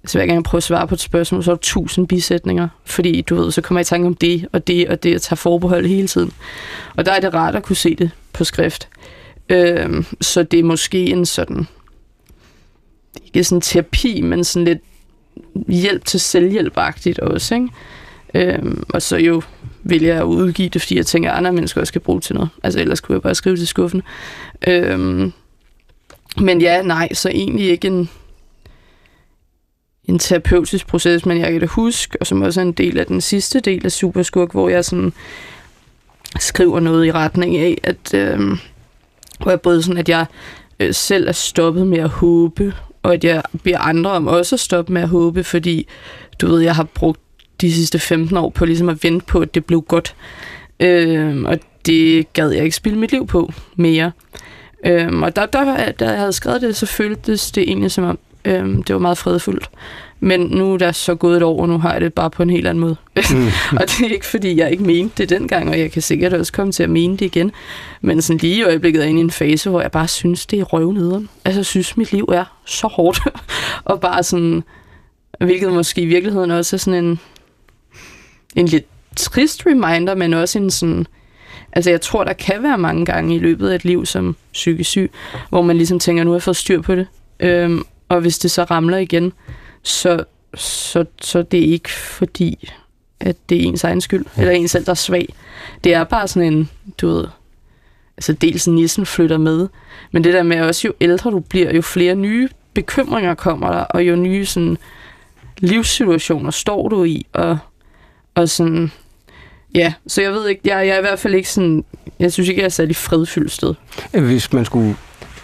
Altså 0.02 0.18
hver 0.18 0.26
gang 0.26 0.34
jeg 0.34 0.42
prøver 0.42 0.58
at 0.58 0.62
svare 0.62 0.88
på 0.88 0.94
et 0.94 1.00
spørgsmål, 1.00 1.44
så 1.44 1.50
er 1.50 1.54
der 1.54 1.60
tusind 1.60 2.08
bisætninger. 2.08 2.68
Fordi 2.84 3.20
du 3.20 3.34
ved, 3.36 3.50
så 3.50 3.60
kommer 3.60 3.80
jeg 3.80 3.84
i 3.84 3.88
tanke 3.88 4.06
om 4.06 4.14
det 4.14 4.48
og 4.52 4.66
det 4.66 4.88
og 4.88 5.02
det, 5.02 5.14
og 5.14 5.22
tager 5.22 5.36
forbehold 5.36 5.86
hele 5.86 6.08
tiden. 6.08 6.32
Og 6.96 7.06
der 7.06 7.12
er 7.12 7.20
det 7.20 7.34
rart 7.34 7.54
at 7.54 7.62
kunne 7.62 7.76
se 7.76 7.94
det 7.94 8.10
på 8.32 8.44
skrift. 8.44 8.88
Øhm, 9.48 10.04
så 10.20 10.42
det 10.42 10.60
er 10.60 10.64
måske 10.64 11.06
en 11.06 11.26
sådan... 11.26 11.66
Ikke 13.24 13.44
sådan 13.44 13.60
terapi, 13.60 14.20
men 14.20 14.44
sådan 14.44 14.64
lidt 14.64 14.78
hjælp 15.68 16.04
til 16.04 16.20
selvhjælpagtigt 16.20 17.18
også, 17.18 17.54
ikke? 17.54 17.68
Øhm, 18.34 18.82
og 18.88 19.02
så 19.02 19.16
jo 19.16 19.42
vil 19.82 20.02
jeg 20.02 20.24
udgive 20.24 20.68
det, 20.68 20.82
fordi 20.82 20.96
jeg 20.96 21.06
tænker, 21.06 21.30
at 21.30 21.36
andre 21.36 21.52
mennesker 21.52 21.80
også 21.80 21.90
skal 21.90 22.00
bruge 22.00 22.18
det 22.18 22.24
til 22.24 22.34
noget. 22.34 22.50
Altså 22.62 22.80
ellers 22.80 23.00
kunne 23.00 23.14
jeg 23.14 23.22
bare 23.22 23.34
skrive 23.34 23.56
til 23.56 23.66
skuffen. 23.66 24.02
Øhm, 24.68 25.32
men 26.40 26.60
ja, 26.60 26.82
nej, 26.82 27.08
så 27.14 27.28
egentlig 27.28 27.70
ikke 27.70 27.88
en, 27.88 28.10
en 30.04 30.18
terapeutisk 30.18 30.86
proces, 30.86 31.26
men 31.26 31.38
jeg 31.38 31.52
kan 31.52 31.60
det 31.60 31.68
huske, 31.68 32.18
og 32.20 32.26
som 32.26 32.42
også 32.42 32.60
er 32.60 32.64
en 32.64 32.72
del 32.72 32.98
af 32.98 33.06
den 33.06 33.20
sidste 33.20 33.60
del 33.60 33.84
af 33.84 33.92
Superskurk, 33.92 34.52
hvor 34.52 34.68
jeg 34.68 34.84
sådan 34.84 35.12
skriver 36.38 36.80
noget 36.80 37.06
i 37.06 37.12
retning 37.12 37.56
af, 37.56 37.78
at 37.82 38.14
øhm, 38.14 38.58
hvor 39.42 39.50
jeg 39.50 39.60
både 39.60 39.82
sådan, 39.82 39.98
at 39.98 40.08
jeg 40.08 40.26
øh, 40.80 40.94
selv 40.94 41.28
er 41.28 41.32
stoppet 41.32 41.86
med 41.86 41.98
at 41.98 42.08
håbe 42.08 42.74
og 43.08 43.14
at 43.14 43.24
jeg 43.24 43.42
beder 43.62 43.78
andre 43.78 44.10
om 44.10 44.26
også 44.26 44.56
at 44.56 44.60
stoppe 44.60 44.92
med 44.92 45.02
at 45.02 45.08
håbe, 45.08 45.44
fordi 45.44 45.86
du 46.40 46.46
ved, 46.46 46.60
jeg 46.60 46.76
har 46.76 46.84
brugt 46.84 47.20
de 47.60 47.72
sidste 47.72 47.98
15 47.98 48.36
år 48.36 48.50
på 48.50 48.64
ligesom 48.64 48.88
at 48.88 49.04
vente 49.04 49.26
på, 49.26 49.40
at 49.40 49.54
det 49.54 49.64
blev 49.64 49.82
godt. 49.82 50.14
Øh, 50.80 51.42
og 51.42 51.58
det 51.86 52.32
gad 52.32 52.50
jeg 52.50 52.64
ikke 52.64 52.76
spille 52.76 52.98
mit 52.98 53.12
liv 53.12 53.26
på 53.26 53.52
mere. 53.76 54.12
Øhm, 54.86 55.22
og 55.22 55.36
der, 55.36 55.46
der, 55.46 55.92
da 55.92 56.10
jeg 56.10 56.18
havde 56.18 56.32
skrevet 56.32 56.62
det, 56.62 56.76
så 56.76 56.86
føltes 56.86 57.50
det 57.50 57.62
egentlig 57.62 57.90
som 57.90 58.04
om, 58.04 58.18
øhm, 58.44 58.82
det 58.82 58.94
var 58.94 59.00
meget 59.00 59.18
fredfuldt. 59.18 59.70
Men 60.20 60.40
nu 60.40 60.74
er 60.74 60.78
der 60.78 60.92
så 60.92 61.14
gået 61.14 61.36
et 61.36 61.42
år, 61.42 61.60
og 61.62 61.68
nu 61.68 61.78
har 61.78 61.92
jeg 61.92 62.00
det 62.00 62.14
bare 62.14 62.30
på 62.30 62.42
en 62.42 62.50
helt 62.50 62.66
anden 62.66 62.80
måde. 62.80 62.96
Mm. 63.16 63.46
og 63.80 63.82
det 63.86 64.00
er 64.00 64.12
ikke, 64.12 64.26
fordi 64.26 64.56
jeg 64.56 64.70
ikke 64.70 64.82
mente 64.82 65.14
det 65.22 65.28
dengang, 65.28 65.68
og 65.70 65.78
jeg 65.78 65.92
kan 65.92 66.02
sikkert 66.02 66.32
også 66.32 66.52
komme 66.52 66.72
til 66.72 66.82
at 66.82 66.90
mene 66.90 67.16
det 67.16 67.24
igen. 67.24 67.52
Men 68.00 68.22
sådan 68.22 68.38
lige 68.38 68.56
i 68.56 68.62
øjeblikket 68.62 69.00
er 69.00 69.04
jeg 69.04 69.10
inde 69.10 69.20
i 69.20 69.24
en 69.24 69.30
fase, 69.30 69.70
hvor 69.70 69.80
jeg 69.80 69.90
bare 69.90 70.08
synes, 70.08 70.46
det 70.46 70.60
er 70.60 70.64
røvnederen. 70.64 71.28
Altså, 71.44 71.58
jeg 71.58 71.66
synes, 71.66 71.96
mit 71.96 72.12
liv 72.12 72.24
er 72.32 72.44
så 72.66 72.86
hårdt. 72.86 73.20
og 73.84 74.00
bare 74.00 74.22
sådan, 74.22 74.64
hvilket 75.40 75.72
måske 75.72 76.00
i 76.00 76.06
virkeligheden 76.06 76.50
også 76.50 76.76
er 76.76 76.78
sådan 76.78 77.04
en, 77.04 77.20
en 78.56 78.66
lidt 78.66 78.86
trist 79.16 79.66
reminder, 79.66 80.14
men 80.14 80.34
også 80.34 80.58
en 80.58 80.70
sådan, 80.70 81.06
Altså 81.72 81.90
jeg 81.90 82.00
tror, 82.00 82.24
der 82.24 82.32
kan 82.32 82.62
være 82.62 82.78
mange 82.78 83.04
gange 83.04 83.34
i 83.34 83.38
løbet 83.38 83.70
af 83.70 83.74
et 83.74 83.84
liv 83.84 84.06
som 84.06 84.36
psykisk 84.52 84.90
syg, 84.90 85.10
hvor 85.48 85.62
man 85.62 85.76
ligesom 85.76 85.98
tænker, 85.98 86.24
nu 86.24 86.30
har 86.30 86.36
jeg 86.36 86.42
fået 86.42 86.56
styr 86.56 86.80
på 86.80 86.94
det. 86.94 87.06
Øhm, 87.40 87.82
og 88.08 88.20
hvis 88.20 88.38
det 88.38 88.50
så 88.50 88.64
ramler 88.64 88.96
igen, 88.96 89.32
så, 89.82 90.24
så, 90.54 91.04
så 91.20 91.42
det 91.42 91.68
er 91.68 91.72
ikke 91.72 91.90
fordi, 91.90 92.70
at 93.20 93.36
det 93.48 93.58
er 93.58 93.62
ens 93.62 93.84
egen 93.84 94.00
skyld, 94.00 94.26
eller 94.36 94.52
ens 94.52 94.70
selv, 94.70 94.84
der 94.84 94.90
er 94.90 94.94
svag. 94.94 95.34
Det 95.84 95.94
er 95.94 96.04
bare 96.04 96.28
sådan 96.28 96.52
en, 96.52 96.70
du 97.00 97.08
ved, 97.08 97.24
altså 98.16 98.32
dels 98.32 98.68
nissen 98.68 99.06
flytter 99.06 99.38
med, 99.38 99.68
men 100.12 100.24
det 100.24 100.34
der 100.34 100.42
med 100.42 100.60
også, 100.60 100.88
jo 100.88 100.94
ældre 101.00 101.30
du 101.30 101.40
bliver, 101.40 101.74
jo 101.74 101.82
flere 101.82 102.14
nye 102.14 102.48
bekymringer 102.74 103.34
kommer 103.34 103.70
der, 103.70 103.80
og 103.80 104.02
jo 104.02 104.16
nye 104.16 104.46
sådan, 104.46 104.78
livssituationer 105.58 106.50
står 106.50 106.88
du 106.88 107.04
i, 107.04 107.26
og, 107.32 107.58
og 108.34 108.48
sådan, 108.48 108.92
Ja, 109.74 109.92
så 110.06 110.22
jeg 110.22 110.32
ved 110.32 110.48
ikke, 110.48 110.60
jeg, 110.64 110.86
jeg 110.86 110.94
er 110.94 110.98
i 110.98 111.00
hvert 111.00 111.18
fald 111.18 111.34
ikke 111.34 111.50
sådan, 111.50 111.84
jeg 112.18 112.32
synes 112.32 112.48
ikke, 112.48 112.60
jeg 112.60 112.64
er 112.64 112.70
særlig 112.70 112.96
fredfyldt 112.96 113.52
sted. 113.52 113.74
Hvis 114.12 114.52
man 114.52 114.64
skulle, 114.64 114.96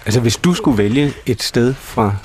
altså 0.05 0.21
hvis 0.21 0.37
du 0.37 0.55
skulle 0.55 0.79
vælge 0.79 1.13
et 1.27 1.43
sted 1.43 1.75
fra 1.75 2.17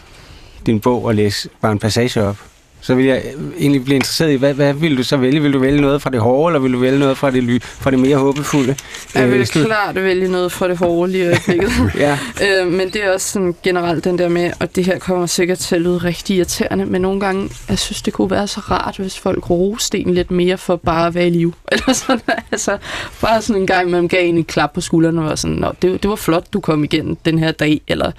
din 0.70 0.80
bog 0.80 1.06
og 1.06 1.16
læse 1.16 1.50
bare 1.62 1.72
en 1.72 1.80
passage 1.80 2.24
op, 2.24 2.38
så 2.82 2.96
vil 2.96 3.06
jeg 3.06 3.24
egentlig 3.58 3.84
blive 3.84 3.96
interesseret 3.96 4.32
i, 4.32 4.36
hvad, 4.36 4.54
hvad 4.54 4.74
vil 4.74 4.98
du 4.98 5.04
så 5.04 5.18
vælge? 5.18 5.42
Vil 5.42 5.54
du 5.54 5.60
vælge 5.60 5.82
noget 5.82 6.02
fra 6.02 6.10
det 6.10 6.20
hårde, 6.20 6.52
eller 6.52 6.60
vil 6.60 6.74
du 6.74 6.80
vælge 6.80 7.00
noget 7.00 7.18
fra 7.18 7.32
det, 7.32 7.44
ly, 7.44 7.60
fra 7.62 7.92
det 7.92 8.00
mere 8.00 8.18
håbefulde? 8.18 8.76
Jeg 9.16 9.32
vil 9.32 9.40
øh, 9.40 9.46
klart 9.46 9.96
vælge 9.96 10.32
noget 10.32 10.52
fra 10.52 10.68
det 10.68 10.78
hårde 10.78 11.12
lige 11.12 11.24
i 11.24 11.28
øjeblikket. 11.28 11.72
ja. 12.06 12.18
øh, 12.44 12.68
men 12.72 12.90
det 12.90 13.06
er 13.06 13.14
også 13.14 13.32
sådan 13.32 13.56
generelt 13.64 14.04
den 14.04 14.18
der 14.18 14.30
med, 14.30 14.52
og 14.60 14.76
det 14.76 14.86
her 14.86 15.00
kommer 15.00 15.26
sikkert 15.26 15.58
til 15.58 15.76
at 15.76 15.82
lyde 15.82 15.98
rigtig 15.98 16.36
irriterende, 16.36 16.86
men 16.86 17.02
nogle 17.02 17.20
gange, 17.20 17.50
jeg 17.70 17.80
synes, 17.80 18.02
det 18.02 18.14
kunne 18.14 18.32
være 18.32 18.48
så 18.48 18.60
rart, 18.60 18.98
hvis 18.98 19.20
folk 19.20 19.50
roste 19.50 20.00
en 20.00 20.14
lidt 20.14 20.32
mere 20.32 20.58
for 20.58 20.76
bare 20.76 21.08
at 21.08 21.16
være 21.16 21.28
i 21.28 21.30
liv. 21.30 21.54
Eller 21.72 21.94
sådan, 21.94 22.22
altså, 22.52 22.78
bare 23.22 23.42
sådan 23.42 23.62
en 23.62 23.68
gang, 23.68 23.90
man 23.90 24.08
gav 24.08 24.28
en 24.28 24.38
en 24.38 24.44
klap 24.44 24.74
på 24.74 24.82
skulderen 24.82 25.18
og 25.18 25.26
var 25.26 25.36
sådan, 25.36 25.58
Nå, 25.58 25.72
det, 25.82 26.04
det 26.04 26.10
var 26.10 26.16
flot, 26.16 26.54
du 26.54 26.60
kom 26.60 26.84
igen 26.84 27.18
den 27.26 27.40
her 27.40 27.52
dag, 27.52 27.82
eller 27.88 28.12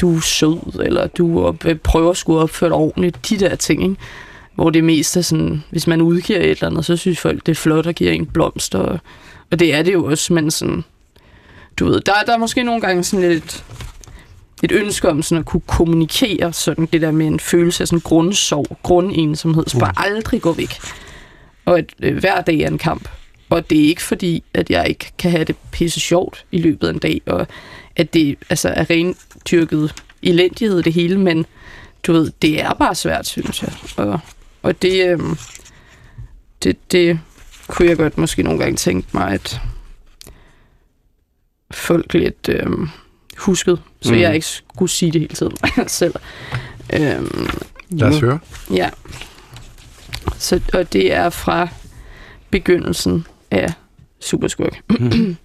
du 0.00 0.16
er 0.16 0.20
sød, 0.20 0.80
eller 0.80 1.06
du 1.06 1.56
prøver 1.82 2.10
at 2.10 2.16
skulle 2.16 2.40
opføre 2.40 2.70
dig 2.70 2.76
ordentligt, 2.76 3.28
de 3.30 3.38
der 3.38 3.56
ting, 3.56 3.82
ikke? 3.82 3.96
Hvor 4.54 4.70
det 4.70 4.84
mest 4.84 5.16
er 5.16 5.20
sådan, 5.20 5.64
hvis 5.70 5.86
man 5.86 6.00
udgiver 6.00 6.38
et 6.38 6.50
eller 6.50 6.66
andet, 6.66 6.84
så 6.84 6.96
synes 6.96 7.18
folk, 7.20 7.46
det 7.46 7.52
er 7.52 7.56
flot 7.56 7.86
at 7.86 7.94
give 7.94 8.12
en 8.12 8.26
blomster, 8.26 8.78
og, 8.78 8.98
og 9.50 9.58
det 9.58 9.74
er 9.74 9.82
det 9.82 9.92
jo 9.92 10.04
også, 10.04 10.32
men 10.32 10.50
sådan, 10.50 10.84
du 11.76 11.84
ved, 11.84 12.00
der, 12.00 12.12
der 12.26 12.32
er 12.32 12.38
måske 12.38 12.62
nogle 12.62 12.80
gange 12.80 13.04
sådan 13.04 13.28
lidt 13.28 13.64
et 14.62 14.72
ønske 14.72 15.08
om 15.08 15.22
sådan 15.22 15.40
at 15.40 15.46
kunne 15.46 15.62
kommunikere 15.66 16.52
sådan 16.52 16.88
det 16.92 17.00
der 17.00 17.10
med 17.10 17.26
en 17.26 17.40
følelse 17.40 17.82
af 17.82 17.88
sådan 17.88 18.00
grundsorg, 18.00 18.78
grundensomhed, 18.82 19.64
som 19.66 19.80
bare 19.80 19.92
mm. 19.96 20.04
aldrig 20.04 20.42
går 20.42 20.52
væk. 20.52 20.78
Og 21.64 21.78
at 21.78 21.84
øh, 22.02 22.16
hver 22.16 22.40
dag 22.40 22.60
er 22.60 22.68
en 22.68 22.78
kamp. 22.78 23.08
Og 23.50 23.70
det 23.70 23.78
er 23.84 23.88
ikke 23.88 24.02
fordi, 24.02 24.44
at 24.54 24.70
jeg 24.70 24.88
ikke 24.88 25.12
kan 25.18 25.30
have 25.30 25.44
det 25.44 25.56
pisse 25.72 26.00
sjovt 26.00 26.44
i 26.52 26.58
løbet 26.58 26.86
af 26.88 26.92
en 26.92 26.98
dag, 26.98 27.20
og 27.26 27.46
at 27.96 28.14
det 28.14 28.36
altså, 28.50 28.68
er 28.68 28.90
ren 28.90 29.16
tyrket 29.44 29.94
elendighed 30.22 30.82
det 30.82 30.92
hele, 30.92 31.20
men 31.20 31.46
du 32.06 32.12
ved, 32.12 32.32
det 32.42 32.60
er 32.60 32.74
bare 32.74 32.94
svært, 32.94 33.26
synes 33.26 33.62
jeg. 33.62 33.72
Og, 33.96 34.20
og 34.62 34.82
det, 34.82 35.06
øh, 35.06 35.20
det, 36.62 36.92
det 36.92 37.20
kunne 37.66 37.88
jeg 37.88 37.96
godt 37.96 38.18
måske 38.18 38.42
nogle 38.42 38.58
gange 38.58 38.76
tænke 38.76 39.08
mig, 39.12 39.32
at 39.32 39.60
folk 41.70 42.14
lidt 42.14 42.48
øh, 42.48 42.66
huskede, 43.38 43.80
så 44.00 44.12
mm. 44.12 44.20
jeg 44.20 44.34
ikke 44.34 44.46
skulle 44.46 44.90
sige 44.90 45.12
det 45.12 45.20
hele 45.20 45.34
tiden 45.34 45.56
selv. 45.88 46.14
Øh, 46.92 47.22
Lad 47.90 48.08
os 48.08 48.20
høre. 48.20 48.38
Ja. 48.70 48.90
Så, 50.38 50.60
og 50.72 50.92
det 50.92 51.12
er 51.12 51.30
fra 51.30 51.68
begyndelsen 52.50 53.26
af 53.50 53.72
Superskurk. 54.20 54.80
Mm. 55.00 55.36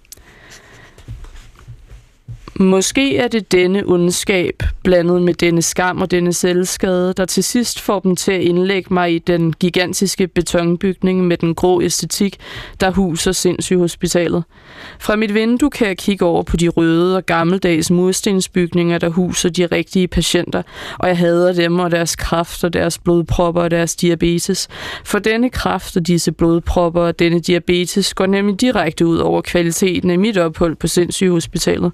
Måske 2.60 3.16
er 3.16 3.28
det 3.28 3.52
denne 3.52 3.82
ondskab, 3.86 4.62
blandet 4.84 5.22
med 5.22 5.34
denne 5.34 5.62
skam 5.62 6.00
og 6.00 6.10
denne 6.10 6.32
selvskade, 6.32 7.14
der 7.16 7.24
til 7.24 7.44
sidst 7.44 7.80
får 7.80 8.00
dem 8.00 8.16
til 8.16 8.32
at 8.32 8.40
indlægge 8.40 8.94
mig 8.94 9.14
i 9.14 9.18
den 9.18 9.52
gigantiske 9.52 10.26
betonbygning 10.26 11.26
med 11.26 11.36
den 11.36 11.54
grå 11.54 11.82
æstetik, 11.82 12.36
der 12.80 12.90
huser 12.90 13.32
sindssygehospitalet. 13.32 14.44
Fra 14.98 15.16
mit 15.16 15.34
vindue 15.34 15.70
kan 15.70 15.88
jeg 15.88 15.96
kigge 15.98 16.24
over 16.24 16.42
på 16.42 16.56
de 16.56 16.68
røde 16.68 17.16
og 17.16 17.26
gammeldags 17.26 17.90
murstensbygninger, 17.90 18.98
der 18.98 19.08
huser 19.08 19.48
de 19.48 19.66
rigtige 19.66 20.08
patienter, 20.08 20.62
og 20.98 21.08
jeg 21.08 21.18
hader 21.18 21.52
dem 21.52 21.78
og 21.78 21.90
deres 21.90 22.16
kraft 22.16 22.64
og 22.64 22.72
deres 22.72 22.98
blodpropper 22.98 23.62
og 23.62 23.70
deres 23.70 23.96
diabetes. 23.96 24.68
For 25.04 25.18
denne 25.18 25.50
kraft 25.50 25.96
og 25.96 26.06
disse 26.06 26.32
blodpropper 26.32 27.02
og 27.02 27.18
denne 27.18 27.40
diabetes 27.40 28.14
går 28.14 28.26
nemlig 28.26 28.60
direkte 28.60 29.06
ud 29.06 29.18
over 29.18 29.40
kvaliteten 29.40 30.10
af 30.10 30.18
mit 30.18 30.38
ophold 30.38 30.76
på 30.76 30.86
sindssygehospitalet. 30.86 31.92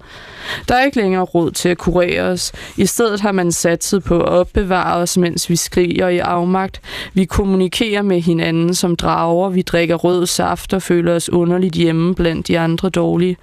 Der 0.67 0.75
er 0.75 0.85
ikke 0.85 0.97
længere 0.97 1.23
råd 1.23 1.51
til 1.51 1.69
at 1.69 1.77
kurere 1.77 2.21
os. 2.21 2.51
I 2.77 2.85
stedet 2.85 3.21
har 3.21 3.31
man 3.31 3.51
satset 3.51 4.03
på 4.03 4.19
at 4.21 4.29
opbevare 4.29 4.95
os, 4.95 5.17
mens 5.17 5.49
vi 5.49 5.55
skriger 5.55 6.07
i 6.07 6.17
afmagt. 6.17 6.81
Vi 7.13 7.25
kommunikerer 7.25 8.01
med 8.01 8.21
hinanden 8.21 8.73
som 8.73 8.95
drager. 8.95 9.49
Vi 9.49 9.61
drikker 9.61 9.95
rød 9.95 10.25
saft 10.25 10.73
og 10.73 10.81
føler 10.81 11.15
os 11.15 11.29
underligt 11.29 11.75
hjemme 11.75 12.15
blandt 12.15 12.47
de 12.47 12.59
andre 12.59 12.89
dårlige. 12.89 13.37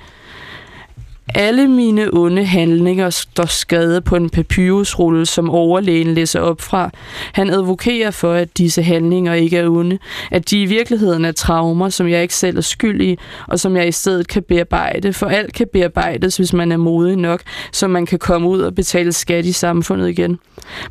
Alle 1.29 1.69
mine 1.69 2.15
onde 2.15 2.45
handlinger 2.45 3.11
står 3.11 3.47
skrevet 3.47 4.05
på 4.05 4.17
en 4.17 4.31
papyrusrulle, 4.31 5.27
som 5.27 5.51
overlægen 5.51 6.15
læser 6.15 6.41
op 6.41 6.61
fra. 6.61 6.91
Han 7.33 7.51
advokerer 7.51 8.11
for, 8.11 8.33
at 8.33 8.59
disse 8.59 8.83
handlinger 8.83 9.35
ikke 9.35 9.59
er 9.59 9.69
onde, 9.69 9.99
at 10.31 10.51
de 10.51 10.63
i 10.63 10.67
virkeligheden 10.67 11.25
er 11.25 11.33
traumer, 11.33 11.89
som 11.89 12.09
jeg 12.09 12.23
ikke 12.23 12.35
selv 12.35 12.57
er 12.57 12.61
skyld 12.61 13.01
i, 13.01 13.19
og 13.49 13.61
som 13.61 13.77
jeg 13.77 13.89
i 13.89 13.93
stedet 13.93 14.29
kan 14.29 14.43
bearbejde, 14.43 15.13
for 15.13 15.27
alt 15.27 15.53
kan 15.53 15.67
bearbejdes, 15.73 16.37
hvis 16.37 16.53
man 16.53 16.73
er 16.73 16.77
modig 16.77 17.17
nok, 17.17 17.41
så 17.73 17.89
man 17.89 18.07
kan 18.07 18.19
komme 18.19 18.49
ud 18.49 18.61
og 18.61 18.75
betale 18.75 19.13
skat 19.13 19.45
i 19.45 19.53
samfundet 19.53 20.09
igen. 20.09 20.39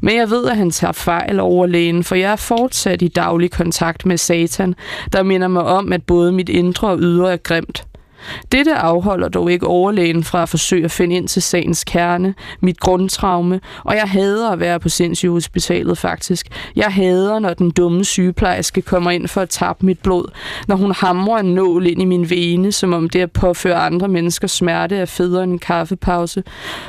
Men 0.01 0.17
jeg 0.17 0.29
ved, 0.29 0.45
at 0.45 0.57
han 0.57 0.71
tager 0.71 0.91
fejl 0.91 1.39
over 1.39 1.65
lægen, 1.65 2.03
for 2.03 2.15
jeg 2.15 2.31
er 2.31 2.35
fortsat 2.35 3.01
i 3.01 3.07
daglig 3.07 3.51
kontakt 3.51 4.05
med 4.05 4.17
satan, 4.17 4.75
der 5.13 5.23
minder 5.23 5.47
mig 5.47 5.63
om, 5.63 5.93
at 5.93 6.03
både 6.03 6.31
mit 6.31 6.49
indre 6.49 6.87
og 6.87 6.99
ydre 6.99 7.33
er 7.33 7.37
grimt. 7.37 7.83
Dette 8.51 8.75
afholder 8.75 9.29
dog 9.29 9.51
ikke 9.51 9.67
overlægen 9.67 10.23
fra 10.23 10.41
at 10.43 10.49
forsøge 10.49 10.85
at 10.85 10.91
finde 10.91 11.15
ind 11.15 11.27
til 11.27 11.41
sagens 11.41 11.83
kerne, 11.83 12.35
mit 12.61 12.79
grundtraume, 12.79 13.59
og 13.83 13.95
jeg 13.95 14.03
hader 14.03 14.51
at 14.51 14.59
være 14.59 14.79
på 14.79 14.89
sindssygehospitalet 14.89 15.97
faktisk. 15.97 16.47
Jeg 16.75 16.85
hader, 16.93 17.39
når 17.39 17.53
den 17.53 17.71
dumme 17.71 18.05
sygeplejerske 18.05 18.81
kommer 18.81 19.11
ind 19.11 19.27
for 19.27 19.41
at 19.41 19.49
tappe 19.49 19.85
mit 19.85 19.99
blod, 19.99 20.25
når 20.67 20.75
hun 20.75 20.91
hamrer 20.91 21.39
en 21.39 21.53
nål 21.53 21.87
ind 21.87 22.01
i 22.01 22.05
min 22.05 22.29
vene, 22.29 22.71
som 22.71 22.93
om 22.93 23.09
det 23.09 23.19
at 23.19 23.31
påføre 23.31 23.75
andre 23.75 24.07
mennesker 24.07 24.47
smerte 24.47 24.95
er 24.95 25.05
federe 25.05 25.43
end 25.43 25.51
en 25.51 25.59
kaffepause. 25.59 26.43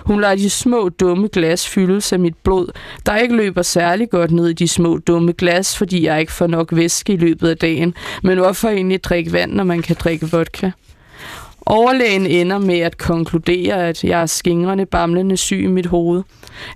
Hun 0.04 0.20
lader 0.20 0.36
de 0.36 0.50
små 0.50 0.88
dumme 0.88 1.28
glas 1.28 1.68
fyldes 1.68 2.12
af 2.12 2.18
mit 2.18 2.36
blod, 2.36 2.66
der 3.06 3.16
ikke 3.16 3.36
løber 3.36 3.62
særlig 3.62 4.10
godt 4.10 4.30
ned 4.30 4.48
i 4.48 4.52
de 4.52 4.68
små 4.68 4.98
dumme 4.98 5.32
glas, 5.32 5.78
fordi 5.78 6.04
jeg 6.06 6.20
ikke 6.20 6.32
får 6.32 6.46
nok 6.46 6.68
væske 6.72 7.12
i 7.12 7.16
løbet 7.16 7.48
af 7.48 7.56
dagen. 7.56 7.94
Men 8.22 8.38
hvorfor 8.38 8.68
egentlig 8.68 9.04
drikke 9.04 9.32
vand, 9.32 9.52
når 9.52 9.64
man 9.64 9.82
kan 9.82 9.96
drikke 9.98 10.30
vodka? 10.30 10.70
Overlægen 11.66 12.26
ender 12.26 12.58
med 12.58 12.78
at 12.78 12.98
konkludere, 12.98 13.88
at 13.88 14.04
jeg 14.04 14.22
er 14.22 14.26
skingrende, 14.26 14.86
bamlende 14.86 15.36
syg 15.36 15.60
i 15.62 15.66
mit 15.66 15.86
hoved. 15.86 16.22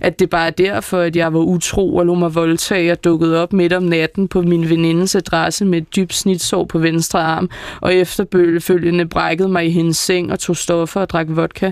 At 0.01 0.19
det 0.19 0.29
bare 0.29 0.47
er 0.47 0.51
derfor, 0.51 0.99
at 0.99 1.15
jeg 1.15 1.33
var 1.33 1.39
utro 1.39 1.95
og 1.95 2.05
lå 2.05 2.13
mig 2.15 2.35
voldtage 2.35 2.91
og 2.91 3.03
dukkede 3.03 3.43
op 3.43 3.53
midt 3.53 3.73
om 3.73 3.83
natten 3.83 4.27
på 4.27 4.41
min 4.41 4.69
venindes 4.69 5.15
adresse 5.15 5.65
med 5.65 5.77
et 5.77 5.95
dybt 5.95 6.13
snitsår 6.13 6.65
på 6.65 6.79
venstre 6.79 7.19
arm, 7.19 7.49
og 7.81 7.93
efterfølgende 7.93 9.05
brækkede 9.05 9.49
mig 9.49 9.65
i 9.65 9.69
hendes 9.69 9.97
seng 9.97 10.31
og 10.31 10.39
tog 10.39 10.57
stoffer 10.57 11.01
og 11.01 11.09
drak 11.09 11.27
vodka. 11.29 11.71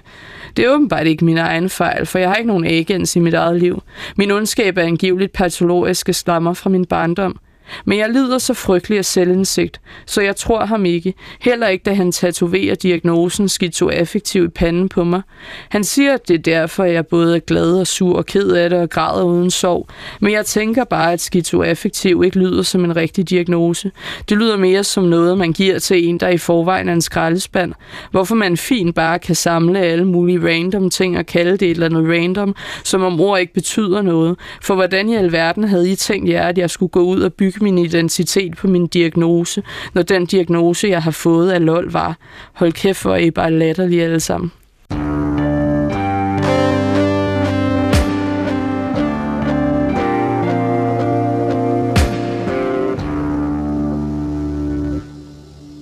Det 0.57 0.65
er 0.65 0.73
åbenbart 0.73 1.07
ikke 1.07 1.25
min 1.25 1.37
egen 1.37 1.69
fejl, 1.69 2.05
for 2.05 2.19
jeg 2.19 2.29
har 2.29 2.35
ikke 2.35 2.47
nogen 2.47 2.65
agens 2.65 3.15
i 3.15 3.19
mit 3.19 3.33
eget 3.33 3.59
liv. 3.59 3.83
Min 4.15 4.31
ondskab 4.31 4.77
er 4.77 4.81
angiveligt 4.81 5.33
patologiske 5.33 6.13
stammer 6.13 6.53
fra 6.53 6.69
min 6.69 6.85
barndom. 6.85 7.39
Men 7.85 7.99
jeg 7.99 8.09
lider 8.09 8.37
så 8.37 8.53
frygtelig 8.53 8.97
af 8.97 9.05
selvindsigt, 9.05 9.81
så 10.05 10.21
jeg 10.21 10.35
tror 10.35 10.65
ham 10.65 10.85
ikke. 10.85 11.13
Heller 11.41 11.67
ikke, 11.67 11.83
da 11.83 11.93
han 11.93 12.11
tatoverer 12.11 12.75
diagnosen 12.75 13.49
skizoaffektiv 13.49 14.43
i 14.43 14.47
panden 14.47 14.89
på 14.89 15.03
mig. 15.03 15.21
Han 15.69 15.83
siger, 15.83 16.13
at 16.13 16.27
det 16.27 16.33
er 16.33 16.37
derfor, 16.37 16.83
jeg 16.83 17.07
både 17.07 17.35
er 17.35 17.39
glad 17.39 17.79
og 17.79 17.87
sur 17.87 18.17
og 18.17 18.25
ked 18.25 18.51
af 18.51 18.69
det 18.69 18.79
og 18.79 18.89
græder 18.89 19.23
uden 19.23 19.51
sorg. 19.51 19.87
Men 20.21 20.33
jeg 20.33 20.45
tænker 20.45 20.83
bare, 20.83 21.13
at 21.13 21.21
skizoaffektiv 21.21 22.23
ikke 22.25 22.39
lyder 22.39 22.61
som 22.61 22.83
en 22.83 22.95
rigtig 22.95 23.29
diagnose. 23.29 23.91
Det 24.29 24.37
lyder 24.37 24.57
mere 24.57 24.83
som 24.83 25.03
noget, 25.03 25.37
man 25.37 25.53
giver 25.53 25.79
til 25.79 26.07
en, 26.07 26.19
der 26.19 26.29
i 26.29 26.37
forvejen 26.37 26.89
er 26.89 26.93
en 26.93 27.01
skraldespand. 27.01 27.73
Hvorfor 28.11 28.35
man 28.35 28.57
fint 28.57 28.95
bare 28.95 29.19
kan 29.19 29.35
samle 29.35 29.79
alle 29.79 30.05
mulige 30.05 30.47
random 30.47 30.89
ting 30.89 31.17
og 31.17 31.25
kalde 31.25 31.51
det 31.51 31.61
et 31.61 31.71
eller 31.71 31.85
andet 31.85 32.09
random, 32.09 32.55
som 32.83 33.03
om 33.03 33.21
ord 33.21 33.39
ikke 33.39 33.53
betyder 33.53 34.01
noget. 34.01 34.35
For 34.61 34.75
hvordan 34.75 35.09
i 35.09 35.15
alverden 35.15 35.63
havde 35.63 35.91
I 35.91 35.95
tænkt 35.95 36.29
jer, 36.29 36.47
at 36.47 36.57
jeg 36.57 36.69
skulle 36.69 36.89
gå 36.89 37.01
ud 37.01 37.21
og 37.21 37.33
bygge 37.33 37.56
min 37.61 37.77
identitet 37.77 38.57
på 38.57 38.67
min 38.67 38.87
diagnose, 38.87 39.63
når 39.93 40.01
den 40.01 40.25
diagnose, 40.25 40.87
jeg 40.87 41.03
har 41.03 41.11
fået 41.11 41.51
af 41.51 41.65
LOL 41.65 41.91
var, 41.91 42.17
hold 42.53 42.73
kæft, 42.73 43.01
hvor 43.01 43.15
I 43.15 43.31
bare 43.31 43.51
latterlige 43.51 44.03
alle 44.03 44.19
sammen. 44.19 44.51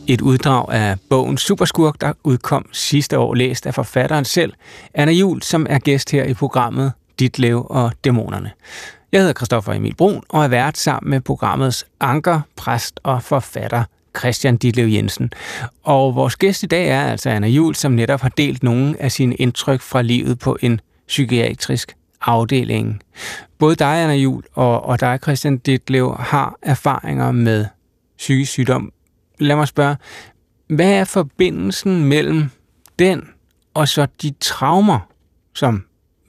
Et 0.07 0.21
uddrag 0.21 0.73
af 0.73 0.97
bogen 1.09 1.38
Superskurk, 1.38 2.01
der 2.01 2.13
udkom 2.23 2.65
sidste 2.71 3.19
år, 3.19 3.33
læst 3.33 3.65
af 3.65 3.73
forfatteren 3.73 4.25
selv, 4.25 4.53
Anna 4.93 5.13
Jul, 5.13 5.41
som 5.41 5.65
er 5.69 5.79
gæst 5.79 6.11
her 6.11 6.23
i 6.23 6.33
programmet 6.33 6.91
Dit 7.19 7.39
Lev 7.39 7.67
og 7.69 7.91
Dæmonerne. 8.03 8.51
Jeg 9.15 9.21
hedder 9.21 9.34
Christoffer 9.34 9.73
Emil 9.73 9.95
Brun 9.95 10.23
og 10.30 10.43
er 10.43 10.47
vært 10.47 10.78
sammen 10.78 11.10
med 11.10 11.21
programmets 11.21 11.86
anker, 11.99 12.41
præst 12.56 12.99
og 13.04 13.23
forfatter 13.23 13.84
Christian 14.17 14.58
Ditlev 14.58 14.88
Jensen. 14.88 15.32
Og 15.84 16.15
vores 16.15 16.36
gæst 16.36 16.63
i 16.63 16.65
dag 16.65 16.88
er 16.89 17.01
altså 17.01 17.30
Anna 17.30 17.47
Jul, 17.47 17.75
som 17.75 17.91
netop 17.91 18.21
har 18.21 18.30
delt 18.30 18.63
nogle 18.63 19.01
af 19.01 19.12
sine 19.12 19.36
indtryk 19.36 19.82
fra 19.82 20.01
livet 20.01 20.39
på 20.39 20.58
en 20.62 20.82
psykiatrisk 21.08 21.95
afdeling. 22.21 23.01
Både 23.58 23.75
dig, 23.75 24.04
Anna 24.04 24.15
Jul, 24.15 24.43
og, 24.54 24.86
og 24.86 24.99
dig, 24.99 25.19
Christian 25.23 25.58
Ditlev, 25.58 26.15
har 26.19 26.58
erfaringer 26.62 27.32
med 27.32 27.65
psykisk 28.17 28.51
sygdom. 28.51 28.91
Lad 29.39 29.56
mig 29.56 29.67
spørge, 29.67 29.95
hvad 30.67 30.91
er 30.91 31.04
forbindelsen 31.04 32.04
mellem 32.04 32.49
den 32.99 33.28
og 33.73 33.88
så 33.88 34.08
de 34.21 34.34
traumer, 34.39 34.99
som, 35.54 35.84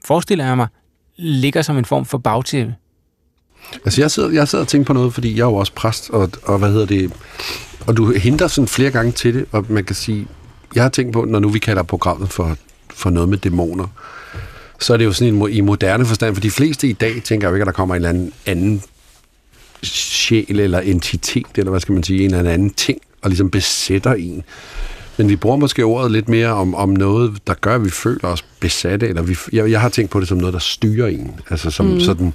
forestiller 0.05 0.46
jeg 0.46 0.57
mig, 0.57 0.68
ligger 1.16 1.62
som 1.62 1.79
en 1.79 1.85
form 1.85 2.05
for 2.05 2.18
bagtæppe? 2.18 2.74
Altså, 3.85 4.00
jeg 4.00 4.11
sidder, 4.11 4.31
jeg 4.31 4.48
sidder 4.48 4.64
og 4.64 4.68
tænker 4.68 4.87
på 4.87 4.92
noget, 4.92 5.14
fordi 5.14 5.37
jeg 5.37 5.42
er 5.42 5.46
jo 5.46 5.55
også 5.55 5.72
præst, 5.72 6.11
og, 6.11 6.31
og 6.42 6.59
hvad 6.59 6.70
hedder 6.70 6.87
det, 6.87 7.12
og 7.87 7.96
du 7.96 8.12
henter 8.12 8.46
sådan 8.46 8.68
flere 8.68 8.90
gange 8.90 9.12
til 9.12 9.35
det, 9.35 9.46
og 9.52 9.66
man 9.68 9.85
kan 9.85 9.96
sige, 9.96 10.26
jeg 10.74 10.83
har 10.83 10.90
tænkt 10.90 11.12
på, 11.12 11.24
når 11.24 11.38
nu 11.38 11.48
vi 11.48 11.59
kalder 11.59 11.83
programmet 11.83 12.31
for, 12.31 12.57
for 12.90 13.11
noget 13.11 13.29
med 13.29 13.38
dæmoner, 13.38 13.87
så 14.81 14.92
er 14.92 14.96
det 14.96 15.05
jo 15.05 15.12
sådan 15.12 15.35
en, 15.35 15.50
i 15.50 15.61
moderne 15.61 16.07
forstand, 16.07 16.35
for 16.35 16.40
de 16.40 16.50
fleste 16.50 16.88
i 16.88 16.92
dag 16.92 17.22
tænker 17.24 17.48
jo 17.48 17.55
ikke, 17.55 17.62
at 17.62 17.66
der 17.66 17.72
kommer 17.72 17.94
en 17.94 17.96
eller 17.96 18.09
anden 18.09 18.33
anden 18.46 18.83
sjæl 19.83 20.61
eller 20.61 20.81
entitet, 20.81 21.46
eller 21.57 21.70
hvad 21.70 21.81
skal 21.81 21.92
man 21.92 22.02
sige, 22.02 22.24
en 22.24 22.35
eller 22.35 22.52
anden 22.52 22.70
ting, 22.70 22.98
og 23.22 23.31
ligesom 23.31 23.50
besætter 23.50 24.14
en. 24.14 24.42
Men 25.16 25.29
vi 25.29 25.37
bruger 25.37 25.57
måske 25.57 25.85
ordet 25.85 26.12
lidt 26.12 26.29
mere 26.29 26.48
om, 26.48 26.74
om 26.74 26.88
noget, 26.88 27.38
der 27.46 27.55
gør, 27.55 27.74
at 27.74 27.85
vi 27.85 27.90
føler 27.90 28.29
os 28.29 28.44
besatte, 28.61 29.09
eller 29.09 29.22
vi, 29.22 29.37
jeg, 29.52 29.70
jeg 29.70 29.81
har 29.81 29.88
tænkt 29.88 30.11
på 30.11 30.20
det 30.20 30.29
som 30.29 30.38
noget, 30.38 30.52
der 30.52 30.59
styrer 30.59 31.07
en. 31.07 31.40
Altså 31.50 31.70
som 31.70 31.87
mm. 31.87 32.00
sådan, 32.00 32.35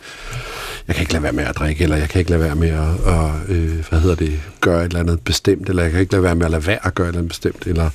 jeg 0.87 0.95
kan 0.95 1.03
ikke 1.03 1.13
lade 1.13 1.23
være 1.23 1.33
med 1.33 1.43
at 1.43 1.55
drikke, 1.55 1.83
eller 1.83 1.97
jeg 1.97 2.09
kan 2.09 2.19
ikke 2.19 2.31
lade 2.31 2.43
være 2.43 2.55
med 2.55 2.69
at, 2.69 3.13
at 3.13 3.55
øh, 3.55 3.85
hvad 3.89 3.99
hedder 3.99 4.15
det, 4.15 4.39
gøre 4.61 4.79
et 4.79 4.85
eller 4.85 4.99
andet 4.99 5.19
bestemt, 5.21 5.69
eller 5.69 5.83
jeg 5.83 5.91
kan 5.91 6.01
ikke 6.01 6.11
lade 6.11 6.23
være 6.23 6.35
med 6.35 6.45
at 6.45 6.51
lade 6.51 6.67
være 6.67 6.85
at 6.85 6.95
gøre 6.95 7.07
et 7.07 7.09
eller 7.09 7.19
andet 7.19 7.29
bestemt, 7.29 7.67
eller 7.67 7.89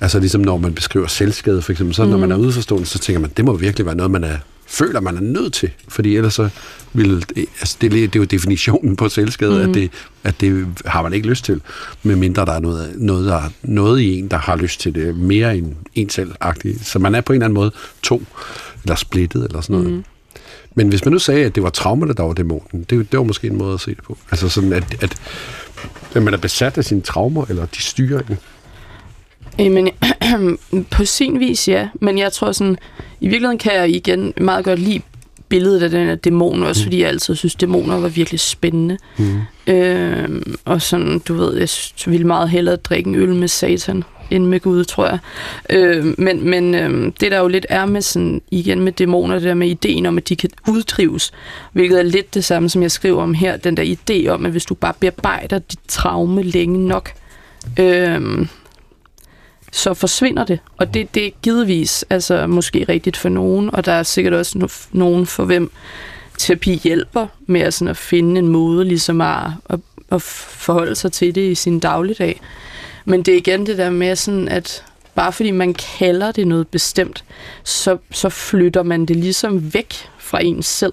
altså 0.00 0.18
ligesom 0.18 0.40
når 0.40 0.56
man 0.56 0.74
beskriver 0.74 1.06
selvskade 1.06 1.62
for 1.62 1.72
eksempel, 1.72 1.94
så 1.94 2.04
mm. 2.04 2.10
når 2.10 2.18
man 2.18 2.32
er 2.32 2.36
udforstående, 2.36 2.86
så 2.86 2.98
tænker 2.98 3.20
man, 3.20 3.30
det 3.36 3.44
må 3.44 3.56
virkelig 3.56 3.86
være 3.86 3.94
noget, 3.94 4.10
man 4.10 4.24
er 4.24 4.36
føler, 4.68 5.00
man 5.00 5.16
er 5.16 5.20
nødt 5.20 5.52
til. 5.52 5.70
Fordi 5.88 6.16
ellers 6.16 6.34
så 6.34 6.48
vil... 6.92 7.24
Altså 7.36 7.76
det, 7.80 7.92
det 7.92 8.16
er 8.16 8.20
jo 8.20 8.24
definitionen 8.24 8.96
på 8.96 9.08
selvskade, 9.08 9.64
mm. 9.64 9.70
at, 9.70 9.74
det, 9.74 9.90
at 10.24 10.40
det 10.40 10.66
har 10.86 11.02
man 11.02 11.12
ikke 11.12 11.28
lyst 11.28 11.44
til. 11.44 11.60
Medmindre 12.02 12.44
der 12.44 12.52
er 12.52 12.60
noget, 12.60 12.92
noget, 12.96 13.26
der, 13.26 13.42
noget 13.62 14.00
i 14.00 14.18
en, 14.18 14.28
der 14.28 14.38
har 14.38 14.56
lyst 14.56 14.80
til 14.80 14.94
det. 14.94 15.16
Mere 15.16 15.56
end 15.56 15.74
en 15.94 16.10
selv 16.10 16.32
-agtigt. 16.44 16.84
Så 16.84 16.98
man 16.98 17.14
er 17.14 17.20
på 17.20 17.32
en 17.32 17.34
eller 17.34 17.46
anden 17.46 17.54
måde 17.54 17.72
to, 18.02 18.22
eller 18.84 18.96
splittet, 18.96 19.44
eller 19.44 19.60
sådan 19.60 19.76
noget. 19.76 19.92
Mm. 19.92 20.04
Men 20.74 20.88
hvis 20.88 21.04
man 21.04 21.12
nu 21.12 21.18
sagde, 21.18 21.44
at 21.44 21.54
det 21.54 21.62
var 21.62 21.70
traumerne, 21.70 22.12
der 22.12 22.22
var 22.22 22.32
dæmonen, 22.32 22.86
det, 22.90 23.12
det 23.12 23.18
var 23.18 23.24
måske 23.24 23.46
en 23.46 23.58
måde 23.58 23.74
at 23.74 23.80
se 23.80 23.90
det 23.90 24.04
på. 24.04 24.18
Altså 24.30 24.48
sådan, 24.48 24.72
at, 24.72 25.02
at, 25.02 25.14
at 26.14 26.22
man 26.22 26.34
er 26.34 26.38
besat 26.38 26.78
af 26.78 26.84
sine 26.84 27.00
traumer, 27.00 27.44
eller 27.48 27.66
de 27.66 27.82
styrer 27.82 28.20
en. 28.30 28.38
Jamen, 29.58 29.88
på 30.90 31.04
sin 31.04 31.40
vis, 31.40 31.68
ja. 31.68 31.88
Men 32.00 32.18
jeg 32.18 32.32
tror 32.32 32.52
sådan, 32.52 32.78
i 33.20 33.28
virkeligheden 33.28 33.58
kan 33.58 33.74
jeg 33.74 33.90
igen 33.90 34.32
meget 34.36 34.64
godt 34.64 34.78
lide 34.78 35.00
billedet 35.48 35.82
af 35.82 35.90
den 35.90 36.06
her 36.06 36.14
dæmon, 36.14 36.62
også 36.62 36.82
mm. 36.82 36.84
fordi 36.84 37.00
jeg 37.00 37.08
altid 37.08 37.34
synes, 37.34 37.54
dæmoner 37.54 38.00
var 38.00 38.08
virkelig 38.08 38.40
spændende. 38.40 38.98
Mm. 39.18 39.40
Øh, 39.66 40.42
og 40.64 40.82
sådan, 40.82 41.18
du 41.18 41.34
ved, 41.34 41.56
jeg 41.56 41.68
ville 42.06 42.26
meget 42.26 42.50
hellere 42.50 42.76
drikke 42.76 43.08
en 43.08 43.14
øl 43.14 43.34
med 43.34 43.48
satan, 43.48 44.04
end 44.30 44.44
med 44.44 44.60
Gud, 44.60 44.84
tror 44.84 45.06
jeg. 45.06 45.18
Øh, 45.70 46.14
men 46.18 46.50
men 46.50 46.74
øh, 46.74 47.12
det 47.20 47.32
der 47.32 47.38
jo 47.38 47.48
lidt 47.48 47.66
er 47.68 47.86
med 47.86 48.02
sådan, 48.02 48.42
igen 48.50 48.80
med 48.80 48.92
dæmoner, 48.92 49.34
det 49.34 49.44
der 49.44 49.54
med 49.54 49.68
ideen 49.68 50.06
om, 50.06 50.18
at 50.18 50.28
de 50.28 50.36
kan 50.36 50.50
uddrives, 50.68 51.32
hvilket 51.72 51.98
er 51.98 52.02
lidt 52.02 52.34
det 52.34 52.44
samme, 52.44 52.68
som 52.68 52.82
jeg 52.82 52.90
skriver 52.90 53.22
om 53.22 53.34
her, 53.34 53.56
den 53.56 53.76
der 53.76 53.96
idé 53.96 54.28
om, 54.28 54.46
at 54.46 54.52
hvis 54.52 54.64
du 54.64 54.74
bare 54.74 54.94
bearbejder 55.00 55.58
dit 55.58 55.80
traume 55.88 56.42
længe 56.42 56.88
nok, 56.88 57.12
øh, 57.78 58.46
så 59.72 59.94
forsvinder 59.94 60.44
det. 60.44 60.58
Og 60.76 60.94
det, 60.94 61.14
det 61.14 61.26
er 61.26 61.30
givetvis 61.42 62.04
altså, 62.10 62.46
måske 62.46 62.86
rigtigt 62.88 63.16
for 63.16 63.28
nogen, 63.28 63.74
og 63.74 63.84
der 63.84 63.92
er 63.92 64.02
sikkert 64.02 64.34
også 64.34 64.68
nogen 64.92 65.26
for 65.26 65.44
hvem 65.44 65.70
terapi 66.38 66.80
hjælper 66.84 67.26
med 67.46 67.60
at, 67.60 67.74
sådan, 67.74 67.90
at 67.90 67.96
finde 67.96 68.38
en 68.38 68.48
måde 68.48 68.84
ligesom 68.84 69.20
at, 69.20 69.46
at, 69.70 69.80
at 70.12 70.22
forholde 70.22 70.94
sig 70.94 71.12
til 71.12 71.34
det 71.34 71.50
i 71.50 71.54
sin 71.54 71.78
dagligdag. 71.78 72.40
Men 73.04 73.22
det 73.22 73.34
er 73.34 73.38
igen 73.38 73.66
det 73.66 73.78
der 73.78 73.90
med, 73.90 74.16
sådan, 74.16 74.48
at 74.48 74.84
bare 75.14 75.32
fordi 75.32 75.50
man 75.50 75.74
kalder 75.74 76.32
det 76.32 76.46
noget 76.46 76.68
bestemt, 76.68 77.24
så, 77.64 77.96
så 78.10 78.28
flytter 78.28 78.82
man 78.82 79.06
det 79.06 79.16
ligesom 79.16 79.74
væk 79.74 79.94
fra 80.18 80.42
en 80.42 80.62
selv. 80.62 80.92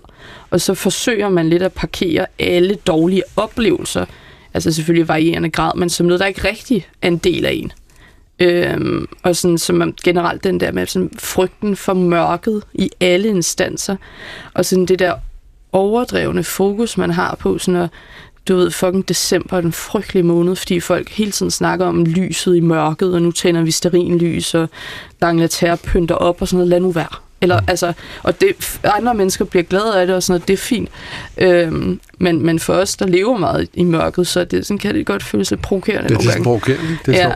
Og 0.50 0.62
så 0.62 0.74
forsøger 0.74 1.30
man 1.30 1.50
lidt 1.50 1.64
at 1.64 1.74
parkere 1.74 2.26
alle 2.40 2.76
dårlige 2.76 3.24
oplevelser, 3.36 4.06
altså 4.54 4.72
selvfølgelig 4.72 5.08
varierende 5.08 5.50
grad, 5.50 5.72
men 5.76 5.90
som 5.90 6.06
noget, 6.06 6.20
der 6.20 6.26
ikke 6.26 6.48
rigtig 6.48 6.88
er 7.02 7.08
en 7.08 7.18
del 7.18 7.46
af 7.46 7.52
en. 7.52 7.72
Øhm, 8.40 9.08
og 9.24 9.36
sådan, 9.36 9.58
som 9.58 9.94
generelt 10.04 10.44
den 10.44 10.60
der 10.60 10.72
med 10.72 10.86
sådan, 10.88 11.12
frygten 11.20 11.76
for 11.76 11.94
mørket 11.94 12.64
i 12.74 12.90
alle 13.00 13.28
instanser, 13.28 13.96
og 14.54 14.66
sådan 14.66 14.86
det 14.86 15.00
der 15.00 15.14
overdrevne 15.72 16.44
fokus, 16.44 16.98
man 16.98 17.12
har 17.12 17.36
på 17.40 17.58
sådan 17.58 17.82
at, 17.82 17.90
du 18.48 18.56
ved, 18.56 18.72
fucking 18.72 19.10
december 19.10 19.58
er 19.58 19.62
den 19.62 19.72
frygtelige 19.72 20.24
måned, 20.24 20.56
fordi 20.56 20.80
folk 20.80 21.10
hele 21.10 21.32
tiden 21.32 21.52
snakker 21.52 21.86
om 21.86 22.06
lyset 22.06 22.56
i 22.56 22.60
mørket, 22.60 23.14
og 23.14 23.22
nu 23.22 23.32
tænder 23.32 23.62
vi 23.62 23.72
sterinlys, 23.72 24.54
og 24.54 24.70
Dangleterre 25.22 25.78
pynter 25.78 26.16
op 26.16 26.42
og 26.42 26.48
sådan 26.48 26.58
noget, 26.58 26.70
lad 26.70 26.80
nu 26.80 26.92
være. 26.92 27.25
Eller, 27.46 27.60
altså, 27.68 27.94
og 28.24 28.42
det, 28.42 28.80
andre 28.84 29.14
mennesker 29.14 29.46
bliver 29.46 29.64
glade 29.64 30.02
af 30.02 30.08
det, 30.08 30.16
og 30.16 30.24
sådan 30.24 30.32
noget, 30.32 30.48
det 30.48 30.54
er 30.54 30.58
fint. 30.58 30.90
Øhm, 31.38 32.00
men, 32.18 32.46
men 32.46 32.60
for 32.60 32.74
os, 32.74 32.96
der 32.96 33.08
lever 33.08 33.38
meget 33.38 33.70
i 33.74 33.84
mørket, 33.84 34.28
så 34.28 34.44
det, 34.44 34.66
sådan 34.66 34.78
kan 34.78 34.96
det 34.96 35.06
godt 35.06 35.24
føles 35.24 35.52
lidt 35.52 35.62
provokerende 35.62 36.10
det, 36.10 36.12
nogle 36.12 36.28
gange. 36.28 36.34
Det 36.34 36.40
er 36.40 36.44
provokerende, 36.44 36.98
det 37.06 37.22
er 37.22 37.34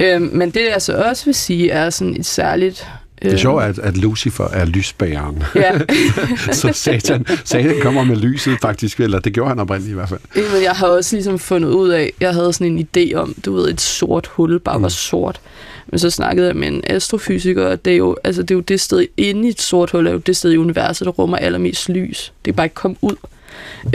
ja. 0.00 0.14
øhm, 0.14 0.30
Men 0.32 0.50
det, 0.50 0.62
jeg 0.72 0.82
så 0.82 0.92
også 0.96 1.24
vil 1.24 1.34
sige, 1.34 1.70
er 1.70 1.90
sådan 1.90 2.16
et 2.16 2.26
særligt 2.26 2.88
det 3.22 3.32
er 3.32 3.36
sjovt, 3.36 3.62
at, 3.62 3.78
at 3.78 3.96
Lucifer 3.96 4.48
er 4.48 4.64
lysbæreren. 4.64 5.42
Ja. 5.54 5.78
så 6.52 6.72
satan, 6.72 7.26
satan 7.44 7.74
kommer 7.82 8.04
med 8.04 8.16
lyset 8.16 8.58
faktisk, 8.60 9.00
eller 9.00 9.20
det 9.20 9.32
gjorde 9.32 9.48
han 9.48 9.58
oprindeligt 9.58 9.90
i 9.90 9.94
hvert 9.94 10.08
fald. 10.08 10.20
Men 10.34 10.62
jeg 10.62 10.72
har 10.72 10.86
også 10.86 11.16
ligesom 11.16 11.38
fundet 11.38 11.68
ud 11.68 11.88
af, 11.88 12.12
jeg 12.20 12.34
havde 12.34 12.52
sådan 12.52 12.78
en 12.78 12.88
idé 12.96 13.14
om, 13.14 13.34
du 13.44 13.54
ved, 13.54 13.68
et 13.68 13.80
sort 13.80 14.26
hul 14.26 14.60
bare 14.60 14.78
mm. 14.78 14.82
var 14.82 14.88
sort. 14.88 15.40
Men 15.86 15.98
så 15.98 16.10
snakkede 16.10 16.46
jeg 16.46 16.56
med 16.56 16.68
en 16.68 16.82
astrofysiker, 16.86 17.66
og 17.66 17.84
det 17.84 17.92
er 17.92 17.96
jo, 17.96 18.16
altså 18.24 18.42
det, 18.42 18.50
er 18.50 18.54
jo 18.54 18.60
det 18.60 18.80
sted 18.80 19.06
inde 19.16 19.46
i 19.46 19.50
et 19.50 19.60
sort 19.60 19.90
hul, 19.90 20.06
er 20.06 20.12
jo 20.12 20.18
det 20.18 20.36
sted 20.36 20.52
i 20.52 20.56
universet, 20.56 21.04
der 21.04 21.10
rummer 21.10 21.36
allermest 21.36 21.88
lys. 21.88 22.32
Det 22.44 22.50
er 22.50 22.56
bare 22.56 22.66
ikke 22.66 22.74
kommet 22.74 22.98
ud. 23.02 23.16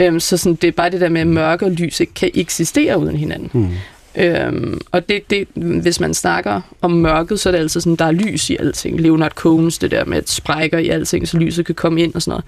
Øhm, 0.00 0.20
så 0.20 0.36
sådan, 0.36 0.54
det 0.54 0.68
er 0.68 0.72
bare 0.72 0.90
det 0.90 1.00
der 1.00 1.08
med, 1.08 1.20
at 1.20 1.26
mørke 1.26 1.64
og 1.64 1.70
lys 1.70 2.00
ikke 2.00 2.14
kan 2.14 2.30
eksistere 2.34 2.98
uden 2.98 3.16
hinanden. 3.16 3.50
Mm. 3.52 3.68
Øhm, 4.16 4.80
og 4.92 5.08
det, 5.08 5.30
det, 5.30 5.48
hvis 5.82 6.00
man 6.00 6.14
snakker 6.14 6.60
om 6.80 6.90
mørket, 6.90 7.40
så 7.40 7.48
er 7.48 7.50
det 7.50 7.58
altså 7.58 7.80
sådan, 7.80 7.96
der 7.96 8.04
er 8.04 8.10
lys 8.10 8.50
i 8.50 8.56
alting. 8.56 9.00
Leonard 9.00 9.32
Cohen's, 9.40 9.78
det 9.80 9.90
der 9.90 10.04
med, 10.04 10.18
at 10.18 10.30
sprækker 10.30 10.78
i 10.78 10.88
alting, 10.88 11.28
så 11.28 11.38
lyset 11.38 11.66
kan 11.66 11.74
komme 11.74 12.02
ind 12.02 12.14
og 12.14 12.22
sådan 12.22 12.30
noget. 12.30 12.44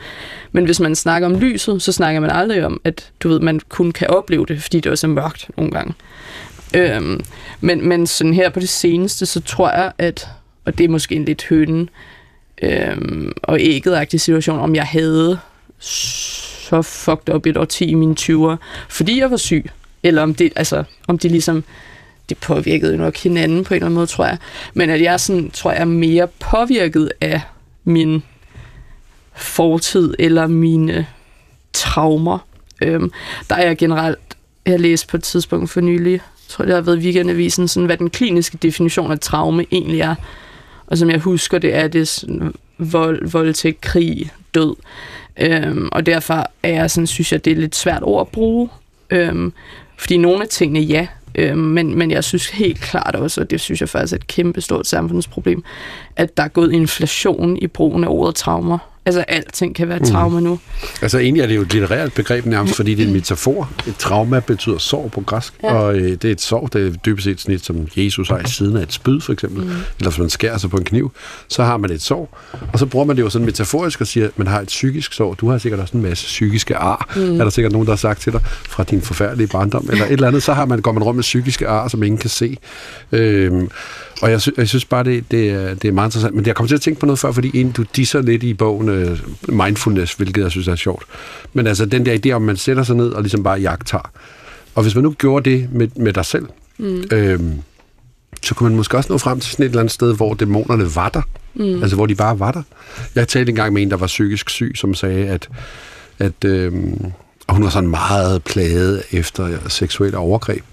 Men 0.53 0.65
hvis 0.65 0.81
man 0.81 0.95
snakker 0.95 1.29
om 1.29 1.35
lyset, 1.35 1.83
så 1.83 1.93
snakker 1.93 2.21
man 2.21 2.31
aldrig 2.31 2.67
om, 2.67 2.81
at 2.85 3.11
du 3.21 3.29
ved, 3.29 3.41
man 3.41 3.61
kun 3.69 3.93
kan 3.93 4.11
opleve 4.11 4.47
det, 4.47 4.63
fordi 4.63 4.81
det 4.81 4.93
også 4.93 5.07
er 5.07 5.11
mørkt 5.11 5.51
nogle 5.57 5.73
gange. 5.73 5.95
Øhm, 6.77 7.21
men, 7.61 7.89
men 7.89 8.07
sådan 8.07 8.35
her 8.35 8.51
på 8.51 8.61
det 8.61 8.69
seneste, 8.69 9.27
så 9.27 9.41
tror 9.41 9.71
jeg, 9.71 9.93
at, 9.99 10.29
og 10.65 10.79
det 10.79 10.85
er 10.85 10.89
måske 10.89 11.15
en 11.15 11.25
lidt 11.25 11.47
hønen 11.49 11.91
øhm, 12.63 13.33
og 13.43 13.61
ægget 13.61 14.21
situation, 14.21 14.59
om 14.59 14.75
jeg 14.75 14.85
havde 14.85 15.39
så 15.79 16.83
fucked 16.83 17.35
up 17.35 17.47
et 17.47 17.57
årti 17.57 17.85
i 17.85 17.95
mine 17.95 18.17
20'er, 18.21 18.57
fordi 18.89 19.21
jeg 19.21 19.31
var 19.31 19.37
syg. 19.37 19.71
Eller 20.03 20.23
om 20.23 20.35
det, 20.35 20.53
altså, 20.57 20.85
om 21.09 21.19
det 21.19 21.31
ligesom, 21.31 21.65
det 22.29 22.39
påvirkede 22.39 22.97
nok 22.97 23.17
hinanden 23.17 23.65
på 23.65 23.75
en 23.75 23.77
eller 23.77 23.87
anden 23.87 23.95
måde, 23.95 24.07
tror 24.07 24.25
jeg. 24.25 24.39
Men 24.75 24.91
at 24.91 25.03
jeg 25.03 25.21
sådan, 25.21 25.51
tror 25.51 25.71
jeg 25.73 25.81
er 25.81 25.85
mere 25.85 26.29
påvirket 26.29 27.13
af 27.21 27.41
min 27.85 28.23
fortid 29.35 30.15
eller 30.19 30.47
mine 30.47 31.07
traumer. 31.73 32.39
Øhm, 32.83 33.13
der 33.51 33.57
er 33.57 33.67
jeg 33.67 33.77
generelt, 33.77 34.19
jeg 34.67 34.81
læste 34.81 35.07
på 35.07 35.17
et 35.17 35.23
tidspunkt 35.23 35.71
for 35.71 35.81
nylig, 35.81 36.13
jeg 36.13 36.21
tror 36.49 36.65
det 36.65 36.75
har 36.75 36.81
været 36.81 36.99
weekendavisen, 36.99 37.69
sådan, 37.69 37.87
hvad 37.87 37.97
den 37.97 38.11
kliniske 38.11 38.57
definition 38.57 39.13
af 39.13 39.19
traume 39.21 39.67
egentlig 39.73 40.01
er. 40.01 40.15
Og 40.87 40.99
som 40.99 41.11
jeg 41.11 41.19
husker 41.19 41.59
det, 41.59 41.75
er 41.75 41.89
det 41.89 42.09
sådan, 42.09 42.55
vold, 42.79 43.31
voldtægt, 43.31 43.81
krig, 43.81 44.31
død. 44.55 44.75
Øhm, 45.37 45.89
og 45.93 46.07
derfor 46.07 46.51
er 46.63 46.69
jeg 46.69 46.91
sådan, 46.91 47.07
synes 47.07 47.33
jeg, 47.33 47.45
det 47.45 47.53
er 47.53 47.57
lidt 47.57 47.77
svært 47.77 48.03
ord 48.03 48.21
at 48.21 48.29
bruge. 48.29 48.69
Øhm, 49.11 49.53
fordi 50.03 50.17
nogle 50.17 50.43
af 50.43 50.49
tingene, 50.49 50.81
ja, 50.81 51.07
øh, 51.35 51.59
men, 51.59 51.99
men 51.99 52.11
jeg 52.11 52.25
synes 52.25 52.49
helt 52.49 52.81
klart 52.81 53.17
også, 53.17 53.41
og 53.41 53.51
det 53.51 53.61
synes 53.61 53.81
jeg 53.81 53.89
faktisk 53.89 54.13
er 54.13 54.17
et 54.17 54.27
kæmpe 54.27 54.61
stort 54.61 54.87
samfundsproblem, 54.87 55.65
at 56.17 56.37
der 56.37 56.43
er 56.43 56.49
gået 56.49 56.73
inflation 56.73 57.57
i 57.57 57.67
brugen 57.67 58.05
af 58.05 58.09
ordet 58.09 58.35
traumer. 58.35 58.79
Altså, 59.07 59.25
alting 59.29 59.75
kan 59.75 59.89
være 59.89 60.03
et 60.03 60.09
trauma 60.09 60.39
mm. 60.39 60.45
nu. 60.45 60.59
Altså, 61.03 61.19
egentlig 61.19 61.43
er 61.43 61.47
det 61.47 61.57
jo 61.57 61.63
et 61.63 61.73
litterært 61.73 62.13
begreb 62.13 62.47
nærmest, 62.47 62.77
fordi 62.77 62.95
det 62.95 63.03
er 63.03 63.07
en 63.07 63.13
metafor. 63.13 63.71
Et 63.87 63.97
trauma 63.97 64.41
betyder 64.41 64.79
sorg 64.79 65.13
på 65.13 65.21
græsk, 65.21 65.55
ja. 65.63 65.75
og 65.75 65.97
øh, 65.97 66.11
det 66.11 66.25
er 66.25 66.33
et 66.33 66.41
sorg, 66.41 66.73
det 66.73 66.87
er 66.87 66.91
dybest 66.93 67.25
set 67.25 67.41
sådan 67.41 67.55
et, 67.55 67.65
som 67.65 67.89
Jesus 67.97 68.29
har 68.29 68.39
i 68.39 68.49
siden 68.49 68.77
af 68.77 68.83
et 68.83 68.93
spyd, 68.93 69.21
for 69.21 69.33
eksempel. 69.33 69.65
Mm. 69.65 69.71
Eller 69.71 70.11
hvis 70.11 70.19
man 70.19 70.31
skærer 70.31 70.59
sig 70.59 70.71
på 70.71 70.77
en 70.77 70.85
kniv, 70.85 71.13
så 71.49 71.65
har 71.65 71.77
man 71.77 71.91
et 71.91 72.03
sorg. 72.03 72.37
Og 72.73 72.79
så 72.79 72.87
bruger 72.87 73.07
man 73.07 73.17
det 73.17 73.23
jo 73.23 73.31
sådan 73.31 73.47
metaforisk 73.47 74.01
og 74.01 74.07
siger, 74.07 74.27
at 74.27 74.39
man 74.39 74.47
har 74.47 74.61
et 74.61 74.67
psykisk 74.67 75.13
sorg. 75.13 75.41
Du 75.41 75.49
har 75.49 75.59
sikkert 75.59 75.81
også 75.81 75.97
en 75.97 76.03
masse 76.03 76.27
psykiske 76.27 76.77
ar, 76.77 77.13
mm. 77.17 77.41
er 77.41 77.45
der 77.45 77.51
sikkert 77.51 77.73
nogen, 77.73 77.87
der 77.87 77.93
har 77.93 77.97
sagt 77.97 78.21
til 78.21 78.33
dig, 78.33 78.41
fra 78.45 78.85
din 78.85 79.03
forfærdelige 79.03 79.49
barndom, 79.49 79.89
eller 79.91 80.05
et 80.05 80.13
eller 80.13 80.29
andet, 80.29 80.43
så 80.43 80.53
har 80.53 80.65
man, 80.65 80.81
går 80.81 80.93
man 80.93 81.03
rundt 81.03 81.17
med 81.17 81.23
psykiske 81.23 81.69
ar, 81.69 81.89
som 81.89 82.03
ingen 82.03 82.19
kan 82.19 82.31
se. 82.31 82.57
Øhm, 83.13 83.69
og 84.23 84.31
jeg, 84.31 84.41
sy- 84.41 84.49
jeg 84.57 84.69
synes 84.69 84.85
bare, 84.85 85.05
det, 85.05 85.25
det, 85.31 85.51
er, 85.51 85.75
det 85.75 85.89
er 85.89 85.93
meget 85.93 86.09
interessant. 86.09 86.35
Men 86.35 86.47
jeg 86.47 86.55
kommer 86.55 86.69
til 86.69 86.75
at 86.75 86.81
tænke 86.81 87.01
på 87.01 87.07
noget 87.07 87.19
før, 87.19 87.33
fordi 87.33 87.51
en, 87.55 87.71
du 87.71 87.85
disser 87.97 88.23
lidt 88.23 88.43
i 88.43 88.55
bogen 88.55 88.89
uh, 88.93 89.55
Mindfulness, 89.55 90.15
hvilket 90.15 90.43
jeg 90.43 90.51
synes 90.51 90.69
er 90.69 90.77
sjovt. 90.77 91.05
Men 91.53 91.67
altså 91.67 91.87
den 91.87 92.07
der 92.07 92.19
idé 92.27 92.31
om, 92.31 92.43
man 92.43 92.57
sætter 92.57 92.83
sig 92.83 92.97
ned 92.97 93.11
og 93.11 93.23
ligesom 93.23 93.43
bare 93.43 93.61
jagter. 93.61 94.11
Og 94.75 94.83
hvis 94.83 94.95
man 94.95 95.05
nu 95.05 95.11
gjorde 95.19 95.51
det 95.51 95.73
med, 95.73 95.89
med 95.97 96.13
dig 96.13 96.25
selv, 96.25 96.47
mm. 96.79 97.05
øhm, 97.13 97.53
så 98.43 98.55
kunne 98.55 98.69
man 98.69 98.77
måske 98.77 98.97
også 98.97 99.13
nå 99.13 99.19
frem 99.19 99.41
til 99.41 99.51
sådan 99.51 99.65
et 99.65 99.69
eller 99.69 99.81
andet 99.81 99.93
sted, 99.93 100.17
hvor 100.17 100.35
dæmonerne 100.35 100.95
var 100.95 101.09
der. 101.09 101.23
Mm. 101.55 101.83
Altså 101.83 101.97
hvor 101.97 102.07
de 102.07 102.15
bare 102.15 102.39
var 102.39 102.53
der. 102.53 102.63
Jeg 103.15 103.29
talte 103.29 103.51
engang 103.51 103.73
med 103.73 103.83
en, 103.83 103.91
der 103.91 103.97
var 103.97 104.07
psykisk 104.07 104.51
syg, 104.51 104.73
som 104.75 104.95
sagde, 104.95 105.27
at, 105.27 105.49
at 106.19 106.45
øhm, 106.45 107.13
og 107.47 107.55
hun 107.55 107.65
var 107.65 107.71
sådan 107.71 107.91
meget 107.91 108.43
plaget 108.45 109.03
efter 109.11 109.69
seksuelle 109.69 110.19
overgreb 110.19 110.65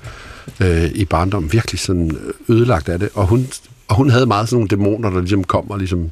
øh, 0.60 0.86
i 0.96 1.06
barndom, 1.06 1.54
virkelig 1.54 1.80
sådan 1.80 2.18
ødelagt 2.50 2.90
af 2.90 3.00
det, 3.00 3.10
og 3.14 3.28
hun, 3.28 3.48
og 3.88 3.96
hun 3.96 4.10
havde 4.10 4.26
meget 4.26 4.50
sådan 4.50 4.56
nogle 4.56 4.68
dæmoner, 4.68 5.10
der 5.10 5.20
ligesom 5.20 5.44
kom 5.44 5.72
og 5.72 5.78
ligesom 5.78 6.10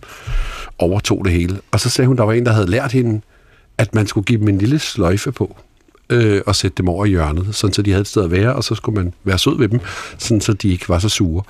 overtog 0.79 1.25
det 1.25 1.33
hele. 1.33 1.59
Og 1.71 1.79
så 1.79 1.89
sagde 1.89 2.07
hun, 2.07 2.17
der 2.17 2.23
var 2.23 2.33
en, 2.33 2.45
der 2.45 2.51
havde 2.51 2.69
lært 2.69 2.91
hende, 2.91 3.21
at 3.77 3.95
man 3.95 4.07
skulle 4.07 4.25
give 4.25 4.39
dem 4.39 4.47
en 4.47 4.57
lille 4.57 4.79
sløjfe 4.79 5.31
på, 5.31 5.57
øh, 6.09 6.41
og 6.45 6.55
sætte 6.55 6.77
dem 6.77 6.89
over 6.89 7.05
i 7.05 7.09
hjørnet, 7.09 7.55
sådan 7.55 7.73
så 7.73 7.81
de 7.81 7.91
havde 7.91 8.01
et 8.01 8.07
sted 8.07 8.23
at 8.23 8.31
være, 8.31 8.53
og 8.53 8.63
så 8.63 8.75
skulle 8.75 9.03
man 9.03 9.13
være 9.23 9.37
sød 9.37 9.57
ved 9.57 9.69
dem, 9.69 9.79
sådan 10.17 10.41
så 10.41 10.53
de 10.53 10.69
ikke 10.69 10.89
var 10.89 10.99
så 10.99 11.09
sure. 11.09 11.43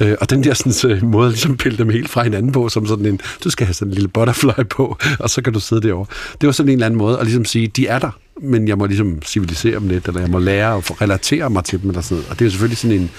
Øh, 0.00 0.16
og 0.20 0.30
den 0.30 0.44
der 0.44 0.54
sådan, 0.54 0.72
så, 0.72 0.98
måde 1.02 1.26
at 1.26 1.32
ligesom 1.32 1.56
pille 1.56 1.78
dem 1.78 1.90
helt 1.90 2.08
fra 2.08 2.22
hinanden 2.22 2.52
på, 2.52 2.68
som 2.68 2.86
sådan 2.86 3.06
en, 3.06 3.20
du 3.44 3.50
skal 3.50 3.66
have 3.66 3.74
sådan 3.74 3.90
en 3.90 3.94
lille 3.94 4.08
butterfly 4.08 4.64
på, 4.70 4.98
og 5.18 5.30
så 5.30 5.42
kan 5.42 5.52
du 5.52 5.60
sidde 5.60 5.88
derovre. 5.88 6.06
Det 6.40 6.46
var 6.46 6.52
sådan 6.52 6.68
en 6.68 6.72
eller 6.72 6.86
anden 6.86 6.98
måde 6.98 7.18
at 7.18 7.24
ligesom 7.24 7.44
sige, 7.44 7.68
de 7.68 7.86
er 7.86 7.98
der, 7.98 8.10
men 8.42 8.68
jeg 8.68 8.78
må 8.78 8.86
ligesom 8.86 9.22
civilisere 9.22 9.74
dem 9.74 9.88
lidt, 9.88 10.08
eller 10.08 10.20
jeg 10.20 10.30
må 10.30 10.38
lære 10.38 10.76
at 10.76 11.00
relatere 11.00 11.50
mig 11.50 11.64
til 11.64 11.82
dem, 11.82 11.90
eller 11.90 12.02
sådan 12.02 12.16
noget. 12.16 12.30
Og 12.30 12.38
det 12.38 12.44
er 12.44 12.46
jo 12.46 12.50
selvfølgelig 12.50 12.78
sådan 12.78 12.96
en, 12.96 13.10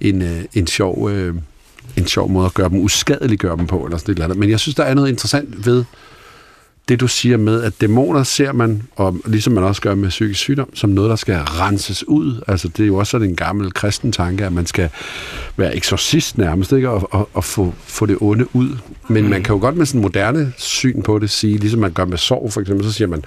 en, 0.00 0.22
en, 0.22 0.46
en 0.54 0.66
sjov... 0.66 1.10
Øh, 1.10 1.34
en 1.96 2.06
sjov 2.06 2.30
måde 2.30 2.46
at 2.46 2.54
gøre 2.54 2.68
dem 2.68 2.78
uskadeligt 2.78 3.40
gøre 3.40 3.56
dem 3.56 3.66
på, 3.66 3.84
eller 3.84 3.98
sådan 3.98 4.12
et 4.12 4.14
eller 4.14 4.24
andet. 4.24 4.38
Men 4.38 4.50
jeg 4.50 4.60
synes, 4.60 4.74
der 4.74 4.84
er 4.84 4.94
noget 4.94 5.08
interessant 5.08 5.66
ved 5.66 5.84
det, 6.88 7.00
du 7.00 7.08
siger 7.08 7.36
med, 7.36 7.62
at 7.62 7.80
dæmoner 7.80 8.22
ser 8.22 8.52
man, 8.52 8.82
og 8.96 9.16
ligesom 9.26 9.52
man 9.52 9.64
også 9.64 9.82
gør 9.82 9.94
med 9.94 10.08
psykisk 10.08 10.40
sygdom, 10.40 10.68
som 10.74 10.90
noget, 10.90 11.10
der 11.10 11.16
skal 11.16 11.34
renses 11.34 12.08
ud. 12.08 12.42
Altså, 12.46 12.68
det 12.68 12.82
er 12.82 12.86
jo 12.86 12.96
også 12.96 13.10
sådan 13.10 13.28
en 13.28 13.36
gammel 13.36 13.72
kristen 13.72 14.12
tanke, 14.12 14.44
at 14.44 14.52
man 14.52 14.66
skal 14.66 14.88
være 15.56 15.76
eksorcist 15.76 16.38
nærmest, 16.38 16.72
ikke? 16.72 16.90
Og, 16.90 17.08
og, 17.10 17.28
og 17.34 17.44
få, 17.44 17.74
få 17.86 18.06
det 18.06 18.16
onde 18.20 18.56
ud. 18.56 18.68
Men 19.08 19.24
mm. 19.24 19.30
man 19.30 19.42
kan 19.42 19.54
jo 19.54 19.60
godt 19.60 19.76
med 19.76 19.86
sådan 19.86 20.00
moderne 20.00 20.52
syn 20.56 21.02
på 21.02 21.18
det 21.18 21.30
sige, 21.30 21.58
ligesom 21.58 21.80
man 21.80 21.92
gør 21.92 22.04
med 22.04 22.18
sorg, 22.18 22.52
for 22.52 22.60
eksempel, 22.60 22.86
så 22.86 22.92
siger 22.92 23.08
man, 23.08 23.24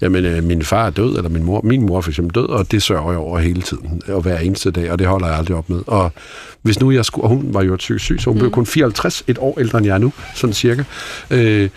jamen, 0.00 0.24
øh, 0.24 0.44
min 0.44 0.62
far 0.62 0.86
er 0.86 0.90
død, 0.90 1.16
eller 1.16 1.28
min 1.28 1.44
mor, 1.44 1.60
min 1.64 1.86
mor 1.86 1.96
er 1.96 2.00
for 2.00 2.10
eksempel 2.10 2.34
død, 2.34 2.48
og 2.48 2.72
det 2.72 2.82
sørger 2.82 3.10
jeg 3.10 3.18
over 3.18 3.38
hele 3.38 3.62
tiden, 3.62 4.02
og 4.08 4.22
hver 4.22 4.38
eneste 4.38 4.70
dag, 4.70 4.92
og 4.92 4.98
det 4.98 5.06
holder 5.06 5.26
jeg 5.26 5.36
aldrig 5.36 5.56
op 5.56 5.70
med. 5.70 5.80
Og 5.86 6.12
hvis 6.62 6.80
nu 6.80 6.90
jeg 6.90 7.04
skulle, 7.04 7.24
og 7.24 7.28
hun 7.28 7.54
var 7.54 7.62
jo 7.62 7.76
psykisk 7.76 8.04
syg, 8.04 8.20
så 8.20 8.30
hun 8.30 8.34
mm. 8.34 8.38
blev 8.38 8.50
kun 8.50 8.66
54, 8.66 9.24
et 9.26 9.38
år 9.40 9.60
ældre 9.60 9.78
end 9.78 9.86
jeg 9.86 9.94
er 9.94 9.98
nu, 9.98 10.12
sådan 10.34 10.54
cirka. 10.54 10.84
Øh, 11.30 11.68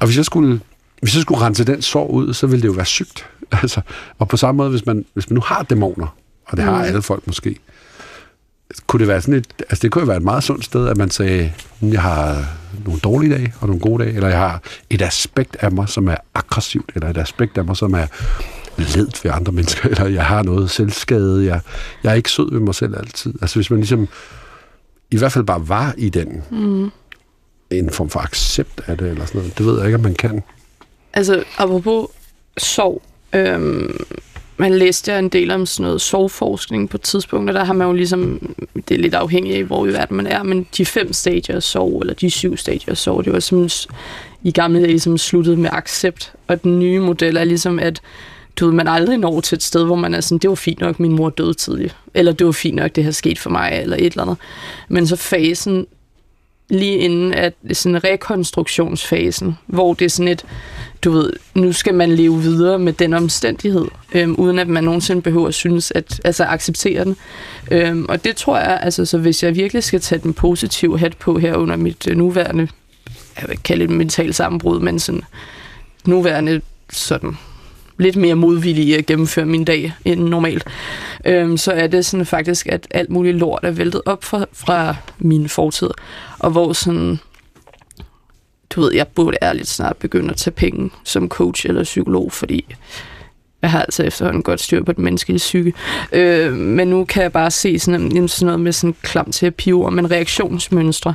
og 0.00 0.06
hvis 0.06 0.16
jeg 0.16 0.24
skulle, 0.24 0.60
hvis 1.02 1.14
jeg 1.14 1.22
skulle 1.22 1.40
rense 1.40 1.64
den 1.64 1.82
sorg 1.82 2.10
ud, 2.10 2.34
så 2.34 2.46
ville 2.46 2.62
det 2.62 2.68
jo 2.68 2.72
være 2.72 2.86
sygt. 2.86 3.26
Altså, 3.62 3.80
og 4.18 4.28
på 4.28 4.36
samme 4.36 4.56
måde, 4.56 4.70
hvis 4.70 4.86
man, 4.86 5.04
hvis 5.14 5.30
man 5.30 5.34
nu 5.34 5.40
har 5.40 5.62
dæmoner, 5.62 6.16
og 6.46 6.56
det 6.56 6.64
har 6.64 6.78
mm. 6.78 6.84
alle 6.84 7.02
folk 7.02 7.26
måske, 7.26 7.56
kunne 8.86 9.00
det 9.00 9.08
være 9.08 9.20
sådan 9.20 9.34
et, 9.34 9.46
altså 9.58 9.82
det 9.82 9.90
kunne 9.90 10.02
jo 10.02 10.06
være 10.06 10.16
et 10.16 10.22
meget 10.22 10.44
sundt 10.44 10.64
sted, 10.64 10.88
at 10.88 10.96
man 10.96 11.10
sagde, 11.10 11.52
jeg 11.82 12.02
har 12.02 12.44
nogle 12.84 13.00
dårlige 13.00 13.34
dage 13.34 13.54
og 13.60 13.66
nogle 13.66 13.80
gode 13.80 14.04
dage, 14.04 14.16
eller 14.16 14.28
jeg 14.28 14.38
har 14.38 14.62
et 14.90 15.02
aspekt 15.02 15.56
af 15.60 15.72
mig, 15.72 15.88
som 15.88 16.08
er 16.08 16.16
aggressivt, 16.34 16.90
eller 16.94 17.10
et 17.10 17.16
aspekt 17.16 17.58
af 17.58 17.64
mig, 17.64 17.76
som 17.76 17.94
er 17.94 18.06
ledt 18.76 19.24
ved 19.24 19.30
andre 19.30 19.52
mennesker, 19.52 19.88
eller 19.90 20.06
jeg 20.06 20.24
har 20.24 20.42
noget 20.42 20.70
selvskade, 20.70 21.46
jeg, 21.46 21.60
jeg 22.04 22.10
er 22.10 22.14
ikke 22.14 22.30
sød 22.30 22.50
ved 22.52 22.60
mig 22.60 22.74
selv 22.74 22.98
altid. 22.98 23.34
Altså 23.42 23.56
hvis 23.56 23.70
man 23.70 23.78
ligesom 23.78 24.08
i 25.10 25.16
hvert 25.16 25.32
fald 25.32 25.44
bare 25.44 25.68
var 25.68 25.94
i 25.96 26.08
den, 26.08 26.42
mm 26.50 26.90
en 27.70 27.90
form 27.90 28.10
for 28.10 28.20
accept 28.20 28.80
af 28.86 28.98
det, 28.98 29.08
eller 29.08 29.26
sådan 29.26 29.38
noget, 29.40 29.58
det 29.58 29.66
ved 29.66 29.76
jeg 29.76 29.86
ikke, 29.86 29.96
om 29.96 30.02
man 30.02 30.14
kan. 30.14 30.42
Altså, 31.12 31.44
apropos 31.58 32.06
sorg, 32.58 33.02
øhm, 33.32 34.04
man 34.56 34.74
læste 34.74 35.18
en 35.18 35.28
del 35.28 35.50
om 35.50 35.66
sådan 35.66 35.84
noget 35.84 36.00
sorgforskning 36.00 36.90
på 36.90 36.96
et 36.96 37.02
tidspunkt, 37.02 37.50
og 37.50 37.54
der 37.54 37.64
har 37.64 37.72
man 37.72 37.86
jo 37.86 37.92
ligesom, 37.92 38.54
det 38.88 38.94
er 38.94 38.98
lidt 38.98 39.14
afhængigt 39.14 39.56
af, 39.56 39.64
hvor 39.64 39.86
i 39.86 39.92
verden 39.92 40.16
man 40.16 40.26
er, 40.26 40.42
men 40.42 40.66
de 40.76 40.86
fem 40.86 41.12
stadier 41.12 41.56
af 41.56 41.62
sorg, 41.62 42.00
eller 42.00 42.14
de 42.14 42.30
syv 42.30 42.56
stadier 42.56 42.90
af 42.90 42.96
sorg, 42.96 43.24
det 43.24 43.32
var 43.32 43.40
som 43.40 43.68
i 44.42 44.50
gamle 44.50 44.78
dage 44.78 44.90
ligesom 44.90 45.18
sluttet 45.18 45.58
med 45.58 45.70
accept, 45.72 46.32
og 46.48 46.62
den 46.62 46.78
nye 46.78 47.00
model 47.00 47.36
er 47.36 47.44
ligesom, 47.44 47.78
at 47.78 48.00
du 48.56 48.66
ved, 48.66 48.74
man 48.74 48.88
aldrig 48.88 49.18
når 49.18 49.40
til 49.40 49.56
et 49.56 49.62
sted, 49.62 49.84
hvor 49.84 49.96
man 49.96 50.14
er 50.14 50.20
sådan, 50.20 50.38
det 50.38 50.50
var 50.50 50.56
fint 50.56 50.80
nok, 50.80 51.00
min 51.00 51.12
mor 51.12 51.30
døde 51.30 51.54
tidligt, 51.54 51.96
eller 52.14 52.32
det 52.32 52.46
var 52.46 52.52
fint 52.52 52.76
nok, 52.76 52.96
det 52.96 53.04
har 53.04 53.10
sket 53.10 53.38
for 53.38 53.50
mig, 53.50 53.80
eller 53.82 53.96
et 53.96 54.04
eller 54.04 54.22
andet. 54.22 54.36
Men 54.88 55.06
så 55.06 55.16
fasen 55.16 55.86
lige 56.70 56.98
inden 56.98 57.34
at 57.34 57.54
sådan 57.72 58.04
rekonstruktionsfasen, 58.04 59.58
hvor 59.66 59.94
det 59.94 60.04
er 60.04 60.08
sådan 60.08 60.28
et, 60.28 60.44
du 61.04 61.10
ved, 61.10 61.32
nu 61.54 61.72
skal 61.72 61.94
man 61.94 62.10
leve 62.12 62.42
videre 62.42 62.78
med 62.78 62.92
den 62.92 63.14
omstændighed, 63.14 63.84
øhm, 64.12 64.34
uden 64.34 64.58
at 64.58 64.68
man 64.68 64.84
nogensinde 64.84 65.22
behøver 65.22 65.48
at 65.48 65.54
synes, 65.54 65.92
at 65.94 66.20
altså 66.24 66.44
acceptere 66.44 67.04
den. 67.04 67.16
Øhm, 67.70 68.06
og 68.08 68.24
det 68.24 68.36
tror 68.36 68.58
jeg, 68.58 68.80
altså 68.82 69.04
så 69.04 69.18
hvis 69.18 69.42
jeg 69.42 69.54
virkelig 69.54 69.84
skal 69.84 70.00
tage 70.00 70.20
den 70.22 70.34
positive 70.34 70.98
hat 70.98 71.16
på 71.16 71.38
her 71.38 71.54
under 71.54 71.76
mit 71.76 72.08
øh, 72.08 72.16
nuværende, 72.16 72.68
jeg 73.40 73.48
vil 73.48 73.58
kalde 73.58 73.86
det 73.86 73.96
mentalt 73.96 74.34
sammenbrud, 74.34 74.80
men 74.80 74.98
sådan 74.98 75.22
nuværende 76.04 76.60
sådan 76.92 77.36
lidt 78.00 78.16
mere 78.16 78.34
modvillig 78.34 78.84
i 78.84 78.94
at 78.94 79.06
gennemføre 79.06 79.46
min 79.46 79.64
dag 79.64 79.92
end 80.04 80.20
normalt, 80.20 80.64
øhm, 81.24 81.56
så 81.56 81.72
er 81.72 81.86
det 81.86 82.06
sådan 82.06 82.26
faktisk, 82.26 82.66
at 82.66 82.86
alt 82.90 83.10
muligt 83.10 83.36
lort 83.36 83.64
er 83.64 83.70
væltet 83.70 84.02
op 84.06 84.24
fra, 84.24 84.46
fra 84.52 84.96
min 85.18 85.48
fortid, 85.48 85.90
og 86.38 86.50
hvor 86.50 86.72
sådan, 86.72 87.18
du 88.70 88.80
ved, 88.80 88.94
jeg 88.94 89.06
burde 89.08 89.36
ærligt 89.42 89.68
snart 89.68 89.96
begynde 89.96 90.30
at 90.30 90.36
tage 90.36 90.54
penge 90.54 90.90
som 91.04 91.28
coach 91.28 91.66
eller 91.66 91.84
psykolog, 91.84 92.32
fordi 92.32 92.74
jeg 93.62 93.70
har 93.70 93.82
altså 93.82 94.02
efterhånden 94.02 94.42
godt 94.42 94.60
styr 94.60 94.84
på 94.84 94.92
den 94.92 95.04
menneskelige 95.04 95.38
psyke. 95.38 95.72
Øh, 96.12 96.52
men 96.52 96.88
nu 96.88 97.04
kan 97.04 97.22
jeg 97.22 97.32
bare 97.32 97.50
se 97.50 97.78
sådan, 97.78 98.28
sådan 98.28 98.46
noget 98.46 98.60
med 98.60 98.72
sådan 98.72 98.94
klam 99.02 99.32
terapi 99.32 99.72
men 99.72 100.10
reaktionsmønstre. 100.10 101.14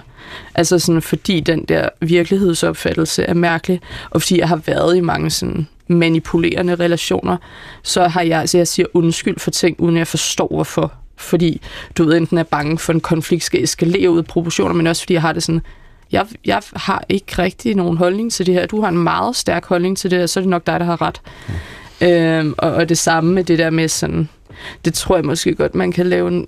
Altså 0.56 0.80
sådan, 0.80 1.02
fordi 1.02 1.40
den 1.40 1.66
der 1.66 1.90
virkelighedsopfattelse 2.02 3.24
er 3.24 3.34
mærkelig, 3.34 3.82
og 4.10 4.22
fordi 4.22 4.40
jeg 4.40 4.48
har 4.48 4.62
været 4.66 4.98
i 4.98 5.02
mange 5.02 5.30
sådan 5.30 5.68
manipulerende 5.88 6.76
relationer, 6.76 7.38
så 7.84 8.08
har 8.08 8.22
jeg, 8.22 8.40
altså 8.40 8.58
jeg 8.58 8.68
siger 8.68 8.86
undskyld 8.94 9.40
for 9.40 9.52
ting, 9.52 9.80
uden 9.80 9.98
jeg 9.98 10.08
forstår 10.08 10.48
hvorfor. 10.48 10.94
Fordi 11.18 11.62
du 11.98 12.04
ved, 12.04 12.18
enten 12.18 12.38
er 12.38 12.44
bange 12.44 12.78
for, 12.78 12.94
at 12.94 12.96
en 12.96 13.02
konflikt 13.02 13.44
skal 13.44 13.64
eskalere 13.64 14.10
ud 14.10 14.18
af 14.18 14.26
proportioner, 14.26 14.74
men 14.74 14.88
også 14.88 15.02
fordi 15.02 15.14
jeg 15.14 15.22
har 15.22 15.34
det 15.34 15.44
sådan, 15.44 15.62
jeg, 16.12 16.26
jeg 16.46 16.62
har 16.76 17.04
ikke 17.10 17.32
rigtig 17.38 17.76
nogen 17.76 17.98
holdning 17.98 18.32
til 18.32 18.46
det 18.46 18.54
her. 18.54 18.66
Du 18.66 18.82
har 18.82 18.90
en 18.90 18.98
meget 18.98 19.36
stærk 19.36 19.66
holdning 19.66 19.98
til 19.98 20.12
det 20.12 20.20
her, 20.20 20.26
så 20.26 20.40
er 20.40 20.42
det 20.42 20.50
nok 20.50 20.68
dig, 20.68 20.80
der 20.80 20.86
har 20.86 21.02
ret. 21.02 21.22
Mm. 21.48 21.54
Øhm, 22.02 22.54
og, 22.58 22.72
og 22.72 22.90
det 22.90 22.98
samme 22.98 23.34
med 23.34 23.44
det 23.44 23.60
der 23.60 23.70
med 23.70 23.88
sådan, 23.88 24.30
det 24.86 24.94
tror 24.94 25.16
jeg 25.16 25.26
måske 25.26 25.56
godt, 25.56 25.76
man 25.76 25.92
kan 25.92 26.08
lave 26.08 26.28
en 26.28 26.48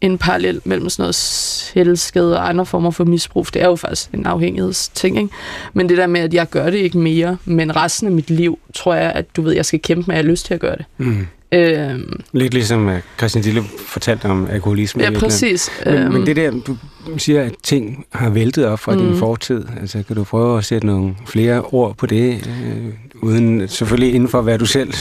en 0.00 0.18
parallel 0.18 0.60
mellem 0.64 0.88
sådan 0.88 1.02
noget 1.02 1.14
selvskade 1.14 2.36
og 2.36 2.48
andre 2.48 2.66
former 2.66 2.90
for 2.90 3.04
misbrug. 3.04 3.46
Det 3.54 3.62
er 3.62 3.66
jo 3.66 3.76
faktisk 3.76 4.10
en 4.14 4.26
afhængighedsting, 4.26 5.16
ikke? 5.16 5.30
Men 5.72 5.88
det 5.88 5.98
der 5.98 6.06
med, 6.06 6.20
at 6.20 6.34
jeg 6.34 6.50
gør 6.50 6.70
det 6.70 6.78
ikke 6.78 6.98
mere, 6.98 7.36
men 7.44 7.76
resten 7.76 8.06
af 8.06 8.12
mit 8.12 8.30
liv, 8.30 8.58
tror 8.74 8.94
jeg, 8.94 9.12
at 9.12 9.36
du 9.36 9.42
ved, 9.42 9.52
jeg 9.52 9.64
skal 9.64 9.80
kæmpe 9.80 10.04
med, 10.06 10.14
at 10.14 10.18
jeg 10.18 10.24
har 10.24 10.30
lyst 10.30 10.46
til 10.46 10.54
at 10.54 10.60
gøre 10.60 10.76
det. 10.76 10.84
Mm. 10.98 11.26
Øhm, 11.52 12.20
Lidt 12.32 12.54
ligesom 12.54 12.86
uh, 12.86 12.94
Christian 13.18 13.44
Dille 13.44 13.62
fortalte 13.86 14.24
om 14.24 14.48
alkoholisme. 14.50 15.02
Ja, 15.02 15.10
præcis. 15.10 15.70
Men, 15.84 15.94
øhm, 15.94 16.12
men 16.12 16.26
det 16.26 16.36
der, 16.36 16.50
du 16.50 16.76
siger, 17.16 17.42
at 17.42 17.52
ting 17.62 18.04
har 18.12 18.30
væltet 18.30 18.66
op 18.66 18.78
fra 18.78 18.94
mm. 18.94 18.98
din 18.98 19.16
fortid. 19.16 19.64
Altså, 19.80 20.02
kan 20.06 20.16
du 20.16 20.24
prøve 20.24 20.58
at 20.58 20.64
sætte 20.64 20.86
nogle 20.86 21.16
flere 21.26 21.62
ord 21.62 21.96
på 21.96 22.06
det, 22.06 22.48
øh, 22.64 22.92
uden 23.22 23.68
selvfølgelig 23.68 24.14
inden 24.14 24.28
for, 24.28 24.42
hvad 24.42 24.58
du 24.58 24.66
selv 24.66 24.92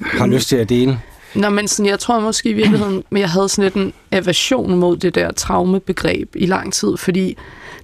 har 0.00 0.26
lyst 0.26 0.48
til 0.48 0.56
at 0.56 0.68
dele? 0.68 1.00
Nå, 1.34 1.48
men 1.48 1.68
sådan, 1.68 1.90
jeg 1.90 1.98
tror 1.98 2.20
måske 2.20 2.48
i 2.48 2.52
virkeligheden, 2.52 3.04
at 3.12 3.20
jeg 3.20 3.30
havde 3.30 3.48
sådan 3.48 3.64
lidt 3.64 3.74
en 3.74 3.92
aversion 4.12 4.78
mod 4.78 4.96
det 4.96 5.14
der 5.14 5.32
traumebegreb 5.32 6.36
i 6.36 6.46
lang 6.46 6.72
tid, 6.72 6.96
fordi 6.96 7.36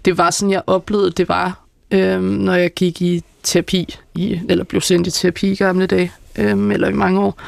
det 0.05 0.19
var 0.19 0.31
sådan, 0.31 0.53
jeg 0.53 0.63
oplevede, 0.67 1.11
det 1.11 1.29
var, 1.29 1.61
øhm, 1.91 2.23
når 2.23 2.55
jeg 2.55 2.75
gik 2.75 3.03
i 3.03 3.23
terapi, 3.43 3.97
i, 4.15 4.41
eller 4.49 4.65
blev 4.65 4.81
sendt 4.81 5.07
i 5.07 5.11
terapi 5.11 5.51
i 5.51 5.55
gamle 5.55 5.87
dage, 5.87 6.13
øhm, 6.37 6.71
eller 6.71 6.89
i 6.89 6.93
mange 6.93 7.21
år. 7.21 7.41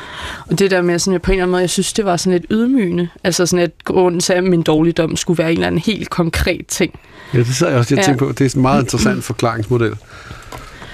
Og 0.46 0.58
det 0.58 0.70
der 0.70 0.82
med, 0.82 0.98
sådan, 0.98 1.12
jeg 1.12 1.22
på 1.22 1.30
en 1.30 1.34
eller 1.34 1.44
anden 1.44 1.50
måde, 1.50 1.60
jeg 1.60 1.70
synes, 1.70 1.92
det 1.92 2.04
var 2.04 2.16
sådan 2.16 2.32
lidt 2.32 2.46
ydmygende. 2.50 3.08
Altså 3.24 3.46
sådan, 3.46 3.62
at 3.64 3.70
grunden 3.84 4.20
til, 4.20 4.32
at 4.32 4.44
min 4.44 4.62
dårligdom 4.62 5.16
skulle 5.16 5.38
være 5.38 5.50
en 5.52 5.56
eller 5.56 5.66
anden 5.66 5.80
helt 5.80 6.10
konkret 6.10 6.66
ting. 6.66 7.00
Ja, 7.34 7.38
det 7.38 7.54
sad 7.54 7.68
jeg 7.68 7.78
også 7.78 7.94
jeg 7.94 8.08
ja. 8.08 8.16
på. 8.16 8.32
Det 8.32 8.40
er 8.40 8.56
en 8.56 8.62
meget 8.62 8.82
interessant 8.82 9.24
forklaringsmodel. 9.24 9.96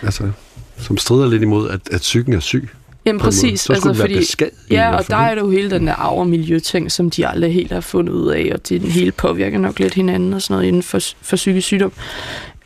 Altså, 0.02 0.30
som 0.78 0.96
strider 0.96 1.28
lidt 1.28 1.42
imod, 1.42 1.70
at, 1.70 1.80
at 1.90 2.00
psyken 2.00 2.32
er 2.32 2.40
syg. 2.40 2.68
Jamen 3.04 3.20
præcis. 3.20 3.60
Så 3.60 3.72
altså, 3.72 3.94
fordi, 3.94 4.16
beskad, 4.16 4.48
ja, 4.70 4.96
og 4.96 5.08
der 5.08 5.16
er 5.16 5.34
det 5.34 5.42
jo 5.42 5.50
hele 5.50 5.70
den 5.70 5.86
der 5.86 5.94
arv- 5.94 6.18
og 6.18 6.26
miljøting, 6.26 6.92
som 6.92 7.10
de 7.10 7.26
aldrig 7.26 7.54
helt 7.54 7.72
har 7.72 7.80
fundet 7.80 8.12
ud 8.12 8.28
af, 8.28 8.50
og 8.54 8.68
det 8.68 8.80
hele 8.80 9.12
påvirker 9.12 9.58
nok 9.58 9.78
lidt 9.78 9.94
hinanden 9.94 10.32
og 10.32 10.42
sådan 10.42 10.54
noget 10.54 10.68
inden 10.68 10.82
for, 10.82 10.98
for 11.20 11.36
psykisk 11.36 11.66
sygdom. 11.66 11.92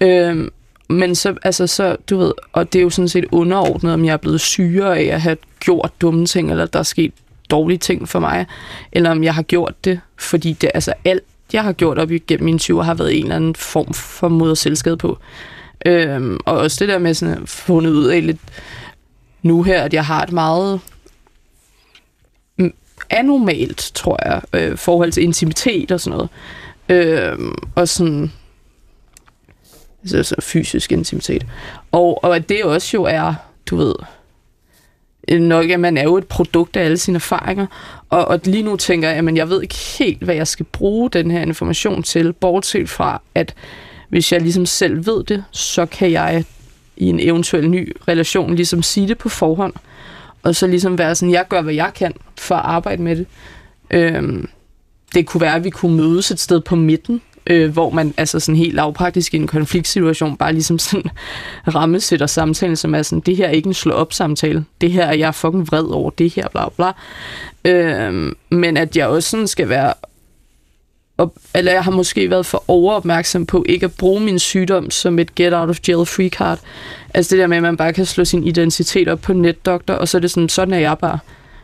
Øhm, 0.00 0.50
men 0.88 1.14
så, 1.14 1.34
altså, 1.42 1.66
så, 1.66 1.96
du 2.10 2.18
ved, 2.18 2.32
og 2.52 2.72
det 2.72 2.78
er 2.78 2.82
jo 2.82 2.90
sådan 2.90 3.08
set 3.08 3.24
underordnet, 3.30 3.92
om 3.92 4.04
jeg 4.04 4.12
er 4.12 4.16
blevet 4.16 4.40
syre 4.40 4.98
af 4.98 5.14
at 5.14 5.20
have 5.20 5.36
gjort 5.60 5.90
dumme 6.00 6.26
ting, 6.26 6.50
eller 6.50 6.66
der 6.66 6.78
er 6.78 6.82
sket 6.82 7.12
dårlige 7.50 7.78
ting 7.78 8.08
for 8.08 8.18
mig, 8.18 8.46
eller 8.92 9.10
om 9.10 9.24
jeg 9.24 9.34
har 9.34 9.42
gjort 9.42 9.84
det, 9.84 10.00
fordi 10.18 10.52
det, 10.52 10.70
altså 10.74 10.92
alt, 11.04 11.22
jeg 11.52 11.62
har 11.62 11.72
gjort 11.72 11.98
op 11.98 12.10
igennem 12.10 12.44
mine 12.44 12.58
20 12.58 12.84
har 12.84 12.94
været 12.94 13.18
en 13.18 13.22
eller 13.22 13.36
anden 13.36 13.54
form 13.54 13.94
for 13.94 14.28
mod 14.28 14.50
og 14.50 14.56
selvskade 14.56 14.96
på. 14.96 15.18
Øhm, 15.86 16.38
og 16.46 16.58
også 16.58 16.76
det 16.80 16.88
der 16.88 16.98
med 16.98 17.14
sådan 17.14 17.42
at 17.42 17.48
fundet 17.48 17.90
ud 17.90 18.06
af 18.06 18.26
lidt, 18.26 18.40
nu 19.42 19.62
her, 19.62 19.82
at 19.82 19.94
jeg 19.94 20.06
har 20.06 20.22
et 20.22 20.32
meget 20.32 20.80
mm, 22.58 22.72
anormalt, 23.10 23.90
tror 23.94 24.18
jeg, 24.24 24.42
øh, 24.52 24.78
forhold 24.78 25.12
til 25.12 25.22
intimitet 25.22 25.92
og 25.92 26.00
sådan 26.00 26.16
noget. 26.16 26.30
Øh, 26.88 27.38
og 27.74 27.88
sådan 27.88 28.32
altså 30.14 30.34
fysisk 30.40 30.92
intimitet. 30.92 31.46
Og, 31.92 32.24
og 32.24 32.36
at 32.36 32.48
det 32.48 32.64
også 32.64 32.90
jo 32.96 33.02
er, 33.02 33.34
du 33.66 33.76
ved, 33.76 33.94
øh, 35.28 35.40
nok, 35.40 35.70
at 35.70 35.80
man 35.80 35.96
er 35.96 36.02
jo 36.02 36.16
et 36.16 36.26
produkt 36.26 36.76
af 36.76 36.84
alle 36.84 36.98
sine 36.98 37.16
erfaringer. 37.16 37.66
Og, 38.10 38.24
og 38.24 38.40
lige 38.44 38.62
nu 38.62 38.76
tænker 38.76 39.08
jeg, 39.08 39.28
at 39.28 39.36
jeg 39.36 39.48
ved 39.48 39.62
ikke 39.62 39.74
helt, 39.98 40.22
hvad 40.22 40.34
jeg 40.34 40.46
skal 40.46 40.66
bruge 40.72 41.10
den 41.10 41.30
her 41.30 41.40
information 41.40 42.02
til, 42.02 42.32
bortset 42.32 42.90
fra, 42.90 43.22
at 43.34 43.54
hvis 44.12 44.32
jeg 44.32 44.40
ligesom 44.40 44.66
selv 44.66 45.06
ved 45.06 45.24
det, 45.24 45.44
så 45.50 45.86
kan 45.86 46.12
jeg 46.12 46.44
i 46.96 47.06
en 47.06 47.20
eventuel 47.20 47.70
ny 47.70 47.96
relation 48.08 48.54
ligesom 48.54 48.82
sige 48.82 49.08
det 49.08 49.18
på 49.18 49.28
forhånd, 49.28 49.72
og 50.42 50.56
så 50.56 50.66
ligesom 50.66 50.98
være 50.98 51.14
sådan, 51.14 51.32
jeg 51.32 51.44
gør, 51.48 51.62
hvad 51.62 51.74
jeg 51.74 51.90
kan 51.94 52.12
for 52.38 52.54
at 52.54 52.64
arbejde 52.64 53.02
med 53.02 53.16
det. 53.16 53.26
Øhm, 53.90 54.48
det 55.14 55.26
kunne 55.26 55.40
være, 55.40 55.54
at 55.54 55.64
vi 55.64 55.70
kunne 55.70 55.96
mødes 55.96 56.30
et 56.30 56.40
sted 56.40 56.60
på 56.60 56.76
midten, 56.76 57.20
øh, 57.46 57.72
hvor 57.72 57.90
man 57.90 58.14
altså 58.16 58.40
sådan 58.40 58.56
helt 58.56 58.74
lavpraktisk 58.74 59.34
i 59.34 59.36
en 59.36 59.46
konfliktsituation 59.46 60.36
bare 60.36 60.52
ligesom 60.52 60.78
sådan 60.78 61.10
rammesætter 61.74 62.26
samtalen, 62.26 62.76
som 62.76 62.94
er 62.94 63.02
sådan, 63.02 63.22
det 63.26 63.36
her 63.36 63.46
er 63.46 63.50
ikke 63.50 63.66
en 63.66 63.74
slå-op-samtale. 63.74 64.64
Det 64.80 64.92
her 64.92 65.04
er 65.04 65.14
jeg 65.14 65.34
fucking 65.34 65.66
vred 65.66 65.84
over 65.84 66.10
det 66.10 66.34
her, 66.34 66.48
bla 66.48 66.68
bla. 66.68 66.92
Øhm, 67.64 68.36
men 68.50 68.76
at 68.76 68.96
jeg 68.96 69.06
også 69.06 69.28
sådan 69.30 69.46
skal 69.46 69.68
være 69.68 69.92
op, 71.18 71.32
eller 71.54 71.72
jeg 71.72 71.84
har 71.84 71.90
måske 71.90 72.30
været 72.30 72.46
for 72.46 72.64
overopmærksom 72.68 73.46
på 73.46 73.64
ikke 73.68 73.84
at 73.84 73.92
bruge 73.92 74.20
min 74.20 74.38
sygdom 74.38 74.90
som 74.90 75.18
et 75.18 75.34
get 75.34 75.54
out 75.54 75.68
of 75.68 75.78
jail 75.88 76.06
free 76.06 76.28
card. 76.28 76.58
Altså 77.14 77.30
det 77.30 77.40
der 77.40 77.46
med, 77.46 77.56
at 77.56 77.62
man 77.62 77.76
bare 77.76 77.92
kan 77.92 78.06
slå 78.06 78.24
sin 78.24 78.44
identitet 78.44 79.08
op 79.08 79.20
på 79.20 79.32
netdoktor, 79.32 79.94
og 79.94 80.08
så 80.08 80.18
er 80.18 80.20
det 80.20 80.30
sådan, 80.30 80.48
sådan 80.48 80.74
er 80.74 80.78
jeg 80.78 80.98
bare. 80.98 81.18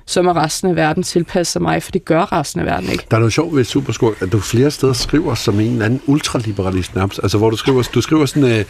Så 0.07 0.23
må 0.23 0.33
resten 0.33 0.71
af 0.71 0.77
verden 0.77 1.03
tilpasse 1.03 1.53
sig 1.53 1.63
mig, 1.63 1.83
for 1.83 1.91
det 1.91 2.05
gør 2.05 2.33
resten 2.33 2.61
af 2.61 2.67
verden 2.67 2.91
ikke. 2.91 3.05
Der 3.11 3.17
er 3.17 3.21
noget 3.21 3.33
sjovt 3.33 3.57
ved 3.57 3.65
Superskurk, 3.65 4.23
at 4.23 4.33
du 4.33 4.41
flere 4.41 4.71
steder 4.71 4.93
skriver 4.93 5.35
som 5.35 5.61
en 5.61 5.73
eller 5.73 5.85
anden 5.85 6.01
ultraliberalist 6.07 6.95
nærmest. 6.95 7.21
Altså 7.23 7.39
hvor 7.39 7.51
du 7.51 7.57
skriver, 7.57 7.83
du 7.95 8.01
skriver 8.01 8.27
sådan, 8.27 8.59
øh, 8.59 8.65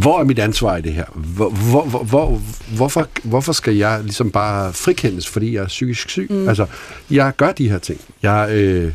hvor 0.00 0.20
er 0.20 0.24
mit 0.24 0.38
ansvar 0.38 0.76
i 0.76 0.80
det 0.80 0.92
her? 0.92 1.04
Hvor, 1.14 1.50
hvor, 1.50 1.84
hvor, 1.84 2.02
hvor, 2.04 2.40
hvorfor, 2.76 3.08
hvorfor 3.24 3.52
skal 3.52 3.76
jeg 3.76 4.00
ligesom 4.02 4.30
bare 4.30 4.72
frikendes, 4.72 5.28
fordi 5.28 5.54
jeg 5.54 5.62
er 5.62 5.66
psykisk 5.66 6.10
syg? 6.10 6.26
Mm. 6.30 6.48
Altså, 6.48 6.66
jeg 7.10 7.32
gør 7.36 7.52
de 7.52 7.70
her 7.70 7.78
ting. 7.78 8.00
Jeg, 8.22 8.50
øh, 8.50 8.92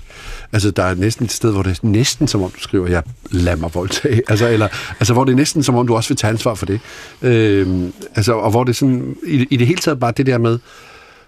altså, 0.54 0.72
der 0.72 0.84
er 0.84 0.96
næsten 0.96 1.26
et 1.26 1.32
sted, 1.32 1.52
hvor 1.52 1.64
det 1.64 1.72
er 1.72 1.88
næsten 1.88 2.28
som 2.28 2.44
om, 2.44 2.52
du 2.52 2.60
skriver, 2.60 2.88
jeg 2.88 3.04
lader 3.32 3.58
mig 3.58 3.70
voldtage. 3.74 4.22
Altså, 4.30 4.48
eller, 4.48 4.68
altså, 5.00 5.14
hvor 5.14 5.24
det 5.24 5.32
er 5.32 5.36
næsten 5.36 5.64
som 5.64 5.76
om, 5.76 5.88
du 5.88 5.96
også 5.96 6.10
vil 6.10 6.18
tage 6.18 6.32
ansvar 6.32 6.54
for 6.54 6.66
det. 6.66 6.80
Øh, 7.22 7.84
altså, 8.16 8.34
og 8.34 8.52
hvor 8.52 8.64
det 8.64 8.76
sådan, 8.76 9.16
i, 9.28 9.48
i 9.50 9.58
det 9.58 9.68
hele 9.68 9.80
taget 9.80 10.00
bare 10.00 10.14
det 10.18 10.26
der 10.26 10.38
med, 10.38 10.60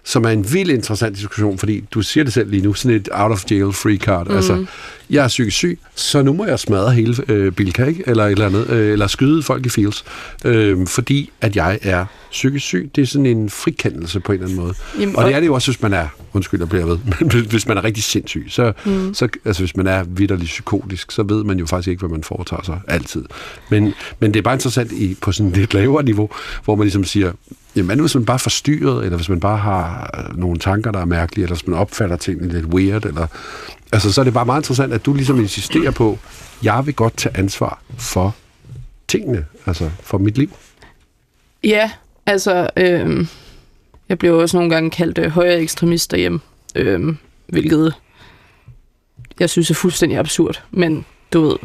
som 0.04 0.24
er 0.24 0.28
en 0.28 0.52
vild 0.52 0.70
interessant 0.70 1.16
diskussion, 1.16 1.58
fordi 1.58 1.84
du 1.90 2.02
siger 2.02 2.24
det 2.24 2.32
selv 2.32 2.50
lige 2.50 2.62
nu, 2.62 2.74
sådan 2.74 2.96
et 2.96 3.08
out 3.12 3.32
of 3.32 3.44
jail 3.50 3.72
free 3.72 3.96
card. 3.96 4.28
Mm. 4.28 4.36
Altså, 4.36 4.66
jeg 5.10 5.24
er 5.24 5.28
psykisk 5.28 5.56
syg, 5.56 5.78
så 5.94 6.22
nu 6.22 6.32
må 6.32 6.46
jeg 6.46 6.58
smadre 6.58 6.92
hele 6.92 7.16
øh, 7.28 7.52
Bilka, 7.52 7.84
ikke? 7.84 8.04
Eller 8.06 8.24
et 8.24 8.32
eller 8.32 8.46
andet, 8.46 8.70
øh, 8.70 8.92
eller 8.92 9.06
skyde 9.06 9.42
folk 9.42 9.66
i 9.66 9.68
fields, 9.68 10.04
øh, 10.44 10.86
fordi 10.86 11.30
at 11.40 11.56
jeg 11.56 11.78
er 11.82 12.06
psykisk 12.30 12.64
syg. 12.64 12.90
Det 12.96 13.02
er 13.02 13.06
sådan 13.06 13.26
en 13.26 13.50
frikendelse 13.50 14.20
på 14.20 14.32
en 14.32 14.38
eller 14.38 14.46
anden 14.46 14.64
måde. 14.64 14.74
Jamen, 15.00 15.16
og 15.16 15.24
det 15.24 15.34
er 15.34 15.40
det 15.40 15.46
jo 15.46 15.54
også, 15.54 15.70
hvis 15.70 15.82
man 15.82 15.92
er, 15.92 16.08
undskyld, 16.32 16.60
jeg 16.60 16.68
bliver 16.68 16.86
ved, 16.86 16.98
men 17.20 17.46
hvis 17.46 17.68
man 17.68 17.76
er 17.76 17.84
rigtig 17.84 18.04
sindssyg, 18.04 18.46
så, 18.48 18.72
mm. 18.86 19.14
så 19.14 19.28
altså, 19.44 19.62
hvis 19.62 19.76
man 19.76 19.86
er 19.86 20.04
vidderligt 20.04 20.48
psykotisk, 20.48 21.10
så 21.10 21.22
ved 21.22 21.44
man 21.44 21.58
jo 21.58 21.66
faktisk 21.66 21.88
ikke, 21.88 22.00
hvad 22.00 22.10
man 22.10 22.24
foretager 22.24 22.62
sig 22.62 22.80
altid. 22.88 23.24
Men, 23.70 23.94
men 24.20 24.34
det 24.34 24.38
er 24.38 24.42
bare 24.42 24.54
interessant 24.54 24.92
i, 24.92 25.16
på 25.20 25.32
sådan 25.32 25.50
et 25.50 25.56
lidt 25.56 25.74
lavere 25.74 26.04
niveau, 26.04 26.30
hvor 26.64 26.74
man 26.74 26.84
ligesom 26.84 27.04
siger, 27.04 27.32
Jamen, 27.76 28.00
hvis 28.00 28.14
man 28.14 28.24
bare 28.24 28.34
er 28.34 28.38
forstyrret, 28.38 29.04
eller 29.04 29.16
hvis 29.16 29.28
man 29.28 29.40
bare 29.40 29.58
har 29.58 30.10
øh, 30.18 30.38
nogle 30.38 30.58
tanker, 30.58 30.90
der 30.90 31.00
er 31.00 31.04
mærkelige, 31.04 31.44
eller 31.44 31.56
hvis 31.56 31.66
man 31.66 31.78
opfatter 31.78 32.16
tingene 32.16 32.52
lidt 32.52 32.64
weird, 32.64 33.04
eller, 33.04 33.26
altså, 33.92 34.12
så 34.12 34.20
er 34.20 34.24
det 34.24 34.34
bare 34.34 34.46
meget 34.46 34.60
interessant, 34.60 34.92
at 34.92 35.06
du 35.06 35.14
ligesom 35.14 35.40
insisterer 35.40 35.90
på, 35.90 36.18
jeg 36.62 36.86
vil 36.86 36.94
godt 36.94 37.16
tage 37.16 37.36
ansvar 37.36 37.82
for 37.98 38.34
tingene, 39.08 39.46
altså 39.66 39.90
for 40.02 40.18
mit 40.18 40.38
liv. 40.38 40.50
Ja, 41.64 41.90
altså, 42.26 42.70
øh, 42.76 43.26
jeg 44.08 44.18
bliver 44.18 44.34
også 44.34 44.56
nogle 44.56 44.70
gange 44.70 44.90
kaldt 44.90 45.18
øh, 45.18 45.30
højere 45.30 45.60
ekstremist 45.60 46.10
derhjemme, 46.10 46.40
øh, 46.74 47.14
hvilket 47.46 47.94
jeg 49.40 49.50
synes 49.50 49.70
er 49.70 49.74
fuldstændig 49.74 50.18
absurd, 50.18 50.62
men 50.70 51.04
du 51.32 51.40
ved, 51.40 51.56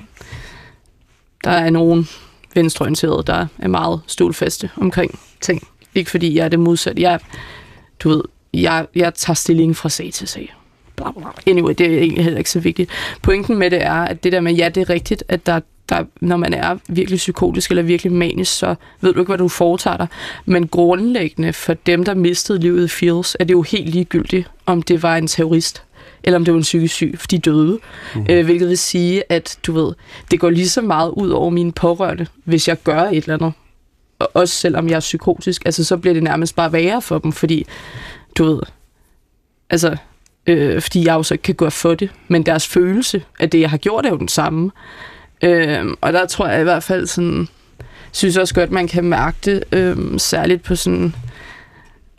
der 1.44 1.52
er 1.52 1.70
nogen 1.70 2.08
venstreorienterede, 2.56 3.24
der 3.28 3.48
er 3.58 3.68
meget 3.68 4.02
stolfaste 4.08 4.70
omkring 4.78 5.20
ting. 5.42 5.68
Ikke 5.98 6.12
fordi 6.12 6.38
jeg 6.38 6.46
er 6.46 6.50
det 6.50 6.60
modsatte. 6.60 7.02
Jeg, 7.02 7.20
du 8.00 8.10
ved, 8.10 8.22
jeg, 8.54 8.86
jeg 8.96 9.14
tager 9.14 9.36
stilling 9.36 9.76
fra 9.76 9.90
sag 9.90 10.14
til 10.14 10.28
sag. 10.28 10.56
Bla, 10.96 11.12
bla. 11.12 11.28
Anyway, 11.48 11.74
det 11.78 11.94
er 11.94 12.00
egentlig 12.00 12.24
heller 12.24 12.38
ikke 12.38 12.50
så 12.50 12.60
vigtigt. 12.60 12.90
Pointen 13.22 13.58
med 13.58 13.72
det 13.72 13.84
er, 13.84 13.94
at 13.94 14.24
det 14.24 14.32
der 14.32 14.42
med, 14.42 14.54
ja, 14.54 14.70
det 14.70 14.82
er 14.82 14.90
rigtigt, 14.90 15.24
at 15.28 15.46
der, 15.46 15.60
der, 15.90 16.04
når 16.22 16.38
man 16.38 16.54
er 16.54 16.78
virkelig 16.88 17.18
psykotisk 17.18 17.70
eller 17.70 17.84
virkelig 17.84 18.12
manisk, 18.14 18.58
så 18.58 18.76
ved 19.02 19.14
du 19.14 19.20
ikke, 19.20 19.30
hvad 19.30 19.38
du 19.38 19.48
foretager 19.48 19.98
dig. 19.98 20.08
Men 20.46 20.68
grundlæggende 20.68 21.54
for 21.54 21.74
dem, 21.74 22.06
der 22.06 22.14
mistede 22.14 22.60
livet 22.60 22.86
i 22.86 22.88
Fields, 22.88 23.36
er 23.40 23.44
det 23.44 23.54
jo 23.54 23.62
helt 23.62 23.90
ligegyldigt, 23.90 24.50
om 24.66 24.82
det 24.82 25.04
var 25.04 25.18
en 25.18 25.28
terrorist, 25.28 25.84
eller 26.24 26.38
om 26.38 26.46
det 26.46 26.54
var 26.54 26.58
en 26.58 26.64
psykisk 26.64 26.94
syg, 26.94 27.16
for 27.18 27.28
de 27.28 27.38
døde. 27.38 27.80
Mm. 28.16 28.26
Øh, 28.30 28.46
hvilket 28.46 28.70
vil 28.70 28.78
sige, 28.78 29.24
at 29.30 29.58
du 29.68 29.72
ved, 29.72 29.94
det 30.32 30.40
går 30.40 30.50
lige 30.50 30.70
så 30.70 30.82
meget 30.82 31.10
ud 31.10 31.30
over 31.30 31.50
mine 31.50 31.72
pårørende, 31.72 32.28
hvis 32.44 32.68
jeg 32.68 32.84
gør 32.84 33.02
et 33.02 33.18
eller 33.18 33.34
andet 33.34 33.54
også 34.20 34.56
selvom 34.56 34.90
jeg 34.90 34.96
er 34.96 35.00
psykotisk, 35.00 35.66
altså 35.66 35.84
så 35.84 35.98
bliver 35.98 36.14
det 36.14 36.24
nærmest 36.24 36.56
bare 36.56 36.74
værre 36.74 37.02
for 37.02 37.20
dem, 37.20 37.32
fordi, 37.32 37.66
du 38.38 38.44
ved, 38.44 38.62
altså, 39.70 39.98
øh, 40.48 40.82
fordi 40.82 41.06
jeg 41.06 41.14
jo 41.14 41.24
så 41.24 41.34
ikke 41.34 41.42
kan 41.42 41.56
gå 41.56 41.70
for 41.70 41.94
det, 41.94 42.10
men 42.28 42.44
deres 42.44 42.68
følelse 42.68 43.24
af 43.40 43.50
det, 43.50 43.60
jeg 43.60 43.70
har 43.70 43.78
gjort, 43.78 44.06
er 44.06 44.10
jo 44.10 44.18
den 44.18 44.28
samme. 44.28 44.72
Øh, 45.42 45.86
og 46.02 46.14
der 46.14 46.26
tror 46.26 46.48
jeg 46.48 46.62
i 46.62 46.64
hvert 46.64 46.84
fald 46.84 47.08
sådan, 47.08 47.48
synes 48.12 48.38
også 48.38 48.54
godt, 48.54 48.72
man 48.72 48.88
kan 48.88 49.04
mærke 49.04 49.38
det, 49.46 49.64
øh, 49.72 50.20
særligt 50.20 50.64
på 50.64 50.76
sådan, 50.76 51.16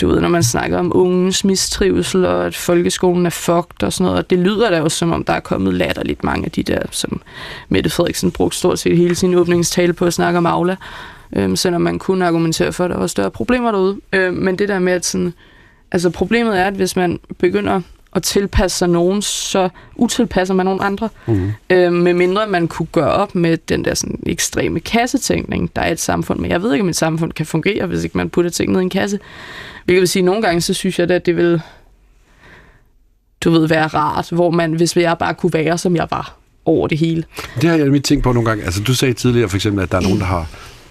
du 0.01 0.09
ved, 0.09 0.21
når 0.21 0.29
man 0.29 0.43
snakker 0.43 0.79
om 0.79 0.93
unges 0.95 1.45
mistrivsel, 1.45 2.25
og 2.25 2.47
at 2.47 2.57
folkeskolen 2.57 3.27
er 3.27 3.31
fucked 3.31 3.83
og 3.83 3.93
sådan 3.93 4.05
noget, 4.05 4.19
og 4.19 4.31
det 4.31 4.39
lyder 4.39 4.71
da 4.71 4.79
jo 4.79 4.89
som 4.89 5.13
om, 5.13 5.25
der 5.25 5.33
er 5.33 5.41
kommet 5.41 5.75
latterligt 5.75 6.25
mange 6.25 6.45
af 6.45 6.51
de 6.51 6.63
der, 6.63 6.83
som 6.91 7.21
Mette 7.69 7.91
Frederiksen 7.91 8.31
brugte 8.31 8.59
stort 8.59 8.79
set 8.79 8.97
hele 8.97 9.15
sin 9.15 9.35
åbningstale 9.35 9.93
på 9.93 10.07
at 10.07 10.15
snakke 10.15 10.39
om 10.39 10.47
Aula 10.47 10.77
øhm, 11.37 11.57
selvom 11.57 11.81
man 11.81 11.99
kunne 11.99 12.27
argumentere 12.27 12.73
for, 12.73 12.85
at 12.85 12.91
der 12.91 12.99
var 12.99 13.07
større 13.07 13.31
problemer 13.31 13.73
derude. 13.73 13.97
Øhm, 14.13 14.37
men 14.37 14.59
det 14.59 14.69
der 14.69 14.79
med, 14.79 14.93
at 14.93 15.05
sådan, 15.05 15.35
altså 15.93 16.11
problemet 16.11 16.59
er, 16.59 16.65
at 16.65 16.75
hvis 16.75 16.97
man 16.97 17.21
begynder 17.39 17.81
at 18.15 18.23
tilpasse 18.23 18.79
sig 18.79 18.89
nogen, 18.89 19.23
så 19.23 19.69
utilpasser 19.97 20.55
man 20.55 20.67
nogen 20.67 20.81
andre. 20.83 21.09
Mm. 21.27 21.51
Øh, 21.71 21.93
med 21.93 22.15
mindre 22.15 22.47
man 22.47 22.69
kunne 22.69 22.89
gøre 22.93 23.11
op 23.13 23.35
med 23.35 23.57
den 23.57 23.85
der 23.85 23.95
sådan 23.95 24.19
ekstreme 24.27 24.81
kassetænkning, 24.81 25.71
der 25.77 25.83
er 25.83 25.93
et 25.93 26.01
samfund. 26.01 26.39
Men 26.41 26.51
jeg 26.51 26.63
ved 26.63 26.73
ikke, 26.73 26.83
om 26.83 26.89
et 26.89 26.97
samfund 26.97 27.33
kan 27.33 27.47
fungere, 27.47 27.87
hvis 27.87 28.05
ikke 28.05 28.19
man 28.19 28.31
putter 28.31 28.51
ting 28.51 28.73
ned 28.73 28.81
i 28.81 28.83
en 28.83 28.91
kasse. 28.91 29.19
Hvilket 29.85 30.01
vil 30.01 30.09
sige, 30.09 30.21
at 30.21 30.25
nogle 30.25 30.43
gange, 30.43 30.61
så 30.61 30.75
synes 30.75 30.99
jeg, 30.99 31.11
at 31.11 31.27
det 31.27 31.37
vil 31.37 31.61
du 33.45 33.51
ved, 33.51 33.69
være 33.69 33.87
rart, 33.87 34.29
hvor 34.31 34.51
man, 34.51 34.73
hvis 34.73 34.97
jeg 34.97 35.19
bare 35.19 35.35
kunne 35.35 35.53
være, 35.53 35.79
som 35.79 35.97
jeg 35.97 36.07
var 36.11 36.37
over 36.65 36.89
det 36.89 36.99
hele. 36.99 37.25
Det 37.61 37.71
har 37.71 37.77
jeg 37.77 37.87
mit 37.87 38.05
tænkt 38.05 38.25
på 38.25 38.33
nogle 38.33 38.49
gange. 38.49 38.65
Altså, 38.65 38.83
du 38.83 38.95
sagde 38.95 39.15
tidligere 39.15 39.49
for 39.49 39.57
eksempel, 39.57 39.83
at 39.83 39.93
der 39.93 39.99
er 39.99 40.03
nogen, 40.03 40.19
der 40.19 40.25
har 40.25 40.47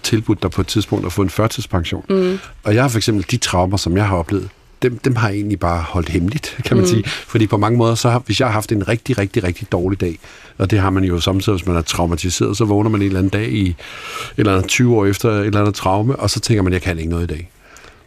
tilbudt 0.08 0.42
dig 0.42 0.50
på 0.50 0.60
et 0.60 0.66
tidspunkt 0.66 1.06
at 1.06 1.12
få 1.12 1.22
en 1.22 1.30
førtidspension. 1.30 2.04
Mm. 2.08 2.38
Og 2.64 2.74
jeg 2.74 2.82
har 2.82 2.88
for 2.88 2.98
eksempel 2.98 3.26
de 3.30 3.36
traumer, 3.36 3.76
som 3.76 3.96
jeg 3.96 4.06
har 4.06 4.16
oplevet, 4.16 4.48
dem, 4.82 4.98
dem 4.98 5.16
har 5.16 5.28
jeg 5.28 5.36
egentlig 5.36 5.60
bare 5.60 5.82
holdt 5.82 6.08
hemmeligt, 6.08 6.58
kan 6.64 6.76
man 6.76 6.84
mm. 6.84 6.88
sige. 6.88 7.04
Fordi 7.04 7.46
på 7.46 7.56
mange 7.56 7.78
måder, 7.78 7.94
så 7.94 8.10
har, 8.10 8.18
hvis 8.26 8.40
jeg 8.40 8.48
har 8.48 8.52
haft 8.52 8.72
en 8.72 8.88
rigtig, 8.88 9.18
rigtig, 9.18 9.44
rigtig 9.44 9.72
dårlig 9.72 10.00
dag, 10.00 10.18
og 10.58 10.70
det 10.70 10.78
har 10.78 10.90
man 10.90 11.04
jo 11.04 11.20
samtidig, 11.20 11.56
hvis 11.56 11.66
man 11.66 11.76
er 11.76 11.82
traumatiseret, 11.82 12.56
så 12.56 12.64
vågner 12.64 12.90
man 12.90 13.00
en 13.00 13.06
eller 13.06 13.18
anden 13.18 13.30
dag 13.30 13.52
i 13.52 13.76
eller 14.36 14.52
andet 14.52 14.68
20 14.68 14.96
år 14.96 15.06
efter 15.06 15.30
et 15.30 15.46
eller 15.46 15.60
andet 15.60 15.74
traume, 15.74 16.16
og 16.16 16.30
så 16.30 16.40
tænker 16.40 16.62
man, 16.62 16.72
jeg 16.72 16.82
kan 16.82 16.98
ikke 16.98 17.10
noget 17.10 17.30
i 17.30 17.34
dag. 17.34 17.50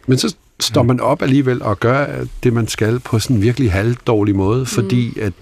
Men 0.06 0.18
så 0.18 0.34
står 0.60 0.82
man 0.82 1.00
op 1.00 1.22
alligevel 1.22 1.62
og 1.62 1.80
gør 1.80 2.06
det, 2.42 2.52
man 2.52 2.68
skal 2.68 3.00
på 3.00 3.18
sådan 3.18 3.36
en 3.36 3.42
virkelig 3.42 3.72
halvdårlig 3.72 4.36
måde, 4.36 4.66
fordi, 4.66 5.12
mm. 5.16 5.22
at, 5.22 5.32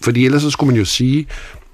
fordi 0.00 0.24
ellers 0.24 0.42
så 0.42 0.50
skulle 0.50 0.70
man 0.70 0.78
jo 0.78 0.84
sige, 0.84 1.26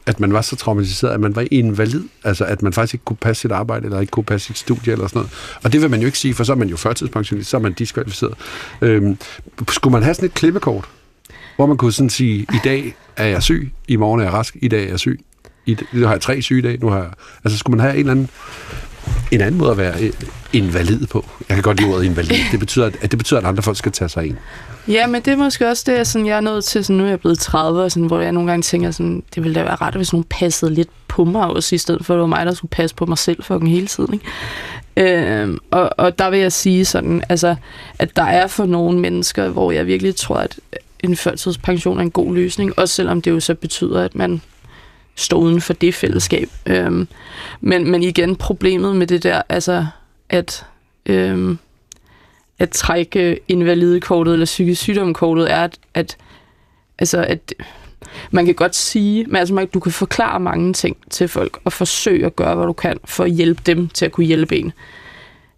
at 0.07 0.21
man 0.21 0.33
var 0.33 0.41
så 0.41 0.57
traumatiseret, 0.57 1.13
at 1.13 1.21
man 1.21 1.37
var 1.37 1.47
invalid, 1.51 2.05
altså 2.25 2.45
at 2.45 2.63
man 2.63 2.73
faktisk 2.73 2.95
ikke 2.95 3.05
kunne 3.05 3.17
passe 3.17 3.41
sit 3.41 3.53
arbejde, 3.53 3.85
eller 3.85 4.01
ikke 4.01 4.11
kunne 4.11 4.25
passe 4.25 4.47
sit 4.47 4.59
studie, 4.59 4.93
eller 4.93 5.07
sådan 5.07 5.19
noget. 5.19 5.31
Og 5.65 5.73
det 5.73 5.83
vil 5.83 5.91
man 5.91 6.01
jo 6.01 6.07
ikke 6.07 6.19
sige, 6.19 6.35
for 6.35 6.45
så 6.45 6.53
er 6.53 6.57
man 6.57 6.69
jo 6.69 6.77
førtidspensionist, 6.77 7.51
så 7.51 7.57
er 7.57 7.61
man 7.61 7.73
diskvalificeret. 7.73 8.35
Øhm, 8.81 9.19
skulle 9.71 9.93
man 9.93 10.03
have 10.03 10.15
sådan 10.15 10.27
et 10.27 10.35
klippekort, 10.35 10.85
hvor 11.57 11.67
man 11.67 11.77
kunne 11.77 11.93
sådan 11.93 12.11
sige, 12.11 12.39
i 12.41 12.59
dag 12.65 12.95
er 13.17 13.27
jeg 13.27 13.43
syg, 13.43 13.73
i 13.89 13.97
morgen 13.97 14.21
er 14.21 14.25
jeg 14.25 14.33
rask, 14.33 14.57
i 14.63 14.69
dag 14.69 14.85
er 14.85 14.89
jeg 14.89 14.99
syg, 14.99 15.21
i, 15.67 15.77
nu 15.93 16.07
har 16.07 16.13
jeg 16.13 16.21
tre 16.21 16.43
sygedage, 16.43 16.77
nu 16.77 16.89
har 16.89 16.99
jeg... 16.99 17.11
Altså 17.45 17.59
skulle 17.59 17.77
man 17.77 17.87
have 17.87 17.95
en 17.95 18.01
eller 18.01 18.13
anden 18.13 18.29
en 19.31 19.41
anden 19.41 19.59
måde 19.59 19.71
at 19.71 19.77
være 19.77 20.03
øh, 20.03 20.13
invalid 20.53 21.07
på. 21.07 21.29
Jeg 21.49 21.57
kan 21.57 21.63
godt 21.63 21.81
lide 21.81 21.91
ordet 21.93 22.05
invalid. 22.05 22.37
Det 22.53 22.61
betyder, 22.61 22.87
at, 22.87 23.11
det 23.11 23.19
betyder, 23.19 23.41
at 23.41 23.47
andre 23.47 23.63
folk 23.63 23.79
skal 23.79 23.93
tage 23.93 24.09
sig 24.09 24.27
ind. 24.27 24.37
Ja, 24.89 25.07
men 25.07 25.23
det 25.23 25.33
er 25.33 25.37
måske 25.37 25.69
også 25.69 25.85
det, 25.87 26.07
sådan, 26.07 26.27
jeg 26.27 26.37
er 26.37 26.41
nået 26.41 26.65
til, 26.65 26.85
sådan, 26.85 26.97
nu 26.97 27.05
er 27.05 27.09
jeg 27.09 27.21
blevet 27.21 27.39
30, 27.39 27.83
og 27.83 27.93
sådan, 27.93 28.07
hvor 28.07 28.21
jeg 28.21 28.33
nogle 28.33 28.51
gange 28.51 28.63
tænker, 28.63 28.91
sådan, 28.91 29.23
det 29.35 29.43
ville 29.43 29.55
da 29.55 29.63
være 29.63 29.75
rart, 29.75 29.95
hvis 29.95 30.13
nogen 30.13 30.25
passede 30.25 30.75
lidt 30.75 30.89
på 31.09 31.25
mig 31.25 31.47
også, 31.47 31.75
i 31.75 31.79
stedet 31.79 32.07
for 32.07 32.15
at 32.15 32.17
det 32.17 32.21
var 32.21 32.27
mig, 32.27 32.47
der 32.47 32.55
skulle 32.55 32.71
passe 32.71 32.97
på 32.97 33.07
mig 33.07 33.19
selv 33.19 33.43
fucking 33.43 33.71
hele 33.71 33.87
tiden. 33.87 34.15
Ikke? 34.15 34.27
Øhm, 34.97 35.59
og, 35.71 35.91
og 35.99 36.19
der 36.19 36.31
vil 36.31 36.39
jeg 36.39 36.53
sige 36.53 36.85
sådan, 36.85 37.23
altså, 37.29 37.57
at 37.99 38.17
der 38.17 38.23
er 38.23 38.47
for 38.47 38.67
nogle 38.67 38.99
mennesker, 38.99 39.49
hvor 39.49 39.73
jeg 39.73 39.87
virkelig 39.87 40.17
tror, 40.17 40.37
at 40.37 40.59
en 41.01 41.17
førtidspension 41.17 41.99
er 41.99 42.03
en 42.03 42.11
god 42.11 42.35
løsning, 42.35 42.79
også 42.79 42.95
selvom 42.95 43.23
det 43.23 43.31
jo 43.31 43.41
så 43.41 43.55
betyder, 43.55 44.03
at 44.05 44.15
man 44.15 44.43
stå 45.15 45.37
uden 45.37 45.61
for 45.61 45.73
det 45.73 45.95
fællesskab. 45.95 46.49
Øhm, 46.67 47.09
men, 47.61 47.91
men 47.91 48.03
igen, 48.03 48.37
problemet 48.37 48.97
med 48.97 49.07
det 49.07 49.23
der, 49.23 49.43
altså 49.49 49.87
at, 50.29 50.67
øhm, 51.07 51.59
at 52.63 52.71
trække 52.71 53.41
invalidekortet 53.49 54.33
eller 54.33 54.47
psykisk 54.47 54.83
sygdomkortet 54.83 55.53
er, 55.53 55.63
at, 55.63 55.79
at, 55.95 56.17
altså 56.99 57.25
at 57.29 57.55
man 58.31 58.47
kan 58.47 58.55
godt 58.55 58.75
sige, 58.75 59.25
men 59.27 59.37
altså 59.37 59.55
man, 59.55 59.67
du 59.67 59.81
kan 59.81 59.93
forklare 59.93 60.41
mange 60.41 60.73
ting 60.73 60.97
til 61.11 61.29
folk 61.29 61.59
og 61.65 61.73
forsøge 61.73 62.27
at 62.27 62.37
gøre, 62.37 62.55
hvad 62.55 62.67
du 62.67 62.73
kan 62.73 62.99
for 63.05 63.25
at 63.25 63.31
hjælpe 63.31 63.63
dem 63.67 63.89
til 63.89 64.05
at 64.05 64.13
kunne 64.13 64.27
hjælpe 64.27 64.57
en. 64.57 64.73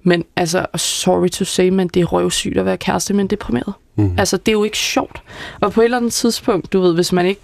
Men 0.03 0.25
altså, 0.37 0.67
sorry 0.77 1.29
to 1.29 1.45
say, 1.45 1.69
men 1.69 1.89
det 1.89 2.01
er 2.01 2.05
røvsygt 2.05 2.59
at 2.59 2.67
være 2.67 2.77
kæreste 2.77 3.15
med 3.15 3.25
en 3.25 3.31
deprimeret. 3.31 3.73
Mm. 3.97 4.15
Altså, 4.19 4.37
det 4.37 4.49
er 4.49 4.53
jo 4.53 4.65
ikke 4.65 4.79
sjovt. 4.79 5.23
Og 5.61 5.73
på 5.73 5.81
et 5.81 5.85
eller 5.85 5.97
andet 5.97 6.13
tidspunkt, 6.13 6.73
du 6.73 6.81
ved, 6.81 6.95
hvis 6.95 7.13
man 7.13 7.27
ikke 7.27 7.41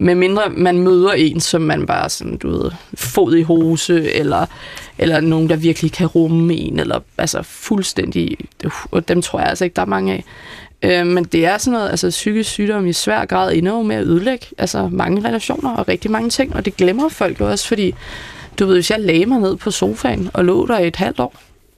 med 0.00 0.14
mindre 0.14 0.42
man 0.56 0.78
møder 0.78 1.12
en, 1.12 1.40
som 1.40 1.62
man 1.62 1.86
bare 1.86 2.10
sådan, 2.10 2.36
du 2.36 2.50
ved, 2.50 2.70
fod 2.94 3.34
i 3.34 3.42
hose, 3.42 4.12
eller, 4.12 4.46
eller 4.98 5.20
nogen, 5.20 5.48
der 5.48 5.56
virkelig 5.56 5.92
kan 5.92 6.06
rumme 6.06 6.54
en, 6.54 6.80
eller 6.80 7.00
altså 7.18 7.42
fuldstændig, 7.42 8.38
og 8.90 9.08
dem 9.08 9.22
tror 9.22 9.38
jeg 9.38 9.48
altså 9.48 9.64
ikke, 9.64 9.74
der 9.74 9.82
er 9.82 9.86
mange 9.86 10.12
af. 10.12 10.24
Øh, 10.82 11.06
men 11.06 11.24
det 11.24 11.46
er 11.46 11.58
sådan 11.58 11.72
noget, 11.72 11.90
altså 11.90 12.08
psykisk 12.08 12.50
sygdom 12.50 12.86
i 12.86 12.92
svær 12.92 13.24
grad 13.24 13.54
ender 13.54 13.82
med 13.82 13.96
at 13.96 14.04
ødelægge 14.04 14.46
altså 14.58 14.88
mange 14.88 15.28
relationer 15.28 15.70
og 15.70 15.88
rigtig 15.88 16.10
mange 16.10 16.30
ting, 16.30 16.56
og 16.56 16.64
det 16.64 16.76
glemmer 16.76 17.08
folk 17.08 17.40
jo 17.40 17.50
også, 17.50 17.68
fordi 17.68 17.94
du 18.58 18.66
ved, 18.66 18.74
hvis 18.74 18.90
jeg 18.90 19.00
lagde 19.00 19.26
mig 19.26 19.40
ned 19.40 19.56
på 19.56 19.70
sofaen 19.70 20.30
og 20.34 20.44
lå 20.44 20.66
der 20.66 20.78
i 20.78 20.86
et 20.86 20.96
halvt 20.96 21.20
år, 21.20 21.34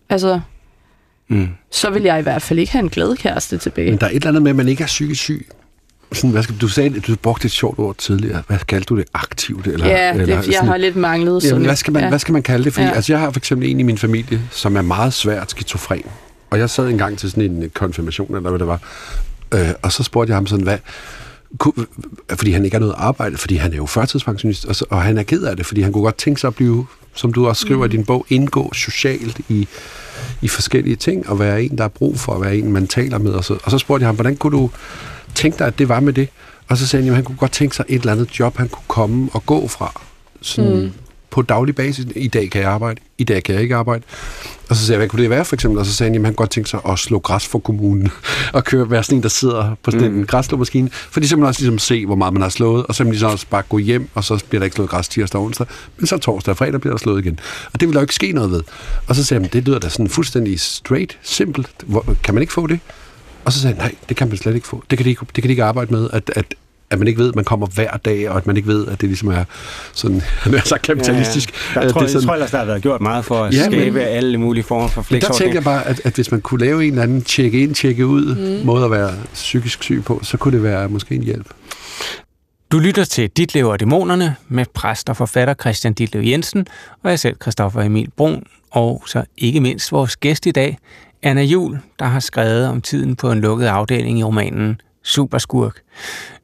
altså, 0.08 0.40
mm. 1.28 1.48
så 1.70 1.90
vil 1.90 2.02
jeg 2.02 2.18
i 2.18 2.22
hvert 2.22 2.42
fald 2.42 2.58
ikke 2.58 2.72
have 2.72 2.82
en 2.82 2.90
glad 2.90 3.16
kæreste 3.16 3.58
tilbage. 3.58 3.90
Men 3.90 4.00
der 4.00 4.06
er 4.06 4.10
et 4.10 4.14
eller 4.14 4.28
andet 4.28 4.42
med, 4.42 4.50
at 4.50 4.56
man 4.56 4.68
ikke 4.68 4.82
er 4.82 4.86
psykisk 4.86 5.22
syg 5.22 5.46
sådan, 6.14 6.30
hvad 6.30 6.42
skal, 6.42 6.56
du 6.60 6.68
sagde, 6.68 7.00
du 7.00 7.16
brugte 7.16 7.46
et 7.46 7.52
sjovt 7.52 7.78
ord 7.78 7.96
tidligere. 7.96 8.42
Hvad 8.46 8.58
kaldte 8.68 8.86
du 8.86 8.96
det? 8.96 9.04
Aktivt? 9.14 9.66
Eller, 9.66 9.86
ja, 9.86 10.12
det, 10.12 10.20
eller, 10.20 10.34
jeg 10.34 10.44
sådan, 10.44 10.66
har 10.68 10.76
lidt 10.76 10.96
manglet 10.96 11.42
sådan. 11.42 11.60
Ja, 11.60 11.66
hvad, 11.66 11.76
skal 11.76 11.92
man, 11.92 12.02
ja. 12.02 12.08
hvad 12.08 12.18
skal 12.18 12.32
man 12.32 12.42
kalde 12.42 12.64
det? 12.64 12.72
Fordi 12.72 12.86
ja. 12.86 12.92
altså, 12.92 13.12
jeg 13.12 13.20
har 13.20 13.30
for 13.30 13.40
eksempel 13.40 13.70
en 13.70 13.80
i 13.80 13.82
min 13.82 13.98
familie, 13.98 14.40
som 14.50 14.76
er 14.76 14.82
meget 14.82 15.12
svært 15.12 15.50
skizofren. 15.50 16.04
Og 16.50 16.58
jeg 16.58 16.70
sad 16.70 16.88
engang 16.88 17.18
til 17.18 17.30
sådan 17.30 17.44
en 17.44 17.70
konfirmation, 17.74 18.36
eller 18.36 18.50
hvad 18.50 18.58
det 18.58 18.66
var, 18.66 18.80
øh, 19.54 19.68
og 19.82 19.92
så 19.92 20.02
spurgte 20.02 20.30
jeg 20.30 20.36
ham 20.36 20.46
sådan, 20.46 20.64
hvad, 20.64 20.78
fordi 22.30 22.52
han 22.52 22.64
ikke 22.64 22.74
har 22.74 22.80
noget 22.80 22.94
arbejde, 22.98 23.36
fordi 23.36 23.56
han 23.56 23.72
er 23.72 23.76
jo 23.76 23.86
førtidspensionist, 23.86 24.64
og, 24.64 24.76
så, 24.76 24.84
og 24.90 25.02
han 25.02 25.18
er 25.18 25.22
ked 25.22 25.42
af 25.42 25.56
det, 25.56 25.66
fordi 25.66 25.80
han 25.80 25.92
kunne 25.92 26.04
godt 26.04 26.16
tænke 26.16 26.40
sig 26.40 26.48
at 26.48 26.54
blive, 26.54 26.86
som 27.14 27.32
du 27.32 27.48
også 27.48 27.60
skriver 27.60 27.86
mm. 27.86 27.92
i 27.92 27.96
din 27.96 28.04
bog, 28.04 28.26
indgå 28.28 28.72
socialt 28.72 29.40
i, 29.48 29.68
i 30.42 30.48
forskellige 30.48 30.96
ting, 30.96 31.28
og 31.28 31.38
være 31.38 31.62
en, 31.62 31.78
der 31.78 31.84
er 31.84 31.88
brug 31.88 32.18
for, 32.18 32.34
at 32.34 32.40
være 32.40 32.56
en, 32.56 32.72
man 32.72 32.86
taler 32.86 33.18
med. 33.18 33.32
Og 33.32 33.44
så, 33.44 33.58
og 33.64 33.70
så 33.70 33.78
spurgte 33.78 34.02
jeg 34.02 34.08
ham, 34.08 34.14
hvordan 34.14 34.36
kunne 34.36 34.58
du 34.58 34.70
tænke 35.34 35.58
dig, 35.58 35.66
at 35.66 35.78
det 35.78 35.88
var 35.88 36.00
med 36.00 36.12
det? 36.12 36.28
Og 36.68 36.78
så 36.78 36.86
sagde 36.86 37.04
han, 37.04 37.12
at 37.12 37.16
han 37.16 37.24
kunne 37.24 37.36
godt 37.36 37.52
tænke 37.52 37.76
sig 37.76 37.84
et 37.88 37.98
eller 38.00 38.12
andet 38.12 38.40
job, 38.40 38.56
han 38.56 38.68
kunne 38.68 38.84
komme 38.88 39.28
og 39.32 39.46
gå 39.46 39.68
fra. 39.68 40.00
Sådan 40.40 40.82
mm. 40.82 40.92
på 41.30 41.42
daglig 41.42 41.74
basis. 41.74 42.06
I 42.16 42.28
dag 42.28 42.50
kan 42.50 42.60
jeg 42.60 42.70
arbejde, 42.70 43.00
i 43.18 43.24
dag 43.24 43.42
kan 43.42 43.54
jeg 43.54 43.62
ikke 43.62 43.74
arbejde. 43.74 44.02
Og 44.68 44.76
så 44.76 44.86
sagde 44.86 44.92
jeg, 44.92 44.98
hvad 44.98 45.08
kunne 45.08 45.22
det 45.22 45.30
være 45.30 45.44
for 45.44 45.56
eksempel? 45.56 45.78
Og 45.78 45.86
så 45.86 45.92
sagde 45.92 46.12
han, 46.12 46.20
at 46.20 46.24
han 46.24 46.32
kunne 46.32 46.36
godt 46.36 46.50
tænke 46.50 46.70
sig 46.70 46.80
at 46.88 46.98
slå 46.98 47.18
græs 47.18 47.46
for 47.46 47.58
kommunen. 47.58 48.10
og 48.54 48.64
køre, 48.64 48.90
være 48.90 49.02
sådan 49.02 49.18
en, 49.18 49.22
der 49.22 49.28
sidder 49.28 49.74
på 49.82 49.90
sådan 49.90 50.12
mm. 50.12 50.18
en 50.18 50.26
græsslåmaskine. 50.26 50.90
For 50.90 51.20
de 51.20 51.28
simpelthen 51.28 51.48
også 51.48 51.60
ligesom 51.60 51.78
se, 51.78 52.06
hvor 52.06 52.14
meget 52.14 52.32
man 52.32 52.42
har 52.42 52.48
slået. 52.48 52.86
Og 52.86 52.94
så 52.94 53.04
ligesom 53.04 53.30
også 53.30 53.46
bare 53.50 53.62
gå 53.62 53.78
hjem, 53.78 54.08
og 54.14 54.24
så 54.24 54.44
bliver 54.48 54.60
der 54.60 54.64
ikke 54.64 54.74
slået 54.74 54.90
græs 54.90 55.08
tirsdag 55.08 55.38
og 55.40 55.44
onsdag. 55.44 55.66
Men 55.96 56.06
så 56.06 56.18
torsdag 56.18 56.52
og 56.52 56.56
fredag 56.56 56.80
bliver 56.80 56.94
der 56.94 56.98
slået 56.98 57.24
igen. 57.24 57.38
Og 57.72 57.80
det 57.80 57.88
vil 57.88 57.94
der 57.94 58.00
jo 58.00 58.04
ikke 58.04 58.14
ske 58.14 58.32
noget 58.32 58.50
ved. 58.50 58.62
Og 59.06 59.16
så 59.16 59.24
sagde 59.24 59.42
han, 59.42 59.50
det 59.52 59.64
lyder 59.64 59.78
da 59.78 59.88
sådan 59.88 60.08
fuldstændig 60.08 60.60
straight, 60.60 61.18
simpelt. 61.22 61.68
Hvor, 61.86 62.16
kan 62.22 62.34
man 62.34 62.42
ikke 62.42 62.52
få 62.52 62.66
det? 62.66 62.80
Og 63.44 63.52
så 63.52 63.60
sagde 63.60 63.76
han, 63.76 63.84
nej, 63.84 63.94
det 64.08 64.16
kan 64.16 64.28
man 64.28 64.36
slet 64.36 64.54
ikke 64.54 64.66
få. 64.66 64.82
Det 64.90 64.98
kan 64.98 65.04
de 65.04 65.10
ikke, 65.10 65.26
det 65.34 65.42
kan 65.42 65.44
de 65.44 65.50
ikke 65.50 65.64
arbejde 65.64 65.92
med, 65.92 66.10
at, 66.12 66.30
at, 66.36 66.54
at 66.90 66.98
man 66.98 67.08
ikke 67.08 67.20
ved, 67.20 67.28
at 67.28 67.34
man 67.34 67.44
kommer 67.44 67.66
hver 67.66 67.96
dag, 67.96 68.30
og 68.30 68.36
at 68.36 68.46
man 68.46 68.56
ikke 68.56 68.68
ved, 68.68 68.86
at 68.86 69.00
det 69.00 69.08
ligesom 69.08 69.28
er 69.28 69.44
sådan, 69.92 70.20
han 70.44 70.54
er 70.54 70.60
så 70.64 70.78
kapitalistisk. 70.82 71.50
Ja, 71.74 71.80
ja. 71.80 71.86
Der 71.86 71.92
tror, 71.92 72.00
det 72.00 72.06
er 72.06 72.12
sådan, 72.20 72.28
jeg 72.28 72.38
tror 72.38 72.46
der 72.46 72.58
har 72.58 72.64
været 72.64 72.82
gjort 72.82 73.00
meget 73.00 73.24
for 73.24 73.44
at 73.44 73.54
ja, 73.54 73.64
skabe 73.64 73.90
men, 73.90 74.02
alle 74.02 74.38
mulige 74.38 74.64
former 74.64 74.88
for 74.88 75.02
flexordning. 75.02 75.38
Der 75.38 75.44
tænker 75.44 75.54
jeg 75.54 75.64
bare, 75.64 75.86
at, 75.86 76.00
at 76.04 76.14
hvis 76.14 76.30
man 76.30 76.40
kunne 76.40 76.60
lave 76.60 76.84
en 76.84 76.90
eller 76.90 77.02
anden 77.02 77.22
tjekke-ind, 77.22 77.74
tjekke-ud 77.74 78.34
mm. 78.34 78.66
måde 78.66 78.84
at 78.84 78.90
være 78.90 79.14
psykisk 79.34 79.82
syg 79.82 80.02
på, 80.04 80.20
så 80.22 80.36
kunne 80.36 80.54
det 80.56 80.62
være 80.62 80.88
måske 80.88 81.14
en 81.14 81.22
hjælp. 81.22 81.46
Du 82.72 82.78
lytter 82.78 83.04
til 83.04 83.30
Dit 83.30 83.54
Lever 83.54 83.72
og 83.72 83.80
Dæmonerne 83.80 84.36
med 84.48 84.64
præst 84.74 85.08
og 85.08 85.16
forfatter 85.16 85.54
Christian 85.54 85.94
Ditlev 85.94 86.22
Jensen, 86.22 86.66
og 87.02 87.10
jeg 87.10 87.18
selv, 87.18 87.36
Christoffer 87.42 87.82
Emil 87.82 88.10
Brun, 88.16 88.44
og 88.70 89.02
så 89.06 89.24
ikke 89.38 89.60
mindst 89.60 89.92
vores 89.92 90.16
gæst 90.16 90.46
i 90.46 90.50
dag, 90.50 90.78
Anna 91.22 91.42
Jul, 91.42 91.78
der 91.98 92.04
har 92.04 92.20
skrevet 92.20 92.68
om 92.68 92.80
tiden 92.80 93.16
på 93.16 93.32
en 93.32 93.40
lukket 93.40 93.66
afdeling 93.66 94.18
i 94.18 94.24
romanen 94.24 94.80
Superskurk. 95.02 95.80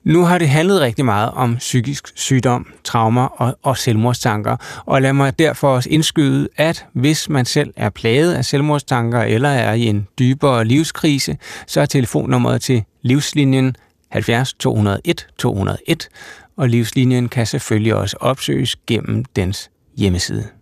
Nu 0.04 0.24
har 0.24 0.38
det 0.38 0.48
handlet 0.48 0.80
rigtig 0.80 1.04
meget 1.04 1.30
om 1.30 1.56
psykisk 1.56 2.12
sygdom, 2.14 2.66
traumer 2.84 3.24
og, 3.24 3.58
og 3.62 3.76
selvmordstanker, 3.76 4.56
og 4.86 5.02
lad 5.02 5.12
mig 5.12 5.38
derfor 5.38 5.68
også 5.68 5.90
indskyde, 5.90 6.48
at 6.56 6.86
hvis 6.92 7.28
man 7.28 7.44
selv 7.44 7.72
er 7.76 7.90
plaget 7.90 8.34
af 8.34 8.44
selvmordstanker 8.44 9.20
eller 9.20 9.48
er 9.48 9.72
i 9.72 9.82
en 9.82 10.08
dybere 10.18 10.64
livskrise, 10.64 11.36
så 11.66 11.80
er 11.80 11.86
telefonnummeret 11.86 12.62
til 12.62 12.84
livslinjen 13.02 13.76
70 14.10 14.54
201 14.54 15.26
201, 15.38 16.08
og 16.56 16.68
livslinjen 16.68 17.28
kan 17.28 17.46
selvfølgelig 17.46 17.94
også 17.94 18.16
opsøges 18.20 18.76
gennem 18.86 19.24
dens 19.24 19.70
hjemmeside. 19.96 20.57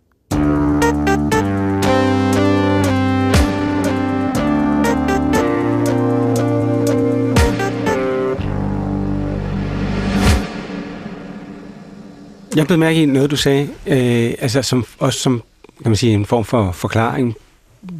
Jeg 12.56 12.66
blev 12.66 12.78
mærke 12.78 13.02
i 13.02 13.06
noget, 13.06 13.30
du 13.30 13.36
sagde, 13.36 13.68
øh, 13.86 14.34
altså 14.38 14.62
som, 14.62 14.84
også 14.98 15.18
som 15.18 15.42
kan 15.82 15.90
man 15.90 15.96
sige, 15.96 16.12
en 16.12 16.26
form 16.26 16.44
for 16.44 16.72
forklaring 16.72 17.34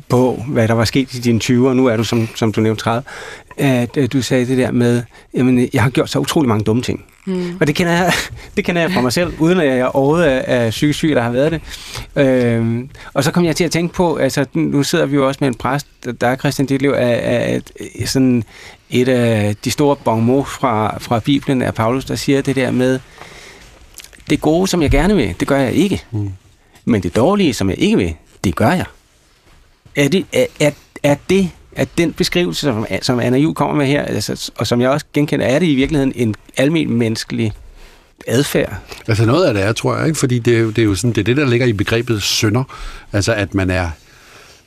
på, 0.09 0.45
hvad 0.49 0.69
der 0.69 0.75
var 0.75 0.85
sket 0.85 1.15
i 1.15 1.21
dine 1.21 1.41
20'er, 1.45 1.73
nu 1.73 1.87
er 1.87 1.97
du, 1.97 2.05
som, 2.05 2.29
som 2.35 2.53
du 2.53 2.61
nævnte, 2.61 2.83
30, 2.83 3.03
at 3.57 3.97
øh, 3.97 4.09
du 4.13 4.23
sagde 4.23 4.47
det 4.47 4.59
der 4.59 4.71
med, 4.71 5.03
jamen, 5.35 5.69
jeg 5.73 5.83
har 5.83 5.91
gjort 5.91 6.11
så 6.11 6.19
utrolig 6.19 6.49
mange 6.49 6.65
dumme 6.65 6.83
ting. 6.83 7.05
Mm. 7.27 7.57
Og 7.61 7.67
det 7.67 7.75
kender, 7.75 7.93
jeg, 7.93 8.13
det 8.57 8.65
kender 8.65 8.83
jeg 8.83 8.93
fra 8.93 9.01
mig 9.01 9.13
selv, 9.13 9.33
uden 9.39 9.61
at 9.61 9.77
jeg 9.77 9.87
overhovedet 9.87 10.33
er, 10.33 10.39
er 10.39 10.71
psykisk 10.71 10.99
syg, 10.99 11.11
der 11.15 11.23
har 11.23 11.31
været 11.31 11.53
det. 11.53 11.61
Øhm, 12.17 12.89
og 13.15 13.25
så 13.25 13.31
kom 13.31 13.45
jeg 13.45 13.57
til 13.57 13.65
at 13.65 13.71
tænke 13.71 13.95
på, 13.95 14.17
altså 14.17 14.47
nu 14.55 14.83
sidder 14.83 15.07
vi 15.07 15.17
jo 15.17 15.27
også 15.27 15.39
med 15.41 15.49
en 15.49 15.55
præst, 15.55 15.87
der 16.21 16.27
er 16.29 16.37
Christian 16.37 16.67
Ditlev, 16.67 16.91
er, 16.91 16.97
er, 16.97 17.61
er 18.01 18.07
sådan 18.07 18.45
et 18.91 19.09
af 19.09 19.57
de 19.65 19.71
store 19.71 19.97
bonmots 19.97 20.51
fra, 20.51 20.99
fra 20.99 21.19
Bibelen 21.19 21.63
af 21.63 21.75
Paulus, 21.75 22.05
der 22.05 22.15
siger 22.15 22.43
det 22.43 22.57
der 22.57 22.71
med, 22.71 23.01
det 24.31 24.41
gode, 24.41 24.69
som 24.69 24.83
jeg 24.83 24.91
gerne 24.91 25.17
vil, 25.17 25.35
det 25.41 25.49
gør 25.49 25.59
jeg 25.59 25.73
ikke. 25.73 26.05
Mm. 26.11 26.31
Men 26.85 27.03
det 27.03 27.17
dårlige, 27.17 27.55
som 27.55 27.71
jeg 27.71 27.79
ikke 27.79 27.97
vil, 27.97 28.15
det 28.45 28.55
gør 28.57 28.71
jeg. 28.73 28.85
Er 29.97 30.09
det, 30.09 30.27
er, 30.33 30.47
er, 30.61 30.71
er 31.03 31.17
det 31.31 31.51
at 31.77 31.89
den 31.99 32.13
beskrivelse, 32.13 32.61
som, 32.61 32.87
som 33.03 33.21
Anna 33.21 33.39
Juhl 33.39 33.55
kommer 33.55 33.75
med 33.75 33.87
her, 33.87 34.03
altså, 34.03 34.53
og 34.59 34.67
som 34.67 34.81
jeg 34.81 34.91
også 34.91 35.07
genkender, 35.13 35.47
er 35.47 35.59
det 35.59 35.67
i 35.67 35.75
virkeligheden 35.75 36.13
en 36.17 36.35
almen 36.57 36.93
menneskelig 36.93 37.53
adfærd? 38.27 38.77
Altså 39.09 39.25
noget 39.25 39.47
af 39.47 39.55
det 39.55 39.63
er, 39.63 39.73
tror 39.73 39.97
jeg, 39.97 40.07
ikke? 40.07 40.19
fordi 40.19 40.39
det 40.39 40.57
er, 40.57 40.61
jo, 40.61 40.71
det 40.71 40.79
er 40.79 40.85
jo 40.87 40.95
sådan, 40.95 41.13
det 41.13 41.21
er 41.21 41.25
det, 41.25 41.37
der 41.37 41.47
ligger 41.47 41.67
i 41.67 41.73
begrebet 41.73 42.23
synder. 42.23 42.65
Altså 43.13 43.33
at 43.35 43.55
man 43.55 43.71
er 43.71 43.91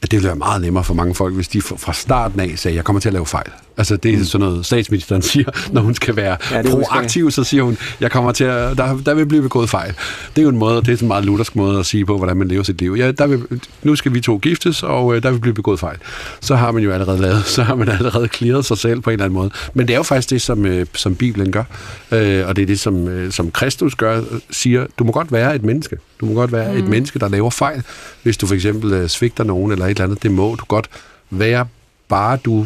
at 0.02 0.12
det 0.12 0.18
ville 0.18 0.28
være 0.28 0.36
meget 0.36 0.62
nemmere 0.62 0.84
for 0.84 0.94
mange 0.94 1.16
folk, 1.16 1.36
hvis 1.36 1.48
de 1.48 1.62
fra 1.62 1.94
starten 1.94 2.40
af 2.40 2.54
sagde, 2.56 2.76
jeg 2.76 2.84
kommer 2.84 3.00
til 3.00 3.10
at 3.10 3.14
lave 3.14 3.26
fejl. 3.26 3.52
Altså 3.78 3.98
det 3.98 4.14
er 4.14 4.18
mm. 4.18 4.24
sådan 4.24 4.48
noget, 4.48 4.66
statsministeren 4.66 5.22
siger, 5.32 5.72
når 5.72 5.82
hun 5.82 5.96
skal 5.96 6.16
være 6.16 6.38
ja, 6.52 6.62
proaktiv, 6.62 7.32
så 7.32 7.44
siger 7.44 7.64
hun, 7.64 7.78
jeg 8.02 8.12
kommer 8.12 8.32
til 8.32 8.44
at, 8.44 8.78
der, 8.78 8.98
der 8.98 9.14
vil 9.14 9.26
blive 9.26 9.42
begået 9.42 9.70
fejl. 9.70 9.94
Det 10.36 10.38
er 10.38 10.42
jo 10.42 10.50
en 10.50 10.58
måde, 10.58 10.82
det 10.82 10.90
er 10.90 11.02
en 11.02 11.08
meget 11.08 11.26
luthersk 11.26 11.56
måde 11.56 11.80
at 11.80 11.86
sige 11.86 12.06
på, 12.06 12.18
hvordan 12.18 12.38
man 12.38 12.48
lever 12.48 12.64
sit 12.64 12.82
liv. 12.82 12.96
Ja, 12.98 13.12
der 13.12 13.28
vil, 13.28 13.44
nu 13.84 13.96
skal 13.96 14.14
vi 14.14 14.22
to 14.22 14.38
giftes, 14.38 14.84
og 14.84 15.16
øh, 15.16 15.24
der 15.24 15.32
vil 15.32 15.40
blive 15.40 15.54
begået 15.54 15.80
fejl. 15.80 15.98
Så 16.42 16.56
har 16.56 16.72
man 16.72 16.84
jo 16.84 16.92
allerede 16.92 17.22
lavet, 17.22 17.46
så 17.56 17.64
har 17.64 17.76
man 17.76 17.90
allerede 17.90 18.28
clearet 18.28 18.66
sig 18.66 18.78
selv 18.78 19.02
på 19.02 19.10
en 19.10 19.14
eller 19.14 19.26
anden 19.26 19.40
måde. 19.40 19.52
Men 19.74 19.88
det 19.88 19.94
er 19.94 19.98
jo 19.98 20.04
faktisk 20.04 20.30
det, 20.30 20.42
som, 20.42 20.66
øh, 20.66 20.86
som 20.94 21.16
Bibelen 21.16 21.52
gør, 21.52 21.64
øh, 22.12 22.48
og 22.48 22.56
det 22.56 22.62
er 22.62 22.66
det, 22.66 22.80
som, 22.80 23.08
øh, 23.08 23.32
som 23.32 23.52
Kristus 23.52 23.96
gør, 23.96 24.22
siger, 24.52 24.86
du 25.00 25.04
må 25.04 25.12
godt 25.12 25.32
være 25.32 25.56
et 25.56 25.64
menneske. 25.64 25.98
Du 26.20 26.26
må 26.26 26.34
godt 26.34 26.52
være 26.52 26.72
mm. 26.72 26.78
et 26.78 26.88
menneske, 26.90 27.20
der 27.20 27.30
laver 27.30 27.50
fejl, 27.50 27.84
hvis 28.24 28.38
du 28.38 28.48
for 28.48 28.56
eksempel 28.56 28.94
øh, 28.94 29.10
svigter 29.10 29.44
nogen 29.44 29.72
eller 29.72 29.86
et 29.86 29.90
eller 29.90 30.04
andet. 30.04 30.24
Det 30.24 30.32
må 30.32 30.56
du 30.56 30.66
godt 30.66 30.90
være, 31.30 31.68
bare 32.08 32.38
du 32.38 32.66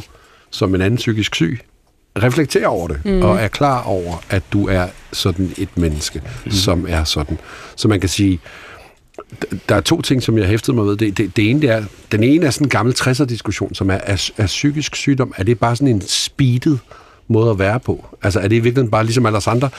som 0.49 0.75
en 0.75 0.81
anden 0.81 0.97
psykisk 0.97 1.35
syg 1.35 1.59
reflekterer 2.17 2.67
over 2.67 2.87
det, 2.87 3.05
mm. 3.05 3.21
og 3.21 3.39
er 3.39 3.47
klar 3.47 3.83
over, 3.83 4.23
at 4.29 4.43
du 4.53 4.67
er 4.67 4.87
sådan 5.11 5.53
et 5.57 5.77
menneske, 5.77 6.21
mm. 6.45 6.51
som 6.51 6.85
er 6.89 7.03
sådan. 7.03 7.37
Så 7.75 7.87
man 7.87 7.99
kan 7.99 8.09
sige, 8.09 8.39
der 9.69 9.75
er 9.75 9.81
to 9.81 10.01
ting, 10.01 10.23
som 10.23 10.37
jeg 10.37 10.47
hæftede 10.47 10.75
mig 10.75 10.85
ved. 10.85 10.97
Det, 10.97 11.17
det, 11.17 11.35
det 11.35 11.49
ene, 11.49 11.61
det 11.61 11.69
er, 11.69 11.83
den 12.11 12.23
ene 12.23 12.45
er 12.45 12.49
sådan 12.49 12.65
en 12.65 12.69
gammel 12.69 12.95
60'er-diskussion, 12.99 13.73
som 13.73 13.89
er, 13.89 13.99
er, 14.03 14.31
er 14.37 14.47
psykisk 14.47 14.95
sygdom. 14.95 15.33
Er 15.37 15.43
det 15.43 15.59
bare 15.59 15.75
sådan 15.75 15.95
en 15.95 16.01
speedet 16.01 16.79
måde 17.27 17.51
at 17.51 17.59
være 17.59 17.79
på? 17.79 18.05
Altså 18.23 18.39
er 18.39 18.47
det 18.47 18.55
i 18.55 18.59
virkeligheden 18.59 18.91
bare 18.91 19.03
ligesom 19.03 19.25
alle 19.25 19.39
andre, 19.47 19.69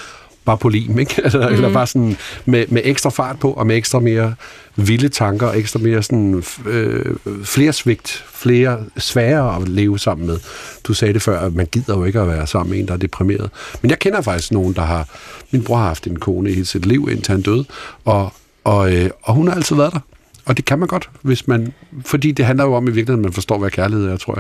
bare 0.45 0.59
på 0.59 0.69
lim, 0.69 0.99
ikke? 0.99 1.15
Altså, 1.25 1.39
mm. 1.39 1.55
Eller 1.55 1.73
bare 1.73 1.87
sådan 1.87 2.17
med, 2.45 2.65
med 2.69 2.83
ekstra 2.85 3.11
fart 3.11 3.39
på, 3.39 3.53
og 3.53 3.67
med 3.67 3.77
ekstra 3.77 4.01
mere 4.01 4.35
vilde 4.77 5.09
tanker, 5.09 5.47
og 5.47 5.59
ekstra 5.59 5.81
mere 5.81 6.03
sådan 6.03 6.43
øh, 6.67 7.17
flere 7.45 7.73
svigt, 7.73 8.25
flere 8.33 8.79
svære 8.97 9.57
at 9.57 9.69
leve 9.69 9.99
sammen 9.99 10.27
med. 10.27 10.39
Du 10.85 10.95
sagde 10.95 11.15
det 11.15 11.23
før, 11.23 11.41
at 11.41 11.55
man 11.55 11.67
gider 11.67 11.99
jo 11.99 12.05
ikke 12.05 12.21
at 12.21 12.29
være 12.29 12.47
sammen 12.47 12.71
med 12.71 12.81
en, 12.81 12.89
der 12.89 12.95
er 12.95 12.99
deprimeret. 12.99 13.51
Men 13.83 13.91
jeg 13.91 13.99
kender 13.99 14.21
faktisk 14.21 14.53
nogen, 14.53 14.75
der 14.75 14.83
har... 14.83 15.09
Min 15.51 15.65
bror 15.65 15.77
har 15.77 15.87
haft 15.87 16.07
en 16.07 16.19
kone 16.19 16.51
i 16.51 16.55
hele 16.55 16.67
sit 16.67 16.87
liv, 16.87 17.09
indtil 17.13 17.33
han 17.33 17.43
døde, 17.43 17.65
og, 18.05 18.33
og, 18.65 18.95
øh, 18.95 19.11
og 19.23 19.35
hun 19.35 19.49
har 19.49 19.55
altid 19.55 19.77
været 19.77 19.93
der. 19.93 20.01
Og 20.47 20.57
det 20.57 20.65
kan 20.65 20.79
man 20.79 20.89
godt, 20.89 21.11
hvis 21.23 21.49
man... 21.49 21.73
Fordi 22.05 22.33
det 22.33 22.45
handler 22.45 22.65
jo 22.65 22.75
om 22.75 22.85
i 22.85 22.91
virkeligheden, 22.91 23.21
at 23.21 23.25
man 23.25 23.33
forstår, 23.33 23.59
hvad 23.59 23.71
kærlighed 23.71 24.07
er, 24.07 24.17
tror 24.17 24.35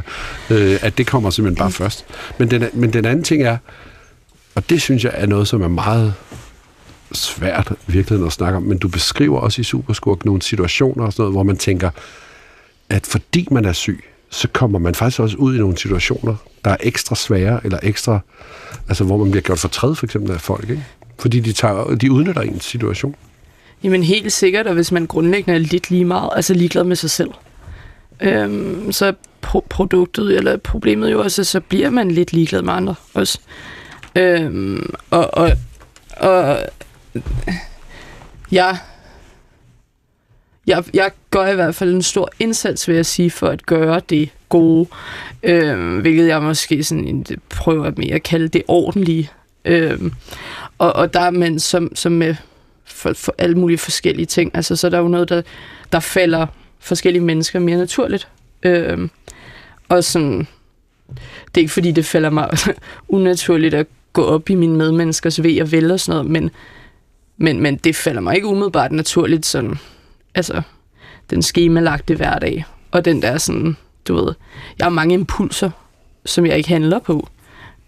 jeg. 0.50 0.56
Øh, 0.56 0.78
at 0.82 0.98
det 0.98 1.06
kommer 1.06 1.30
simpelthen 1.30 1.58
bare 1.58 1.70
først. 1.70 2.04
Men 2.38 2.50
den, 2.50 2.64
men 2.72 2.92
den 2.92 3.04
anden 3.04 3.24
ting 3.24 3.42
er, 3.42 3.56
og 4.54 4.70
det 4.70 4.82
synes 4.82 5.04
jeg 5.04 5.12
er 5.14 5.26
noget, 5.26 5.48
som 5.48 5.62
er 5.62 5.68
meget 5.68 6.14
svært 7.12 7.72
virkelig 7.86 8.26
at 8.26 8.32
snakke 8.32 8.56
om, 8.56 8.62
men 8.62 8.78
du 8.78 8.88
beskriver 8.88 9.38
også 9.38 9.60
i 9.60 9.64
Superskurk 9.64 10.24
nogle 10.24 10.42
situationer 10.42 11.04
og 11.04 11.12
sådan 11.12 11.22
noget, 11.22 11.34
hvor 11.34 11.42
man 11.42 11.56
tænker, 11.56 11.90
at 12.90 13.06
fordi 13.06 13.48
man 13.50 13.64
er 13.64 13.72
syg, 13.72 14.04
så 14.30 14.48
kommer 14.52 14.78
man 14.78 14.94
faktisk 14.94 15.20
også 15.20 15.36
ud 15.36 15.54
i 15.54 15.58
nogle 15.58 15.78
situationer, 15.78 16.36
der 16.64 16.70
er 16.70 16.76
ekstra 16.80 17.14
svære, 17.14 17.60
eller 17.64 17.78
ekstra, 17.82 18.18
altså 18.88 19.04
hvor 19.04 19.16
man 19.16 19.30
bliver 19.30 19.42
gjort 19.42 19.58
fortræd 19.58 19.94
for 19.94 20.06
eksempel 20.06 20.32
af 20.32 20.40
folk, 20.40 20.70
ikke? 20.70 20.84
Fordi 21.18 21.40
de, 21.40 21.52
tager, 21.52 21.94
de 21.94 22.12
udnytter 22.12 22.42
en 22.42 22.60
situation. 22.60 23.14
Jamen 23.82 24.02
helt 24.02 24.32
sikkert, 24.32 24.66
og 24.66 24.74
hvis 24.74 24.92
man 24.92 25.06
grundlæggende 25.06 25.54
er 25.54 25.58
lidt 25.58 25.90
lige 25.90 26.04
meget, 26.04 26.30
altså 26.36 26.54
ligeglad 26.54 26.84
med 26.84 26.96
sig 26.96 27.10
selv, 27.10 27.30
øhm, 28.20 28.92
så 28.92 29.12
pro- 29.46 29.66
produktet 29.70 30.36
eller 30.36 30.56
problemet 30.56 31.12
jo 31.12 31.22
også, 31.22 31.44
så 31.44 31.60
bliver 31.60 31.90
man 31.90 32.10
lidt 32.10 32.32
ligeglad 32.32 32.62
med 32.62 32.72
andre 32.72 32.94
også. 33.14 33.38
Øhm, 34.16 34.94
og, 35.10 35.30
og, 35.32 35.52
og 36.16 36.58
ja, 38.52 38.78
jeg, 40.66 40.84
jeg 40.94 41.10
gør 41.30 41.46
i 41.46 41.54
hvert 41.54 41.74
fald 41.74 41.94
en 41.94 42.02
stor 42.02 42.30
indsats, 42.38 42.88
vil 42.88 42.96
jeg 42.96 43.06
sige, 43.06 43.30
for 43.30 43.48
at 43.48 43.66
gøre 43.66 44.00
det 44.08 44.30
gode, 44.48 44.88
øhm, 45.42 46.00
hvilket 46.00 46.28
jeg 46.28 46.42
måske 46.42 46.84
sådan, 46.84 47.24
prøver 47.48 47.92
mere 47.96 48.14
at 48.14 48.22
kalde 48.22 48.48
det 48.48 48.62
ordentlige. 48.68 49.30
Øhm, 49.64 50.12
og, 50.78 50.92
og 50.92 51.14
der 51.14 51.20
er 51.20 51.30
man 51.30 51.58
som, 51.58 51.96
som 51.96 52.12
med 52.12 52.34
for, 52.84 53.12
for 53.12 53.34
alle 53.38 53.58
mulige 53.58 53.78
forskellige 53.78 54.26
ting, 54.26 54.50
altså 54.54 54.76
så 54.76 54.86
er 54.86 54.90
der 54.90 54.98
jo 54.98 55.08
noget, 55.08 55.28
der, 55.28 55.42
der 55.92 56.00
falder 56.00 56.46
forskellige 56.78 57.22
mennesker 57.22 57.58
mere 57.58 57.78
naturligt. 57.78 58.28
Øhm, 58.62 59.10
og 59.88 60.04
sådan, 60.04 60.46
det 61.46 61.56
er 61.56 61.60
ikke 61.60 61.72
fordi, 61.72 61.90
det 61.90 62.04
falder 62.04 62.30
mig 62.30 62.50
unaturligt 63.08 63.74
at 63.74 63.86
gå 64.14 64.24
op 64.24 64.50
i 64.50 64.54
mine 64.54 64.76
medmenneskers 64.76 65.42
ved 65.42 65.60
og 65.60 65.72
vel 65.72 65.90
og 65.90 66.00
sådan 66.00 66.18
noget, 66.18 66.30
men, 66.30 66.50
men, 67.36 67.60
men 67.60 67.76
det 67.76 67.96
falder 67.96 68.20
mig 68.20 68.34
ikke 68.34 68.46
umiddelbart 68.46 68.92
naturligt 68.92 69.46
sådan, 69.46 69.78
altså, 70.34 70.62
den 71.30 71.42
skemalagte 71.42 72.14
hverdag, 72.14 72.64
og 72.90 73.04
den 73.04 73.22
der 73.22 73.38
sådan, 73.38 73.76
du 74.08 74.14
ved, 74.14 74.34
jeg 74.78 74.84
har 74.84 74.90
mange 74.90 75.14
impulser, 75.14 75.70
som 76.24 76.46
jeg 76.46 76.56
ikke 76.56 76.68
handler 76.68 76.98
på, 76.98 77.28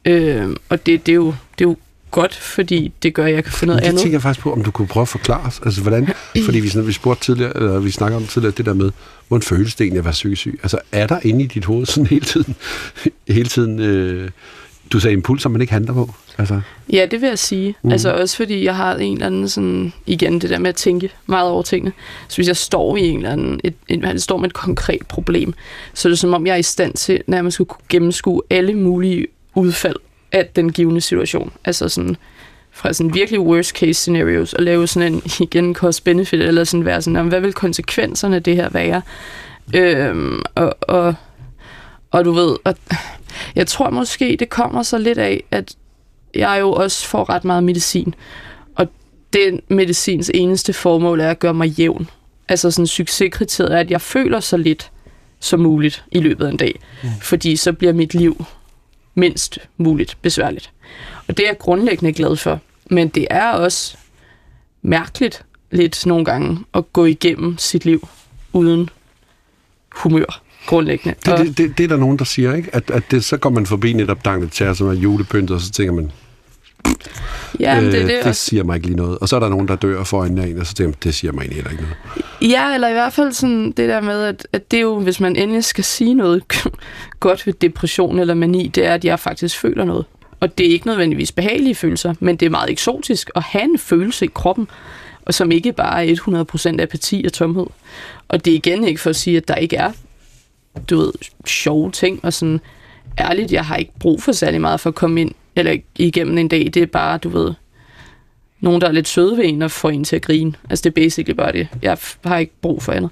øh, 0.04 0.56
og 0.68 0.86
det, 0.86 1.06
det, 1.06 1.12
er 1.12 1.16
jo, 1.16 1.34
det 1.58 1.64
er 1.64 1.68
jo 1.68 1.76
godt, 2.10 2.34
fordi 2.34 2.92
det 3.02 3.14
gør, 3.14 3.24
at 3.24 3.32
jeg 3.32 3.44
kan 3.44 3.52
få 3.52 3.66
noget 3.66 3.82
det 3.82 3.88
andet. 3.88 3.98
Det 3.98 4.02
tænker 4.02 4.14
jeg 4.14 4.22
faktisk 4.22 4.42
på, 4.42 4.52
om 4.52 4.62
du 4.62 4.70
kunne 4.70 4.88
prøve 4.88 5.02
at 5.02 5.08
forklare 5.08 5.46
os, 5.46 5.60
altså 5.64 5.82
hvordan, 5.82 6.08
fordi 6.44 6.60
vi, 6.60 6.70
vi 6.80 6.92
spurgte 6.92 7.24
tidligere, 7.24 7.56
eller 7.56 7.78
vi 7.78 7.90
snakker 7.90 8.16
om 8.16 8.26
tidligere, 8.26 8.54
det 8.56 8.66
der 8.66 8.74
med, 8.74 8.90
hvordan 9.28 9.42
føles 9.42 9.74
det 9.74 9.84
egentlig 9.84 9.98
at 9.98 10.04
være 10.04 10.12
psykisk 10.12 10.40
syg? 10.40 10.60
Altså 10.62 10.78
er 10.92 11.06
der 11.06 11.20
inde 11.22 11.44
i 11.44 11.46
dit 11.46 11.64
hoved 11.64 11.86
sådan 11.86 12.06
hele 12.06 12.24
tiden, 12.24 12.54
hele 13.28 13.48
tiden 13.48 13.80
øh, 13.80 14.30
du 14.92 15.00
sagde 15.00 15.12
impulser, 15.12 15.48
man 15.48 15.60
ikke 15.60 15.72
handler 15.72 15.92
på? 15.92 16.14
Altså. 16.38 16.60
Ja, 16.92 17.06
det 17.10 17.20
vil 17.20 17.28
jeg 17.28 17.38
sige. 17.38 17.74
Mm. 17.82 17.92
Altså 17.92 18.12
også 18.12 18.36
fordi 18.36 18.64
jeg 18.64 18.76
har 18.76 18.94
en 18.94 19.12
eller 19.12 19.26
anden 19.26 19.48
sådan, 19.48 19.92
igen 20.06 20.40
det 20.40 20.50
der 20.50 20.58
med 20.58 20.68
at 20.68 20.74
tænke 20.74 21.10
meget 21.26 21.50
over 21.50 21.62
tingene. 21.62 21.92
Så 22.28 22.36
hvis 22.36 22.48
jeg 22.48 22.56
står 22.56 22.96
i 22.96 23.00
en 23.00 23.16
eller 23.16 23.30
anden, 23.30 23.60
et, 23.64 23.74
et, 23.88 24.04
et, 24.04 24.22
står 24.22 24.36
med 24.36 24.48
et 24.48 24.54
konkret 24.54 25.06
problem, 25.08 25.54
så 25.94 26.08
er 26.08 26.10
det 26.10 26.18
som 26.18 26.34
om 26.34 26.46
jeg 26.46 26.52
er 26.52 26.56
i 26.56 26.62
stand 26.62 26.94
til 26.94 27.22
nærmest 27.26 27.54
skulle 27.54 27.68
kunne 27.68 27.84
gennemskue 27.88 28.42
alle 28.50 28.74
mulige 28.74 29.26
udfald 29.54 29.96
af 30.32 30.46
den 30.56 30.72
givende 30.72 31.00
situation. 31.00 31.52
Altså 31.64 31.88
sådan 31.88 32.16
fra 32.72 32.92
sådan 32.92 33.14
virkelig 33.14 33.40
worst 33.40 33.70
case 33.70 33.94
scenarios 33.94 34.52
og 34.52 34.62
lave 34.62 34.86
sådan 34.86 35.12
en 35.12 35.22
igen 35.46 35.74
cost 35.74 36.04
benefit 36.04 36.40
eller 36.40 36.64
sådan 36.64 36.84
være 36.84 37.02
sådan, 37.02 37.28
hvad 37.28 37.40
vil 37.40 37.52
konsekvenserne 37.52 38.36
af 38.36 38.42
det 38.42 38.56
her 38.56 38.68
være? 38.68 39.02
Øhm, 39.74 40.42
og, 40.54 40.76
og, 40.80 41.14
og 42.16 42.24
du 42.24 42.32
ved, 42.32 42.56
og 42.64 42.74
jeg 43.54 43.66
tror 43.66 43.90
måske, 43.90 44.36
det 44.38 44.48
kommer 44.48 44.82
så 44.82 44.98
lidt 44.98 45.18
af, 45.18 45.44
at 45.50 45.76
jeg 46.34 46.58
jo 46.60 46.72
også 46.72 47.06
får 47.06 47.28
ret 47.30 47.44
meget 47.44 47.64
medicin. 47.64 48.14
Og 48.74 48.88
den 49.32 49.60
medicins 49.68 50.30
eneste 50.34 50.72
formål 50.72 51.20
er 51.20 51.30
at 51.30 51.38
gøre 51.38 51.54
mig 51.54 51.68
jævn. 51.68 52.10
Altså 52.48 52.70
sådan 52.70 52.86
succeskriteriet 52.86 53.74
er, 53.74 53.78
at 53.78 53.90
jeg 53.90 54.00
føler 54.00 54.40
så 54.40 54.56
lidt 54.56 54.90
som 55.40 55.60
muligt 55.60 56.04
i 56.12 56.18
løbet 56.18 56.46
af 56.46 56.50
en 56.50 56.56
dag. 56.56 56.80
Mm. 57.02 57.08
Fordi 57.20 57.56
så 57.56 57.72
bliver 57.72 57.92
mit 57.92 58.14
liv 58.14 58.44
mindst 59.14 59.58
muligt 59.76 60.16
besværligt. 60.22 60.70
Og 61.28 61.36
det 61.36 61.44
er 61.44 61.48
jeg 61.48 61.58
grundlæggende 61.58 62.12
glad 62.12 62.36
for. 62.36 62.60
Men 62.90 63.08
det 63.08 63.26
er 63.30 63.50
også 63.50 63.96
mærkeligt 64.82 65.44
lidt 65.70 66.06
nogle 66.06 66.24
gange 66.24 66.58
at 66.74 66.92
gå 66.92 67.04
igennem 67.04 67.58
sit 67.58 67.84
liv 67.84 68.08
uden 68.52 68.90
humør 69.92 70.45
grundlæggende. 70.66 71.16
Det, 71.26 71.38
det, 71.38 71.58
det, 71.58 71.78
det 71.78 71.84
er 71.84 71.88
der 71.88 71.96
nogen, 71.96 72.18
der 72.18 72.24
siger, 72.24 72.54
ikke? 72.54 72.70
At, 72.72 72.90
at 72.90 73.02
det, 73.10 73.24
så 73.24 73.36
går 73.36 73.50
man 73.50 73.66
forbi 73.66 73.92
netop 73.92 74.24
Dangletær, 74.24 74.72
som 74.72 74.88
er 74.88 74.92
julepyntet, 74.92 75.54
og 75.54 75.60
så 75.60 75.70
tænker 75.70 75.92
man, 75.92 76.10
Ja, 77.60 77.80
øh, 77.80 77.92
det, 77.92 78.08
det, 78.08 78.24
det 78.24 78.36
siger 78.36 78.64
mig 78.64 78.74
ikke 78.76 78.86
lige 78.86 78.96
noget. 78.96 79.18
Og 79.18 79.28
så 79.28 79.36
er 79.36 79.40
der 79.40 79.48
nogen, 79.48 79.68
der 79.68 79.76
dør 79.76 80.04
for 80.04 80.24
en 80.24 80.38
af 80.38 80.46
en, 80.46 80.58
og 80.58 80.66
så 80.66 80.74
tænker 80.74 80.88
man, 80.88 80.96
det 81.04 81.14
siger 81.14 81.32
mig 81.32 81.40
egentlig 81.40 81.56
heller 81.56 81.70
ikke 81.70 81.82
noget. 81.82 82.52
Ja, 82.52 82.74
eller 82.74 82.88
i 82.88 82.92
hvert 82.92 83.12
fald 83.12 83.32
sådan 83.32 83.66
det 83.66 83.88
der 83.88 84.00
med, 84.00 84.22
at, 84.22 84.46
at 84.52 84.70
det 84.70 84.76
er 84.76 84.80
jo, 84.80 85.00
hvis 85.00 85.20
man 85.20 85.36
endelig 85.36 85.64
skal 85.64 85.84
sige 85.84 86.14
noget 86.14 86.42
godt 87.20 87.46
ved 87.46 87.54
depression 87.54 88.18
eller 88.18 88.34
mani, 88.34 88.68
det 88.68 88.86
er, 88.86 88.94
at 88.94 89.04
jeg 89.04 89.20
faktisk 89.20 89.58
føler 89.58 89.84
noget. 89.84 90.04
Og 90.40 90.58
det 90.58 90.66
er 90.66 90.70
ikke 90.70 90.86
nødvendigvis 90.86 91.32
behagelige 91.32 91.74
følelser, 91.74 92.14
men 92.20 92.36
det 92.36 92.46
er 92.46 92.50
meget 92.50 92.70
eksotisk 92.70 93.30
at 93.34 93.42
have 93.42 93.64
en 93.64 93.78
følelse 93.78 94.24
i 94.24 94.30
kroppen, 94.34 94.68
og 95.24 95.34
som 95.34 95.50
ikke 95.50 95.72
bare 95.72 96.06
er 96.06 96.74
100% 96.76 96.82
apati 96.82 97.22
og 97.26 97.32
tomhed. 97.32 97.66
Og 98.28 98.44
det 98.44 98.50
er 98.50 98.54
igen 98.54 98.84
ikke 98.84 99.00
for 99.00 99.10
at 99.10 99.16
sige, 99.16 99.36
at 99.36 99.48
der 99.48 99.54
ikke 99.54 99.76
er 99.76 99.92
du 100.90 100.96
ved, 100.96 101.12
sjove 101.46 101.90
ting, 101.90 102.20
og 102.22 102.32
sådan, 102.32 102.60
ærligt, 103.20 103.52
jeg 103.52 103.64
har 103.64 103.76
ikke 103.76 103.92
brug 104.00 104.22
for 104.22 104.32
særlig 104.32 104.60
meget 104.60 104.80
for 104.80 104.90
at 104.90 104.94
komme 104.94 105.20
ind, 105.20 105.32
eller 105.56 105.76
igennem 105.96 106.38
en 106.38 106.48
dag, 106.48 106.70
det 106.74 106.82
er 106.82 106.86
bare, 106.86 107.18
du 107.18 107.28
ved, 107.28 107.54
nogen, 108.60 108.80
der 108.80 108.88
er 108.88 108.92
lidt 108.92 109.08
søde 109.08 109.36
ved 109.36 109.44
en 109.44 109.62
og 109.62 109.70
får 109.70 109.90
en 109.90 110.04
til 110.04 110.16
at 110.16 110.22
grine. 110.22 110.52
Altså, 110.70 110.82
det 110.82 110.90
er 110.90 111.02
basically 111.04 111.36
bare 111.36 111.52
det. 111.52 111.68
Jeg 111.82 111.98
har 112.24 112.38
ikke 112.38 112.52
brug 112.62 112.82
for 112.82 112.92
andet. 112.92 113.10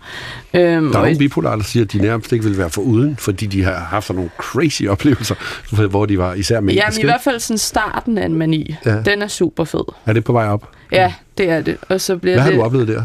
Øhm, 0.54 0.92
der 0.92 0.98
er 0.98 1.02
nogle 1.02 1.18
bipolare, 1.18 1.56
der 1.56 1.62
siger, 1.62 1.84
at 1.84 1.92
de 1.92 1.98
nærmest 1.98 2.32
ikke 2.32 2.44
vil 2.44 2.58
være 2.58 2.70
for 2.70 2.82
uden, 2.82 3.16
fordi 3.16 3.46
de 3.46 3.62
har 3.64 3.74
haft 3.74 4.06
sådan 4.06 4.16
nogle 4.16 4.30
crazy 4.38 4.82
oplevelser, 4.82 5.34
hvor 5.90 6.06
de 6.06 6.18
var 6.18 6.34
især 6.34 6.60
med. 6.60 6.74
Ja, 6.74 6.82
men 6.90 7.00
i 7.00 7.04
hvert 7.04 7.20
fald 7.20 7.40
sådan 7.40 7.58
starten 7.58 8.18
af 8.18 8.26
en 8.26 8.34
mani. 8.34 8.74
Ja. 8.86 9.02
Den 9.02 9.22
er 9.22 9.28
super 9.28 9.64
fed. 9.64 9.84
Er 10.06 10.12
det 10.12 10.24
på 10.24 10.32
vej 10.32 10.46
op? 10.46 10.70
Ja, 10.92 11.12
det 11.38 11.50
er 11.50 11.60
det. 11.60 11.76
Og 11.88 12.00
så 12.00 12.16
bliver 12.16 12.36
Hvad 12.36 12.44
det, 12.44 12.52
har 12.52 12.60
du 12.60 12.64
oplevet 12.66 12.88
der? 12.88 13.04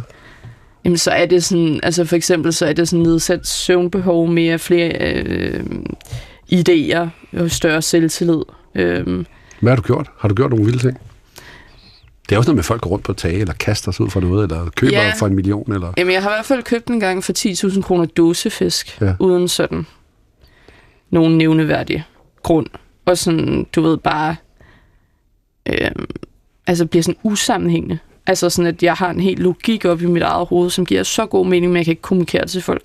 Jamen, 0.86 0.98
så 0.98 1.12
er 1.12 1.26
det 1.26 1.44
sådan, 1.44 1.80
altså 1.84 2.06
for 2.06 2.16
eksempel, 2.16 2.54
så 2.54 2.66
er 2.66 2.74
det 2.74 2.88
sådan 2.88 3.04
nedsat 3.04 3.48
søvnbehov, 3.48 4.28
mere 4.28 4.60
flere 4.60 5.14
øh, 5.14 5.64
idéer 6.54 7.08
og 7.40 7.52
større 7.52 7.82
selvtillid. 7.82 8.42
Øh, 8.76 9.26
Hvad 9.60 9.72
har 9.72 9.76
du 9.76 9.82
gjort? 9.82 10.10
Har 10.18 10.28
du 10.28 10.36
gjort 10.36 10.50
nogle 10.50 10.66
vilde 10.66 10.80
ting? 10.80 10.98
Det 12.30 12.36
er 12.36 12.38
også 12.38 12.50
noget 12.50 12.56
med, 12.56 12.62
at 12.62 12.66
folk 12.66 12.82
går 12.82 12.90
rundt 12.90 13.06
på 13.06 13.14
tage, 13.14 13.40
eller 13.40 13.54
kaster 13.54 13.92
sig 13.92 14.06
ud 14.06 14.10
for 14.10 14.20
noget, 14.20 14.52
eller 14.52 14.70
køber 14.70 15.02
ja. 15.02 15.14
for 15.20 15.28
en 15.28 15.36
million. 15.36 15.74
Eller... 15.74 15.94
Jamen, 15.98 16.14
jeg 16.14 16.24
har 16.24 16.30
i 16.30 16.34
hvert 16.34 16.46
fald 16.46 16.64
købt 16.64 16.88
en 16.88 17.00
gang 17.00 17.24
for 17.24 17.34
10.000 17.70 17.82
kroner 17.82 18.06
dåsefisk, 18.06 19.02
ja. 19.02 19.14
uden 19.20 19.48
sådan 19.48 19.86
nogen 21.10 21.38
nævneværdig 21.38 22.04
grund. 22.44 22.68
Og 23.06 23.18
sådan, 23.18 23.68
du 23.76 23.82
ved, 23.82 23.98
bare... 23.98 24.36
Øh, 25.66 25.92
altså, 26.68 26.86
bliver 26.86 27.04
sådan 27.04 27.20
usammenhængende. 27.24 28.00
Altså 28.30 28.50
sådan, 28.50 28.68
at 28.68 28.84
jeg 28.84 28.94
har 28.94 29.10
en 29.10 29.20
helt 29.20 29.40
logik 29.40 29.86
op 29.86 30.02
i 30.02 30.06
mit 30.06 30.24
eget 30.24 30.48
hoved, 30.48 30.70
som 30.70 30.86
giver 30.86 31.04
så 31.04 31.26
god 31.26 31.46
mening, 31.46 31.72
men 31.72 31.78
jeg 31.78 31.86
kan 31.86 31.92
ikke 31.92 32.02
kommunikere 32.02 32.42
det 32.42 32.52
til 32.52 32.62
folk, 32.62 32.82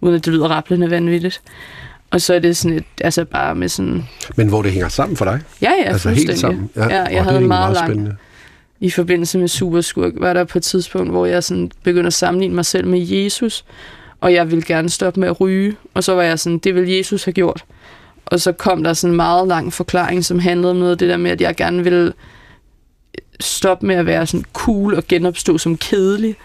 uden 0.00 0.14
at 0.14 0.24
det 0.24 0.32
lyder 0.32 0.48
rapplende 0.48 0.90
vanvittigt. 0.90 1.40
Og 2.10 2.20
så 2.20 2.34
er 2.34 2.38
det 2.38 2.56
sådan 2.56 2.76
et, 2.76 2.84
altså 3.00 3.24
bare 3.24 3.54
med 3.54 3.68
sådan... 3.68 4.04
Men 4.36 4.48
hvor 4.48 4.62
det 4.62 4.72
hænger 4.72 4.88
sammen 4.88 5.16
for 5.16 5.24
dig? 5.24 5.40
Ja, 5.62 5.70
ja, 5.84 5.84
altså 5.84 6.10
helt 6.10 6.38
sammen. 6.38 6.70
Ja, 6.76 6.94
ja 6.94 7.04
jeg 7.04 7.24
havde 7.24 7.38
en 7.38 7.48
meget, 7.48 7.72
meget 7.72 7.96
lang... 7.96 8.18
I 8.80 8.90
forbindelse 8.90 9.38
med 9.38 9.48
Superskurk 9.48 10.12
var 10.16 10.32
der 10.32 10.44
på 10.44 10.58
et 10.58 10.64
tidspunkt, 10.64 11.10
hvor 11.10 11.26
jeg 11.26 11.44
sådan 11.44 11.70
begyndte 11.82 12.06
at 12.06 12.14
sammenligne 12.14 12.54
mig 12.54 12.66
selv 12.66 12.86
med 12.86 13.00
Jesus, 13.00 13.64
og 14.20 14.32
jeg 14.32 14.50
ville 14.50 14.64
gerne 14.64 14.88
stoppe 14.88 15.20
med 15.20 15.28
at 15.28 15.40
ryge. 15.40 15.76
Og 15.94 16.04
så 16.04 16.14
var 16.14 16.22
jeg 16.22 16.38
sådan, 16.38 16.58
det 16.58 16.74
vil 16.74 16.88
Jesus 16.88 17.24
have 17.24 17.32
gjort. 17.32 17.64
Og 18.26 18.40
så 18.40 18.52
kom 18.52 18.84
der 18.84 18.92
sådan 18.92 19.12
en 19.12 19.16
meget 19.16 19.48
lang 19.48 19.72
forklaring, 19.72 20.24
som 20.24 20.38
handlede 20.38 20.70
om 20.70 20.76
noget 20.76 20.90
af 20.92 20.98
det 20.98 21.08
der 21.08 21.16
med, 21.16 21.30
at 21.30 21.40
jeg 21.40 21.56
gerne 21.56 21.84
ville 21.84 22.12
stoppe 23.40 23.86
med 23.86 23.94
at 23.94 24.06
være 24.06 24.26
sådan 24.26 24.44
cool 24.52 24.94
og 24.94 25.04
genopstå 25.08 25.58
som 25.58 25.76
kedelig. 25.76 26.36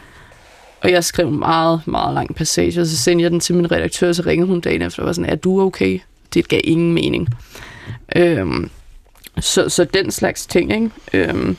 Og 0.82 0.92
jeg 0.92 1.04
skrev 1.04 1.28
en 1.28 1.40
meget, 1.40 1.82
meget 1.86 2.14
lang 2.14 2.36
passage, 2.36 2.82
og 2.82 2.88
så 2.88 2.98
sendte 2.98 3.24
jeg 3.24 3.32
den 3.32 3.40
til 3.40 3.56
min 3.56 3.72
redaktør, 3.72 4.08
og 4.08 4.16
så 4.16 4.24
ringede 4.26 4.48
hun 4.48 4.62
dagen 4.62 4.82
efter 4.82 5.02
og 5.02 5.08
var 5.08 5.14
sådan, 5.14 5.30
er 5.30 5.36
du 5.36 5.62
okay? 5.62 6.00
Det 6.34 6.48
gav 6.48 6.62
ingen 6.64 6.94
mening. 6.94 7.28
Øhm, 8.16 8.70
så, 9.40 9.70
så 9.70 9.84
den 9.84 10.12
slags 10.12 10.46
ting, 10.46 10.74
ikke? 10.74 10.90
Øhm, 11.14 11.58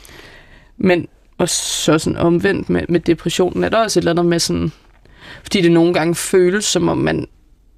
men 0.77 1.07
og 1.37 1.49
så 1.49 1.97
sådan 1.97 2.17
omvendt 2.17 2.69
med, 2.69 2.81
med 2.89 2.99
depressionen, 2.99 3.63
er 3.63 3.69
der 3.69 3.77
også 3.77 3.99
et 3.99 4.01
eller 4.01 4.11
andet 4.11 4.25
med 4.25 4.39
sådan, 4.39 4.71
fordi 5.43 5.61
det 5.61 5.71
nogle 5.71 5.93
gange 5.93 6.15
føles 6.15 6.65
som 6.65 6.89
om 6.89 6.97
man, 6.97 7.27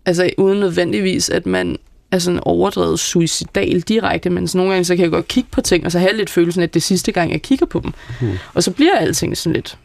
altså 0.06 0.30
uden 0.38 0.60
nødvendigvis, 0.60 1.30
at 1.30 1.46
man 1.46 1.78
er 2.12 2.20
sådan 2.20 2.40
overdrevet 2.44 3.00
suicidal 3.00 3.82
direkte, 3.82 4.30
men 4.30 4.50
nogle 4.54 4.72
gange 4.72 4.86
så 4.86 4.96
kan 4.96 5.04
jeg 5.04 5.12
godt 5.12 5.28
kigge 5.28 5.50
på 5.52 5.62
ting, 5.62 5.86
og 5.86 5.92
så 5.92 6.00
have 6.00 6.18
lidt 6.18 6.30
følelsen, 6.30 6.64
at 6.64 6.74
det 6.74 6.80
er 6.80 6.84
sidste 6.84 7.12
gang, 7.12 7.32
jeg 7.32 7.42
kigger 7.42 7.66
på 7.66 7.80
dem. 7.80 7.94
Mm. 8.22 8.38
Og 8.54 8.64
så 8.64 8.72
bliver 8.72 8.98
alting 8.98 9.38
sådan 9.38 9.54
lidt 9.54 9.78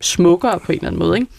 smukkere 0.00 0.60
på 0.60 0.72
en 0.72 0.78
eller 0.78 0.88
anden 0.88 0.98
måde. 0.98 1.18
Ikke? 1.18 1.30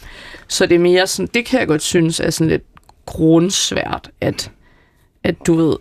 Så 0.47 0.65
det 0.65 0.75
er 0.75 0.79
mere 0.79 1.07
sådan, 1.07 1.29
det 1.33 1.45
kan 1.45 1.59
jeg 1.59 1.67
godt 1.67 1.81
synes 1.81 2.19
er 2.19 2.29
sådan 2.29 2.49
lidt 2.49 2.63
grundsvært, 3.05 4.09
at, 4.21 4.51
at 5.23 5.35
du 5.47 5.53
ved, 5.55 5.75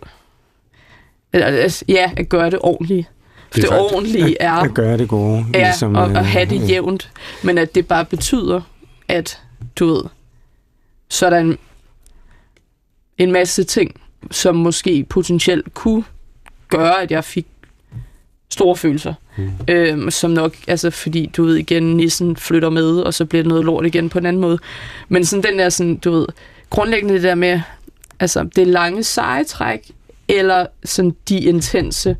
eller, 1.33 1.83
ja, 1.87 2.11
at 2.17 2.29
gøre 2.29 2.49
det 2.49 2.59
ordentligt. 2.61 3.07
Det, 3.55 3.63
det 3.63 3.71
ordentlige 3.71 4.41
er... 4.41 4.51
At 4.51 4.73
gøre 4.73 4.97
det 4.97 5.09
gode. 5.09 5.45
Ja, 5.53 5.63
ligesom, 5.63 5.95
og, 5.95 6.03
og 6.03 6.25
have 6.25 6.45
det 6.45 6.61
øh, 6.61 6.69
jævnt. 6.69 7.11
Men 7.43 7.57
at 7.57 7.75
det 7.75 7.87
bare 7.87 8.05
betyder, 8.05 8.61
at 9.07 9.41
du 9.79 9.85
ved, 9.85 10.03
så 11.09 11.25
er 11.25 11.29
der 11.29 11.37
en, 11.37 11.57
en 13.17 13.31
masse 13.31 13.63
ting, 13.63 14.01
som 14.31 14.55
måske 14.55 15.05
potentielt 15.09 15.73
kunne 15.73 16.03
gøre, 16.69 17.01
at 17.01 17.11
jeg 17.11 17.23
fik 17.23 17.45
store 18.49 18.75
følelser. 18.75 19.13
Mm. 19.37 19.51
Øhm, 19.67 20.11
som 20.11 20.31
nok, 20.31 20.55
altså 20.67 20.89
fordi, 20.89 21.31
du 21.37 21.43
ved, 21.43 21.55
igen, 21.55 21.83
nissen 21.83 22.35
flytter 22.35 22.69
med, 22.69 22.99
og 22.99 23.13
så 23.13 23.25
bliver 23.25 23.43
det 23.43 23.49
noget 23.49 23.65
lort 23.65 23.85
igen 23.85 24.09
på 24.09 24.17
en 24.17 24.25
anden 24.25 24.41
måde. 24.41 24.59
Men 25.09 25.25
sådan 25.25 25.43
den 25.43 25.59
der, 25.59 25.69
sådan, 25.69 25.95
du 25.95 26.11
ved, 26.11 26.27
grundlæggende 26.69 27.13
det 27.13 27.23
der 27.23 27.35
med, 27.35 27.61
altså 28.19 28.49
det 28.55 28.67
lange 28.67 29.03
seje 29.03 29.43
træk, 29.43 29.91
eller 30.27 30.65
sådan 30.83 31.15
de 31.29 31.39
intense 31.39 32.17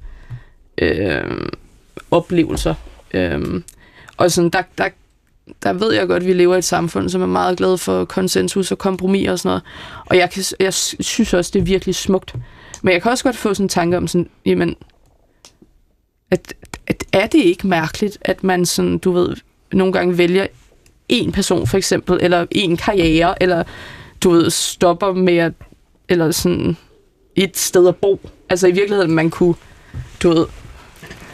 øh, 0.78 1.48
oplevelser. 2.12 2.76
Øh, 3.14 3.62
og 4.18 4.32
sådan, 4.32 4.50
der, 4.50 4.62
der, 4.78 4.90
der 5.64 5.74
ved 5.74 5.94
jeg 5.94 6.08
godt, 6.08 6.24
at 6.24 6.28
vi 6.28 6.34
lever 6.34 6.56
i 6.56 6.58
et 6.58 6.64
samfund, 6.64 7.10
som 7.10 7.22
er 7.22 7.26
meget 7.26 7.58
glad 7.58 7.78
for 7.78 8.06
konsensus 8.06 8.72
og 8.72 8.78
kompromis 8.78 9.30
og 9.30 9.40
sådan 9.40 9.50
noget. 9.50 9.64
Og 10.06 10.18
jeg, 10.18 10.30
kan, 10.30 10.44
jeg 10.60 10.74
synes 10.74 11.34
også, 11.34 11.52
det 11.54 11.60
er 11.60 11.64
virkelig 11.64 11.96
smukt. 11.96 12.36
Men 12.82 12.94
jeg 12.94 13.02
kan 13.02 13.12
også 13.12 13.24
godt 13.24 13.36
få 13.36 13.54
sådan 13.54 13.66
en 13.66 13.70
tanke 13.70 13.98
om 13.98 14.08
sådan, 14.08 14.30
jamen, 14.46 14.76
at, 16.32 16.54
at 16.88 17.04
er 17.14 17.28
det 17.28 17.40
ikke 17.40 17.68
mærkeligt, 17.68 18.18
at 18.22 18.44
man 18.44 18.66
sådan, 18.66 18.98
du 18.98 19.12
ved, 19.12 19.36
nogle 19.74 19.94
gange 19.94 20.18
vælger 20.18 20.48
en 21.10 21.32
person 21.32 21.68
for 21.68 21.78
eksempel, 21.78 22.20
eller 22.22 22.46
en 22.52 22.78
karriere, 22.78 23.44
eller 23.44 23.64
du 24.24 24.30
ved, 24.30 24.50
stopper 24.50 25.14
med 25.14 25.38
at, 25.38 25.54
eller 26.10 26.32
sådan 26.32 26.78
et 27.36 27.58
sted 27.58 27.88
at 27.88 27.96
bo. 27.96 28.20
Altså 28.50 28.68
i 28.68 28.72
virkeligheden, 28.72 29.12
man 29.12 29.30
kunne, 29.30 29.56
du 30.24 30.30
ved... 30.30 30.46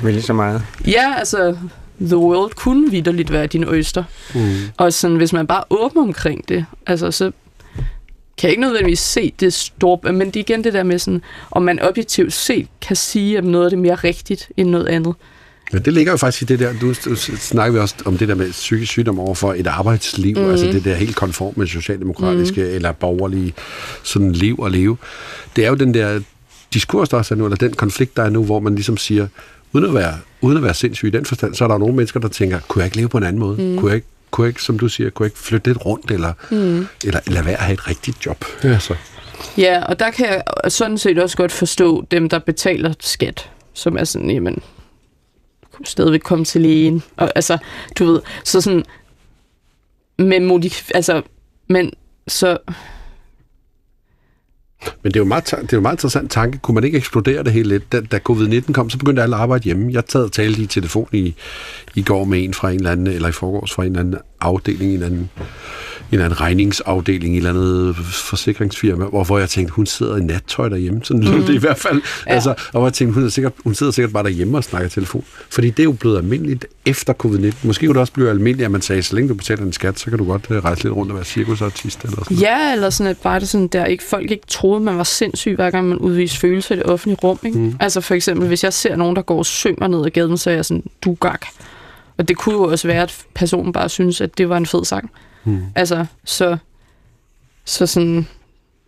Vælge 0.03 0.22
så 0.22 0.34
meget. 0.34 0.64
Ja, 0.88 1.14
altså, 1.18 1.57
the 2.05 2.17
world 2.17 2.51
kunne 2.55 2.91
vidderligt 2.91 3.31
være 3.31 3.47
din 3.47 3.63
øster. 3.63 4.03
Mm. 4.35 4.55
Og 4.77 4.93
sådan, 4.93 5.17
hvis 5.17 5.33
man 5.33 5.47
bare 5.47 5.63
åbner 5.69 6.01
omkring 6.01 6.49
det, 6.49 6.65
altså 6.87 7.11
så 7.11 7.31
kan 8.37 8.47
jeg 8.47 8.51
ikke 8.51 8.61
nødvendigvis 8.61 8.99
se 8.99 9.33
det 9.39 9.53
store, 9.53 10.13
men 10.13 10.27
det 10.27 10.35
er 10.35 10.39
igen 10.39 10.63
det 10.63 10.73
der 10.73 10.83
med 10.83 10.99
sådan, 10.99 11.21
om 11.51 11.61
man 11.61 11.79
objektivt 11.81 12.33
set 12.33 12.67
kan 12.81 12.95
sige, 12.95 13.37
at 13.37 13.43
noget 13.43 13.65
af 13.65 13.69
det 13.69 13.77
er 13.77 13.81
mere 13.81 13.95
rigtigt 13.95 14.49
end 14.57 14.69
noget 14.69 14.87
andet. 14.87 15.15
Ja, 15.73 15.77
det 15.77 15.93
ligger 15.93 16.11
jo 16.11 16.17
faktisk 16.17 16.41
i 16.41 16.45
det 16.45 16.59
der, 16.59 16.73
du, 16.81 16.93
du 17.05 17.15
snakker 17.15 17.73
vi 17.73 17.79
også 17.79 17.95
om 18.05 18.17
det 18.17 18.27
der 18.27 18.35
med 18.35 18.51
psykisk 18.51 18.91
sygdom 18.91 19.19
over 19.19 19.35
for 19.35 19.53
et 19.53 19.67
arbejdsliv, 19.67 20.37
mm. 20.37 20.49
altså 20.49 20.65
det 20.65 20.83
der 20.83 20.95
helt 20.95 21.15
konform 21.15 21.53
med 21.55 21.67
socialdemokratiske 21.67 22.61
mm. 22.61 22.69
eller 22.69 22.91
borgerlige 22.91 23.53
sådan 24.03 24.31
liv 24.31 24.59
og 24.59 24.71
leve. 24.71 24.97
Det 25.55 25.65
er 25.65 25.69
jo 25.69 25.75
den 25.75 25.93
der 25.93 26.21
diskurs, 26.73 27.09
der 27.09 27.17
også 27.17 27.33
er 27.33 27.37
nu, 27.37 27.45
eller 27.45 27.57
den 27.57 27.73
konflikt, 27.73 28.17
der 28.17 28.23
er 28.23 28.29
nu, 28.29 28.43
hvor 28.43 28.59
man 28.59 28.75
ligesom 28.75 28.97
siger, 28.97 29.27
uden 29.74 29.86
at 29.86 29.93
være, 29.93 30.13
uden 30.41 30.57
at 30.57 30.63
være 30.63 30.74
sindssyg 30.74 31.07
i 31.07 31.11
den 31.11 31.26
forstand, 31.26 31.55
så 31.55 31.63
er 31.63 31.67
der 31.67 31.78
nogle 31.78 31.95
mennesker, 31.95 32.19
der 32.19 32.28
tænker, 32.28 32.59
kunne 32.67 32.82
jeg 32.82 32.86
ikke 32.88 32.97
leve 32.97 33.09
på 33.09 33.17
en 33.17 33.24
anden 33.24 33.39
måde? 33.39 33.61
Mm. 33.61 33.78
Kunne 33.78 33.89
jeg 33.89 33.95
ikke 33.95 34.07
kunne 34.32 34.45
jeg 34.45 34.49
ikke, 34.49 34.63
som 34.63 34.80
du 34.80 34.89
siger, 34.89 35.09
kunne 35.09 35.24
jeg 35.24 35.28
ikke 35.28 35.39
flytte 35.39 35.69
lidt 35.69 35.86
rundt, 35.86 36.11
eller, 36.11 36.34
mm. 36.51 36.88
eller 37.05 37.19
lade 37.28 37.45
være 37.45 37.53
at 37.53 37.63
have 37.63 37.74
et 37.74 37.88
rigtigt 37.88 38.26
job? 38.26 38.45
Altså. 38.63 38.95
Ja, 39.57 39.84
og 39.84 39.99
der 39.99 40.11
kan 40.11 40.28
jeg 40.28 40.43
sådan 40.72 40.97
set 40.97 41.19
også 41.19 41.38
godt 41.38 41.51
forstå 41.51 42.05
dem, 42.11 42.30
der 42.30 42.39
betaler 42.39 42.93
skat, 42.99 43.49
som 43.74 43.97
er 43.97 44.03
sådan, 44.03 44.32
jamen, 44.32 44.61
kunne 45.72 45.86
stadigvæk 45.86 46.19
komme 46.19 46.45
til 46.45 46.61
lægen. 46.61 47.03
Og, 47.17 47.32
altså, 47.36 47.57
du 47.99 48.05
ved, 48.05 48.22
så 48.43 48.61
sådan, 48.61 48.84
med 50.17 50.51
modif- 50.51 50.89
altså, 50.95 51.22
men 51.67 51.91
så, 52.28 52.57
men 55.03 55.11
det 55.11 55.15
er 55.15 55.21
jo 55.21 55.25
meget, 55.25 55.45
det 55.45 55.73
er 55.73 55.77
jo 55.77 55.82
meget 55.82 55.95
interessant 55.95 56.32
tanke. 56.32 56.57
Kunne 56.57 56.75
man 56.75 56.84
ikke 56.84 56.97
eksplodere 56.97 57.43
det 57.43 57.51
hele 57.51 57.69
lidt? 57.69 57.91
Da, 57.91 58.01
da 58.01 58.19
covid-19 58.29 58.71
kom, 58.71 58.89
så 58.89 58.97
begyndte 58.97 59.23
alle 59.23 59.36
at 59.36 59.41
arbejde 59.41 59.63
hjemme. 59.63 59.93
Jeg 59.93 60.05
taget 60.05 60.32
tale 60.32 60.63
i 60.63 60.65
telefon 60.65 61.07
i, 61.11 61.36
i 61.95 62.01
går 62.01 62.23
med 62.23 62.43
en 62.43 62.53
fra 62.53 62.69
en 62.69 62.75
eller 62.75 62.91
anden, 62.91 63.07
eller 63.07 63.29
i 63.29 63.32
forgårs 63.32 63.73
fra 63.73 63.84
en 63.84 63.89
eller 63.89 63.99
anden 63.99 64.15
afdeling, 64.41 64.84
en 64.84 64.93
eller 64.93 65.07
anden 65.07 65.29
eller 66.12 66.26
anden 66.26 66.41
regningsafdeling 66.41 67.38
eller 67.38 67.49
andet 67.49 67.95
forsikringsfirma, 67.95 69.05
hvor 69.05 69.39
jeg 69.39 69.49
tænkte, 69.49 69.74
hun 69.74 69.86
sidder 69.86 70.18
i 70.18 70.20
nattøj 70.20 70.70
derhjemme. 70.70 70.99
Sådan 71.03 71.24
lød 71.24 71.36
mm. 71.36 71.43
det 71.43 71.53
i 71.53 71.57
hvert 71.57 71.78
fald. 71.78 72.01
Ja. 72.28 72.34
Altså, 72.34 72.53
og 72.74 72.86
jeg 72.86 72.93
tænkte, 72.93 73.14
hun, 73.14 73.26
er 73.26 73.30
sikkert, 73.30 73.53
hun 73.64 73.76
sidder 73.76 73.91
sikkert 73.91 74.14
bare 74.14 74.24
derhjemme 74.24 74.57
og 74.57 74.64
snakker 74.64 74.89
telefon. 74.89 75.24
Fordi 75.49 75.70
det 75.70 75.80
er 75.80 75.84
jo 75.84 75.91
blevet 75.91 76.18
almindeligt 76.18 76.66
efter 76.86 77.14
covid-19. 77.26 77.68
Måske 77.68 77.86
kunne 77.86 77.93
det 77.93 78.01
også 78.01 78.14
blive 78.14 78.30
almindeligt, 78.30 78.66
at 78.66 78.72
man 78.72 78.82
sagde, 78.82 79.03
så 79.03 79.16
længe 79.16 79.30
du 79.30 79.34
betaler 79.34 79.64
en 79.64 79.74
skat, 79.74 79.99
så 79.99 80.05
kan 80.05 80.18
du 80.18 80.26
godt 80.26 80.47
øh, 80.49 80.64
rejse 80.64 80.84
lidt 80.84 80.93
rundt 80.93 81.12
og 81.12 81.16
være 81.16 81.26
cirkusartist. 81.26 82.03
Eller 82.03 82.24
sådan 82.24 82.38
ja, 82.38 82.74
eller 82.74 82.89
sådan, 82.89 83.09
at 83.09 83.18
bare 83.18 83.39
det 83.39 83.49
sådan, 83.49 83.68
der 83.68 83.86
ikke, 83.86 84.03
folk 84.03 84.32
ikke 84.32 84.47
troede, 84.47 84.80
man 84.80 84.97
var 84.97 85.03
sindssyg, 85.03 85.55
hver 85.55 85.72
gang 85.72 85.89
man 85.89 85.97
udviste 85.97 86.38
følelser 86.38 86.76
i 86.76 86.78
det 86.78 86.86
offentlige 86.86 87.20
rum. 87.24 87.39
Ikke? 87.45 87.57
Mm. 87.57 87.76
Altså 87.80 88.01
for 88.01 88.14
eksempel, 88.14 88.47
hvis 88.47 88.64
jeg 88.64 88.74
ser 88.74 88.95
nogen, 88.95 89.16
der 89.16 89.22
går 89.22 89.38
og 89.38 89.45
synger 89.45 89.88
ned 89.88 90.05
ad 90.05 90.09
gaden, 90.09 90.38
så 90.38 90.49
er 90.49 90.53
jeg 90.53 90.66
sådan, 90.66 90.84
du 91.01 91.14
gak. 91.14 91.45
Og 92.18 92.28
det 92.28 92.38
kunne 92.38 92.55
jo 92.55 92.64
også 92.64 92.88
være, 92.88 93.03
at 93.03 93.18
personen 93.34 93.74
bare 93.74 93.89
synes, 93.89 94.22
at 94.22 94.38
det 94.38 94.49
var 94.49 94.57
en 94.57 94.66
fed 94.66 94.86
sang. 94.86 95.12
Mm. 95.43 95.63
Altså, 95.75 96.05
så, 96.23 96.57
så 97.65 97.87
sådan, 97.87 98.27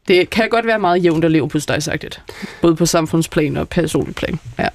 det 0.08 0.30
kan 0.30 0.50
godt 0.50 0.66
være 0.66 0.80
meget 0.80 1.04
jævnt 1.04 1.26
at 1.26 1.32
leve 1.32 1.50
på 1.50 1.60
sagt 1.60 2.22
Både 2.62 2.76
på 2.76 2.86
samfundsplan 2.86 3.58
og 3.58 3.70
personlig 3.70 4.16
plan. 4.16 4.40
Ja. 4.60 4.68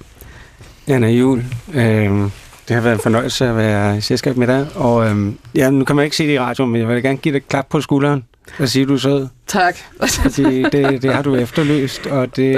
Anna 0.87 1.07
Jul, 1.07 1.43
øh, 1.73 2.29
det 2.67 2.75
har 2.75 2.81
været 2.81 2.93
en 2.93 2.99
fornøjelse 2.99 3.47
at 3.47 3.55
være 3.55 3.97
i 3.97 4.01
selskab 4.01 4.37
med 4.37 4.47
dig. 4.47 4.67
Og 4.75 5.09
øh, 5.09 5.33
ja, 5.55 5.69
nu 5.69 5.85
kan 5.85 5.95
man 5.95 6.05
ikke 6.05 6.17
se 6.17 6.27
det 6.27 6.33
i 6.33 6.39
radioen, 6.39 6.71
men 6.71 6.81
jeg 6.81 6.89
vil 6.89 7.03
gerne 7.03 7.17
give 7.17 7.33
dig 7.33 7.37
et 7.37 7.47
klap 7.47 7.67
på 7.69 7.81
skulderen. 7.81 8.23
Hvad 8.57 8.67
siger 8.67 8.85
du 8.85 8.97
så? 8.97 9.27
Tak. 9.47 9.77
fordi 10.21 10.63
det, 10.63 11.01
det 11.01 11.13
har 11.13 11.21
du 11.21 11.35
efterløst, 11.35 12.07
og 12.07 12.35
det... 12.35 12.55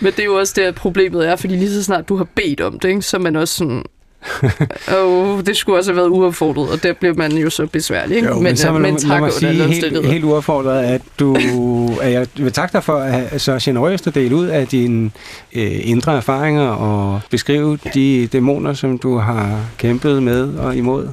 Men 0.00 0.12
det 0.12 0.20
er 0.20 0.24
jo 0.24 0.34
også 0.34 0.52
det, 0.56 0.74
problemet 0.74 1.28
er, 1.28 1.36
fordi 1.36 1.56
lige 1.56 1.70
så 1.70 1.82
snart 1.84 2.08
du 2.08 2.16
har 2.16 2.26
bedt 2.34 2.60
om 2.60 2.78
det, 2.78 2.88
ikke, 2.88 3.02
så 3.02 3.16
er 3.16 3.20
man 3.20 3.36
også 3.36 3.54
sådan, 3.54 3.84
og 4.98 5.46
det 5.46 5.56
skulle 5.56 5.78
også 5.78 5.90
have 5.90 5.96
været 5.96 6.08
uopfordret, 6.08 6.70
og 6.70 6.82
der 6.82 6.92
bliver 6.92 7.14
man 7.14 7.32
jo 7.32 7.50
så 7.50 7.66
besværlig. 7.66 8.16
Ikke? 8.16 8.28
Jo, 8.28 8.34
men, 8.34 8.42
men 8.42 8.56
så 8.56 8.68
øh, 8.68 8.80
men 8.80 8.96
tak 8.96 9.20
mig 9.20 9.32
sige 9.32 9.52
helt, 9.52 10.06
helt 10.06 10.24
uaffordret, 10.24 10.84
at 10.84 11.02
du 11.18 11.36
at 12.02 12.12
jeg 12.12 12.26
vil 12.36 12.52
takke 12.52 12.72
dig 12.72 12.84
for 12.84 12.98
at 12.98 13.40
så 13.40 13.58
generøst 13.62 14.06
at 14.06 14.14
dele 14.14 14.36
ud 14.36 14.46
af 14.46 14.66
dine 14.66 15.10
øh, 15.54 15.88
indre 15.88 16.16
erfaringer 16.16 16.68
og 16.68 17.20
beskrive 17.30 17.78
de 17.94 18.26
dæmoner, 18.26 18.72
som 18.72 18.98
du 18.98 19.16
har 19.16 19.60
kæmpet 19.78 20.22
med 20.22 20.54
og 20.54 20.76
imod 20.76 21.08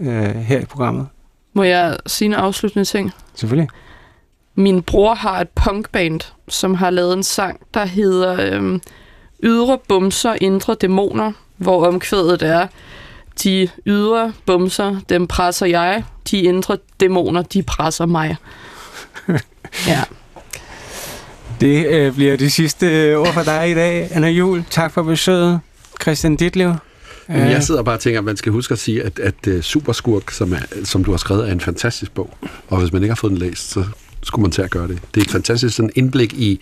øh, 0.00 0.36
her 0.36 0.60
i 0.60 0.64
programmet. 0.64 1.06
Må 1.52 1.62
jeg 1.62 1.96
sige 2.06 2.26
en 2.26 2.34
afsluttende 2.34 2.84
ting? 2.84 3.12
Selvfølgelig. 3.34 3.68
Min 4.54 4.82
bror 4.82 5.14
har 5.14 5.40
et 5.40 5.48
punkband, 5.48 6.20
som 6.48 6.74
har 6.74 6.90
lavet 6.90 7.12
en 7.12 7.22
sang, 7.22 7.60
der 7.74 7.84
hedder 7.84 8.56
øhm, 8.56 8.80
Ydre 9.42 9.78
bumser, 9.88 10.36
indre 10.40 10.74
dæmoner, 10.74 11.32
hvor 11.56 11.86
omkvædet 11.86 12.42
er, 12.42 12.66
de 13.44 13.68
ydre 13.86 14.32
bumser, 14.46 15.00
dem 15.08 15.26
presser 15.26 15.66
jeg, 15.66 16.04
de 16.30 16.38
indre 16.40 16.76
dæmoner, 17.00 17.42
de 17.42 17.62
presser 17.62 18.06
mig. 18.06 18.36
ja. 19.86 20.02
Det 21.60 21.86
øh, 21.86 22.14
bliver 22.14 22.36
det 22.36 22.52
sidste 22.52 22.86
øh, 22.86 23.18
ord 23.18 23.32
for 23.32 23.42
dig 23.42 23.70
i 23.70 23.74
dag, 23.74 24.08
Anna 24.12 24.28
Jul. 24.28 24.64
Tak 24.70 24.92
for 24.92 25.02
besøget, 25.02 25.60
Christian 26.02 26.36
Ditlev. 26.36 26.74
Jeg 27.28 27.62
sidder 27.62 27.82
bare 27.82 27.94
og 27.94 28.00
tænker, 28.00 28.20
at 28.20 28.24
man 28.24 28.36
skal 28.36 28.52
huske 28.52 28.72
at 28.72 28.78
sige, 28.78 29.02
at, 29.02 29.18
at 29.18 29.34
uh, 29.46 29.60
Superskurk, 29.60 30.30
som, 30.30 30.52
er, 30.52 30.58
som 30.84 31.04
du 31.04 31.10
har 31.10 31.18
skrevet, 31.18 31.48
er 31.48 31.52
en 31.52 31.60
fantastisk 31.60 32.12
bog. 32.14 32.36
Og 32.68 32.78
hvis 32.80 32.92
man 32.92 33.02
ikke 33.02 33.10
har 33.10 33.16
fået 33.16 33.30
den 33.30 33.38
læst, 33.38 33.70
så 33.70 33.84
skulle 34.22 34.42
man 34.42 34.50
til 34.50 34.62
at 34.62 34.70
gøre 34.70 34.88
det. 34.88 34.98
Det 35.14 35.20
er 35.20 35.24
et 35.24 35.30
fantastisk 35.30 35.76
sådan 35.76 35.90
indblik 35.94 36.32
i, 36.32 36.60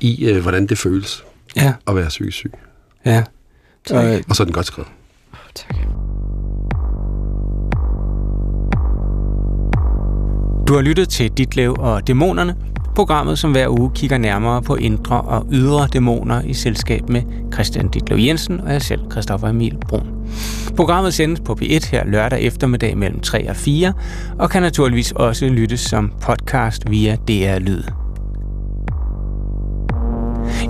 i 0.00 0.30
uh, 0.32 0.38
hvordan 0.38 0.66
det 0.66 0.78
føles 0.78 1.24
Ja, 1.56 1.72
at 1.86 1.96
være 1.96 2.08
psykisk 2.08 2.36
syg. 2.36 2.52
ja. 3.06 3.22
Tak. 3.86 4.04
Og, 4.04 4.20
Og 4.28 4.36
så 4.36 4.42
er 4.42 4.44
den 4.44 4.54
godt 4.54 4.66
skrevet. 4.66 4.88
Tak. 5.54 5.76
Du 10.68 10.74
har 10.74 10.80
lyttet 10.80 11.08
til 11.08 11.30
Ditlev 11.30 11.76
og 11.78 12.06
Dæmonerne, 12.06 12.56
programmet 12.94 13.38
som 13.38 13.52
hver 13.52 13.68
uge 13.68 13.90
kigger 13.94 14.18
nærmere 14.18 14.62
på 14.62 14.74
indre 14.74 15.20
og 15.20 15.46
ydre 15.52 15.88
dæmoner 15.92 16.42
i 16.42 16.54
selskab 16.54 17.08
med 17.08 17.22
Christian 17.52 17.88
Ditlev 17.88 18.18
Jensen 18.18 18.60
og 18.60 18.72
jeg 18.72 18.82
selv, 18.82 19.00
Christoffer 19.12 19.48
Emil 19.48 19.76
Brun. 19.88 20.10
Programmet 20.76 21.14
sendes 21.14 21.40
på 21.40 21.58
P1 21.62 21.90
her 21.90 22.04
lørdag 22.06 22.40
eftermiddag 22.42 22.98
mellem 22.98 23.20
3 23.20 23.50
og 23.50 23.56
4, 23.56 23.92
og 24.38 24.50
kan 24.50 24.62
naturligvis 24.62 25.12
også 25.12 25.46
lyttes 25.46 25.80
som 25.80 26.12
podcast 26.20 26.90
via 26.90 27.16
DR 27.16 27.58
Lyd. 27.58 27.82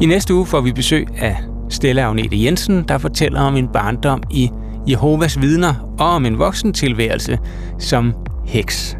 I 0.00 0.06
næste 0.06 0.34
uge 0.34 0.46
får 0.46 0.60
vi 0.60 0.72
besøg 0.72 1.06
af 1.18 1.36
Stella 1.68 2.02
Agnete 2.02 2.42
Jensen, 2.42 2.84
der 2.88 2.98
fortæller 2.98 3.40
om 3.40 3.56
en 3.56 3.68
barndom 3.68 4.22
i 4.30 4.50
Jehovas 4.86 5.40
vidner 5.40 5.94
og 5.98 6.06
om 6.06 6.26
en 6.26 6.38
voksen 6.38 6.72
tilværelse 6.72 7.38
som 7.78 8.14
heks. 8.46 8.96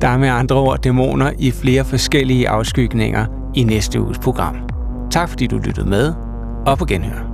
Der 0.00 0.08
er 0.08 0.18
med 0.18 0.28
andre 0.28 0.56
ord 0.56 0.78
dæmoner 0.78 1.30
i 1.38 1.50
flere 1.50 1.84
forskellige 1.84 2.48
afskygninger 2.48 3.26
i 3.54 3.64
næste 3.64 4.00
uges 4.00 4.18
program. 4.18 4.56
Tak 5.10 5.28
fordi 5.28 5.46
du 5.46 5.58
lyttede 5.58 5.88
med, 5.88 6.14
og 6.66 6.78
på 6.78 6.84
genhør. 6.84 7.31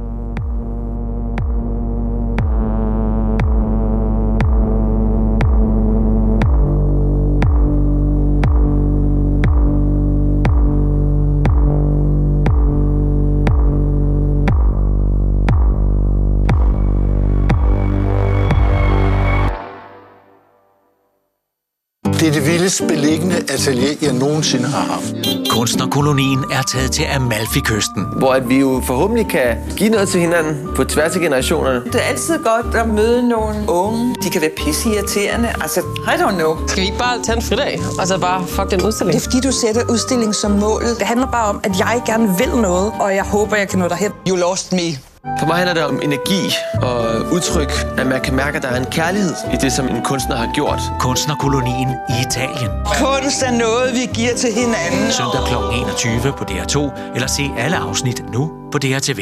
Det 22.28 22.36
er 22.36 22.40
det 22.40 22.52
vildest 22.52 22.82
beliggende 22.88 23.36
atelier, 23.36 23.96
jeg 24.02 24.12
nogensinde 24.12 24.68
har 24.68 24.84
haft. 24.92 25.14
Kunstnerkolonien 25.50 26.38
er 26.52 26.62
taget 26.62 26.92
til 26.92 27.04
Amalfi-kysten. 27.04 28.06
hvor 28.18 28.32
at 28.32 28.48
vi 28.48 28.58
jo 28.58 28.82
forhåbentlig 28.86 29.28
kan 29.28 29.56
give 29.76 29.88
noget 29.88 30.08
til 30.08 30.20
hinanden 30.20 30.68
på 30.76 30.84
tværs 30.84 31.14
af 31.16 31.20
generationerne. 31.20 31.84
Det 31.84 31.94
er 31.94 31.98
altid 31.98 32.38
godt 32.38 32.74
at 32.74 32.88
møde 32.88 33.28
nogle 33.28 33.56
unge. 33.68 34.14
De 34.22 34.30
kan 34.30 34.40
være 34.40 34.50
pisseirriterende. 34.56 35.48
Altså, 35.60 35.80
I 35.80 36.20
don't 36.20 36.34
know. 36.34 36.56
Skal 36.66 36.80
vi 36.80 36.86
ikke 36.86 36.98
bare 36.98 37.22
tage 37.22 37.36
en 37.36 37.42
fridag, 37.42 37.80
og 38.00 38.06
så 38.06 38.18
bare 38.18 38.46
fuck 38.46 38.70
den 38.70 38.82
udstilling? 38.82 39.14
Det 39.14 39.26
er 39.26 39.30
fordi, 39.30 39.46
du 39.46 39.52
sætter 39.52 39.82
udstillingen 39.92 40.34
som 40.34 40.50
målet. 40.50 40.98
Det 40.98 41.06
handler 41.06 41.26
bare 41.26 41.48
om, 41.48 41.60
at 41.64 41.78
jeg 41.78 42.02
gerne 42.06 42.38
vil 42.38 42.60
noget, 42.62 42.92
og 43.00 43.14
jeg 43.14 43.24
håber, 43.24 43.56
jeg 43.56 43.68
kan 43.68 43.78
nå 43.78 43.88
derhen. 43.88 44.12
You 44.28 44.36
lost 44.36 44.72
me. 44.72 45.07
For 45.38 45.46
mig 45.46 45.56
handler 45.56 45.74
det 45.74 45.84
om 45.84 46.00
energi 46.02 46.42
og 46.82 47.00
udtryk, 47.32 47.72
at 47.98 48.06
man 48.06 48.20
kan 48.20 48.34
mærke, 48.34 48.56
at 48.56 48.62
der 48.62 48.68
er 48.68 48.80
en 48.80 48.90
kærlighed 48.90 49.32
i 49.54 49.56
det, 49.60 49.72
som 49.72 49.88
en 49.88 50.02
kunstner 50.04 50.36
har 50.36 50.52
gjort. 50.54 50.80
Kunstnerkolonien 51.00 51.88
i 51.88 52.14
Italien. 52.26 52.70
Kunst 52.84 53.42
er 53.42 53.50
noget, 53.58 53.94
vi 53.94 54.04
giver 54.14 54.34
til 54.36 54.52
hinanden. 54.54 55.12
Søndag 55.18 55.42
kl. 55.48 55.54
21 55.80 56.32
på 56.38 56.44
DR2, 56.50 56.76
eller 57.14 57.26
se 57.26 57.42
alle 57.58 57.76
afsnit 57.76 58.22
nu 58.32 58.50
på 58.72 58.78
DRTV. 58.78 59.20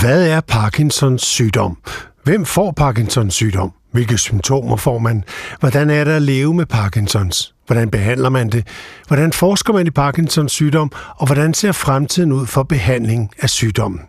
Hvad 0.00 0.26
er 0.28 0.40
Parkinsons 0.40 1.22
sygdom? 1.22 1.76
Hvem 2.24 2.44
får 2.44 2.70
Parkinsons 2.70 3.34
sygdom? 3.34 3.72
Hvilke 3.94 4.18
symptomer 4.18 4.76
får 4.76 4.98
man? 4.98 5.24
Hvordan 5.60 5.90
er 5.90 6.04
det 6.04 6.10
at 6.10 6.22
leve 6.22 6.54
med 6.54 6.66
Parkinsons? 6.66 7.54
Hvordan 7.66 7.90
behandler 7.90 8.28
man 8.28 8.50
det? 8.50 8.66
Hvordan 9.08 9.32
forsker 9.32 9.72
man 9.72 9.86
i 9.86 9.90
Parkinsons 9.90 10.52
sygdom? 10.52 10.92
Og 11.16 11.26
hvordan 11.26 11.54
ser 11.54 11.72
fremtiden 11.72 12.32
ud 12.32 12.46
for 12.46 12.62
behandling 12.62 13.30
af 13.38 13.50
sygdommen? 13.50 14.00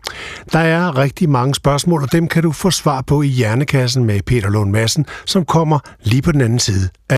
Der 0.52 0.58
er 0.58 0.98
rigtig 0.98 1.28
mange 1.28 1.54
spørgsmål, 1.54 2.02
og 2.02 2.12
dem 2.12 2.28
kan 2.28 2.42
du 2.42 2.52
få 2.52 2.70
svar 2.70 3.02
på 3.02 3.22
i 3.22 3.26
Hjernekassen 3.26 4.04
med 4.04 4.20
Peter 4.22 4.50
Lund 4.50 4.70
Madsen, 4.70 5.06
som 5.26 5.44
kommer 5.44 5.78
lige 6.02 6.22
på 6.22 6.32
den 6.32 6.40
anden 6.40 6.58
side 6.58 6.88
af 7.08 7.16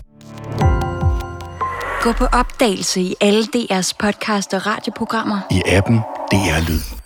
Gå 2.01 2.11
på 2.11 2.25
opdagelse 2.25 3.01
i 3.01 3.15
alle 3.21 3.43
DR's 3.55 3.91
podcast 3.99 4.53
og 4.53 4.67
radioprogrammer. 4.67 5.39
I 5.51 5.61
appen 5.65 5.99
DR 6.31 6.69
Lyd. 6.69 6.98